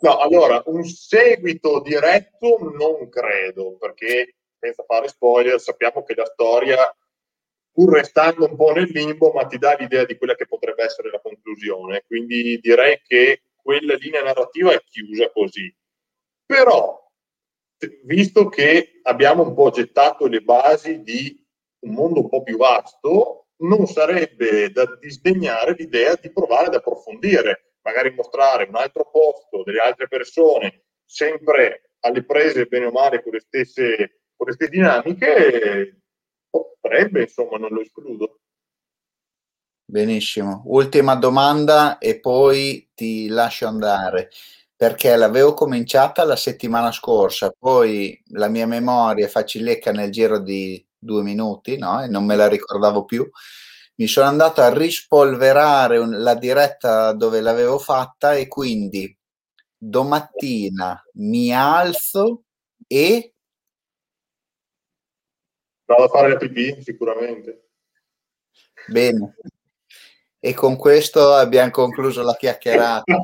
No, 0.01 0.19
allora, 0.19 0.63
un 0.67 0.85
seguito 0.85 1.81
diretto 1.81 2.59
non 2.77 3.09
credo, 3.09 3.77
perché 3.77 4.37
senza 4.59 4.85
fare 4.85 5.09
spoiler 5.09 5.61
sappiamo 5.61 6.03
che 6.03 6.15
la 6.15 6.27
storia, 6.27 6.97
pur 7.73 7.93
restando 7.95 8.47
un 8.47 8.57
po' 8.57 8.73
nel 8.73 8.91
limbo, 8.91 9.33
ma 9.33 9.45
ti 9.47 9.59
dà 9.59 9.75
l'idea 9.75 10.05
di 10.05 10.17
quella 10.17 10.35
che 10.35 10.47
potrebbe 10.47 10.85
essere 10.85 11.11
la 11.11 11.21
conclusione. 11.21 12.05
Quindi 12.07 12.59
direi 12.61 13.01
che 13.07 13.43
quella 13.55 13.95
linea 13.95 14.23
narrativa 14.23 14.73
è 14.73 14.83
chiusa 14.85 15.31
così. 15.31 15.75
Però, 16.45 17.01
visto 18.05 18.49
che 18.49 19.01
abbiamo 19.03 19.43
un 19.43 19.55
po' 19.55 19.71
gettato 19.71 20.27
le 20.27 20.41
basi 20.41 21.03
di 21.03 21.41
un 21.81 21.95
mondo 21.95 22.21
un 22.21 22.29
po' 22.29 22.43
più 22.43 22.57
vasto, 22.57 23.49
non 23.63 23.87
sarebbe 23.87 24.71
da 24.71 24.85
disdegnare 24.99 25.75
l'idea 25.75 26.15
di 26.15 26.31
provare 26.31 26.67
ad 26.67 26.75
approfondire, 26.75 27.72
magari 27.93 28.15
mostrare 28.15 28.67
un 28.69 28.77
altro 28.77 29.09
posto, 29.11 29.63
delle 29.65 29.81
altre 29.81 30.09
persone, 30.09 30.85
sempre 31.05 31.93
alle 32.01 32.25
prese 32.25 32.67
bene 32.67 32.87
o 32.87 32.91
male 32.91 33.23
con 33.23 33.33
le 33.33 33.41
stesse, 33.41 34.23
con 34.35 34.47
le 34.47 34.55
stesse 34.55 34.71
dinamiche, 34.71 36.01
potrebbe, 36.49 37.23
insomma, 37.23 37.59
non 37.59 37.71
lo 37.71 37.83
escludo. 37.83 38.39
Benissimo. 39.85 40.63
Ultima 40.67 41.17
domanda 41.17 41.99
e 41.99 42.19
poi 42.19 42.91
ti 42.95 43.29
lascio 43.29 43.67
andare 43.67 44.31
perché 44.75 45.15
l'avevo 45.15 45.55
cominciata 45.55 46.25
la 46.25 46.35
settimana 46.35 46.91
scorsa, 46.91 47.55
poi 47.57 48.21
la 48.31 48.49
mia 48.49 48.67
memoria 48.67 49.29
fa 49.29 49.45
cilecca 49.45 49.93
nel 49.93 50.11
giro 50.11 50.39
di 50.39 50.85
due 50.99 51.23
minuti, 51.23 51.77
no? 51.77 52.03
E 52.03 52.09
non 52.09 52.25
me 52.25 52.35
la 52.35 52.49
ricordavo 52.49 53.05
più. 53.05 53.29
Mi 53.95 54.07
sono 54.07 54.27
andato 54.27 54.63
a 54.63 54.73
rispolverare 54.73 55.99
un, 55.99 56.23
la 56.23 56.35
diretta 56.35 57.13
dove 57.13 57.41
l'avevo 57.41 57.79
fatta 57.79 58.35
e 58.35 58.49
quindi 58.49 59.17
domattina 59.77 61.03
mi 61.15 61.53
alzo 61.53 62.45
e 62.87 63.35
vado 65.85 66.05
a 66.05 66.09
fare 66.09 66.29
la 66.31 66.37
pipì 66.37 66.81
sicuramente. 66.83 67.69
Bene, 68.87 69.37
e 70.41 70.55
con 70.55 70.77
questo 70.77 71.35
abbiamo 71.35 71.71
concluso 71.71 72.23
la 72.23 72.35
chiacchierata. 72.35 73.05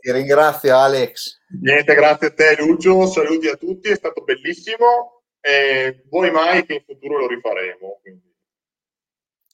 Ti 0.00 0.12
ringrazio 0.12 0.76
Alex. 0.78 1.40
Niente, 1.60 1.94
grazie 1.94 2.28
a 2.28 2.32
te 2.32 2.56
Lucio, 2.58 3.06
saluti 3.06 3.48
a 3.48 3.56
tutti, 3.56 3.88
è 3.90 3.96
stato 3.96 4.22
bellissimo 4.22 5.15
e 5.46 6.02
vuoi 6.10 6.32
mai 6.32 6.66
che 6.66 6.74
in 6.74 6.82
futuro 6.84 7.18
lo 7.20 7.28
rifaremo. 7.28 8.00
Quindi. 8.02 8.34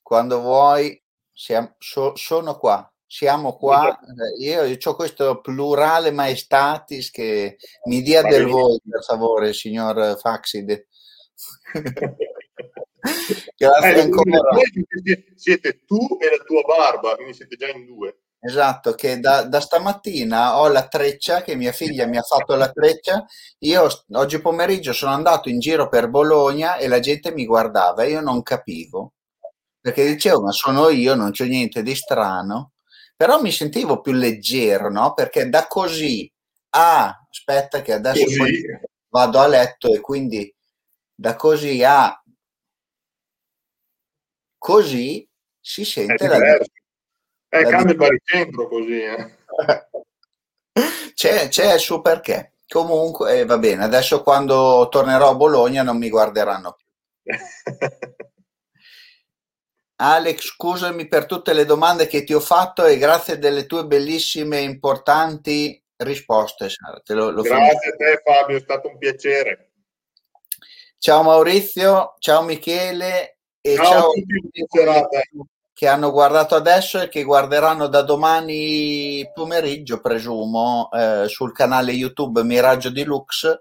Quando 0.01 0.41
vuoi, 0.41 0.99
siamo, 1.31 1.75
so, 1.79 2.17
sono 2.17 2.57
qua, 2.57 2.91
siamo 3.07 3.57
qua. 3.57 3.99
Io, 4.39 4.63
io 4.65 4.79
ho 4.83 4.95
questo 4.95 5.43
plurale 5.43 6.11
maestatis 6.11 7.11
che 7.11 7.59
mi 7.85 8.01
dia 8.01 8.23
del 8.23 8.47
voi, 8.47 8.81
per 8.89 9.05
favore, 9.05 9.53
signor 9.53 10.19
Faxide. 10.19 10.89
Grazie 13.57 13.95
eh, 13.95 14.01
ancora. 14.01 14.41
Siete 15.35 15.85
tu 15.85 15.99
e 16.21 16.37
la 16.37 16.43
tua 16.45 16.63
barba, 16.63 17.17
quindi 17.17 17.35
siete 17.35 17.57
già 17.57 17.69
in 17.69 17.85
due. 17.85 18.22
Esatto, 18.45 18.95
che 18.95 19.21
da, 19.21 19.45
da, 19.45 19.61
stamattina 19.61 20.59
ho 20.59 20.67
la 20.67 20.89
treccia, 20.89 21.43
che 21.43 21.55
mia 21.55 21.71
figlia 21.71 22.09
mi 22.09 22.17
ha 22.17 22.23
fatto 22.23 22.57
la 22.57 22.73
treccia. 22.73 23.25
Io 23.61 23.89
oggi 24.15 24.41
pomeriggio 24.41 24.93
sono 24.93 25.13
andato 25.13 25.49
in 25.49 25.61
giro 25.61 25.89
per 25.89 26.09
Bologna 26.09 26.75
e 26.77 26.89
la 26.89 26.99
gente 26.99 27.31
mi 27.31 27.47
guardava 27.47 28.03
e 28.03 28.11
io 28.11 28.21
non 28.21 28.43
capivo. 28.43 29.13
Perché 29.81 30.05
dicevo, 30.05 30.43
ma 30.43 30.51
sono 30.51 30.89
io, 30.89 31.15
non 31.15 31.31
c'è 31.31 31.47
niente 31.47 31.85
di 31.85 31.95
strano. 31.95 32.73
Però 33.17 33.41
mi 33.41 33.53
sentivo 33.53 34.01
più 34.01 34.11
leggero, 34.11 34.91
no? 34.91 35.15
Perché 35.15 35.49
da 35.49 35.69
così 35.69 36.29
a, 36.71 37.17
aspetta 37.31 37.81
che 37.81 37.93
adesso 37.93 38.27
vado 39.09 39.39
a 39.39 39.47
letto 39.47 39.95
e 39.95 40.01
quindi 40.01 40.53
da 41.15 41.37
così 41.37 41.85
a 41.85 42.21
così 44.59 45.29
si 45.61 45.85
sente 45.85 46.27
la 46.27 46.39
differenza. 46.39 46.82
Eh, 47.55 47.65
cambia 47.65 47.93
il 47.93 47.99
baricentro 47.99 48.67
così. 48.67 49.03
Eh. 49.03 49.37
c'è, 51.15 51.49
c'è 51.49 51.75
il 51.75 51.81
suo 51.81 52.01
perché. 52.01 52.55
Comunque, 52.67 53.41
eh, 53.41 53.45
va 53.45 53.59
bene, 53.59 53.85
adesso 53.85 54.23
quando 54.23 54.89
tornerò 54.91 55.29
a 55.29 55.35
Bologna 55.35 55.83
non 55.83 55.99
mi 55.99 56.09
guarderanno 56.09 56.75
più. 56.75 56.87
Alex, 59.97 60.41
scusami 60.55 61.07
per 61.07 61.27
tutte 61.27 61.53
le 61.53 61.67
domande 61.67 62.07
che 62.07 62.25
ti 62.25 62.33
ho 62.33 62.41
fatto 62.41 62.87
e 62.87 62.97
grazie 62.97 63.39
delle 63.39 63.67
tue 63.67 63.85
bellissime 63.85 64.61
e 64.61 64.63
importanti 64.63 65.79
risposte. 65.99 66.69
Lo, 67.09 67.31
lo 67.31 67.43
grazie 67.43 67.91
a 67.91 67.97
te 67.97 68.23
Fabio, 68.25 68.57
è 68.57 68.61
stato 68.61 68.89
un 68.89 68.97
piacere. 68.97 69.73
Ciao 70.97 71.23
Maurizio, 71.23 72.15
ciao 72.19 72.43
Michele 72.43 73.41
e 73.61 73.75
ciao, 73.75 73.85
ciao 73.87 74.09
a 74.09 74.13
tutti 74.15 75.51
che 75.75 75.89
hanno 75.89 76.11
guardato 76.11 76.55
adesso 76.55 77.01
e 77.01 77.09
che 77.09 77.23
guarderanno 77.23 77.87
da 77.87 78.03
domani 78.03 79.29
pomeriggio, 79.33 80.01
presumo, 80.01 80.91
eh, 80.93 81.25
sul 81.29 81.53
canale 81.53 81.93
YouTube 81.93 82.43
Miraggio 82.43 82.91
Deluxe. 82.91 83.61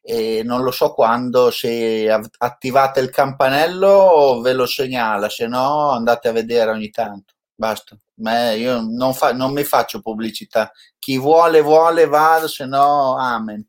E 0.00 0.42
non 0.42 0.62
lo 0.62 0.70
so 0.70 0.94
quando, 0.94 1.50
se 1.50 2.08
attivate 2.38 3.00
il 3.00 3.10
campanello 3.10 4.40
ve 4.42 4.54
lo 4.54 4.64
segnala, 4.64 5.28
se 5.28 5.46
no 5.46 5.90
andate 5.90 6.28
a 6.28 6.32
vedere 6.32 6.70
ogni 6.70 6.90
tanto. 6.90 7.34
Basta. 7.54 7.96
Ma 8.20 8.52
io 8.52 8.80
non, 8.80 9.12
fa, 9.14 9.32
non 9.32 9.52
mi 9.52 9.64
faccio 9.64 10.00
pubblicità. 10.00 10.72
Chi 10.98 11.18
vuole, 11.18 11.60
vuole, 11.60 12.06
vado, 12.06 12.48
se 12.48 12.64
no, 12.64 13.16
amen. 13.16 13.68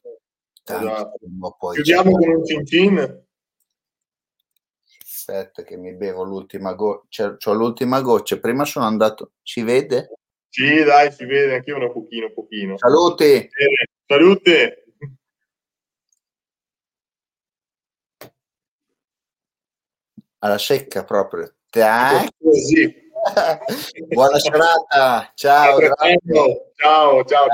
Tanto, 0.63 0.91
esatto. 0.93 1.71
Chiudiamo 1.73 2.11
con 2.11 2.29
un 2.29 2.65
cin 2.65 3.27
aspetta 5.29 5.63
che 5.63 5.77
mi 5.77 5.93
bevo 5.93 6.23
l'ultima 6.23 6.73
goccia, 6.73 7.37
ho 7.43 7.53
l'ultima 7.53 8.01
goccia, 8.01 8.39
prima 8.39 8.65
sono 8.65 8.85
andato, 8.85 9.33
si 9.43 9.61
vede? 9.61 10.11
Sì, 10.49 10.83
dai, 10.83 11.11
si 11.11 11.25
vede, 11.25 11.55
anche 11.55 11.69
io 11.69 11.77
un 11.77 11.91
pochino, 11.93 12.31
pochino. 12.33 12.77
Salute! 12.77 13.49
salute! 14.07 14.83
Alla 20.39 20.57
secca 20.57 21.03
proprio. 21.03 21.53
Tac. 21.69 22.29
Buona 24.07 24.39
serata, 24.39 25.31
ciao. 25.35 25.79
Ciao, 25.79 26.71
ciao, 26.75 27.23
ciao. 27.25 27.47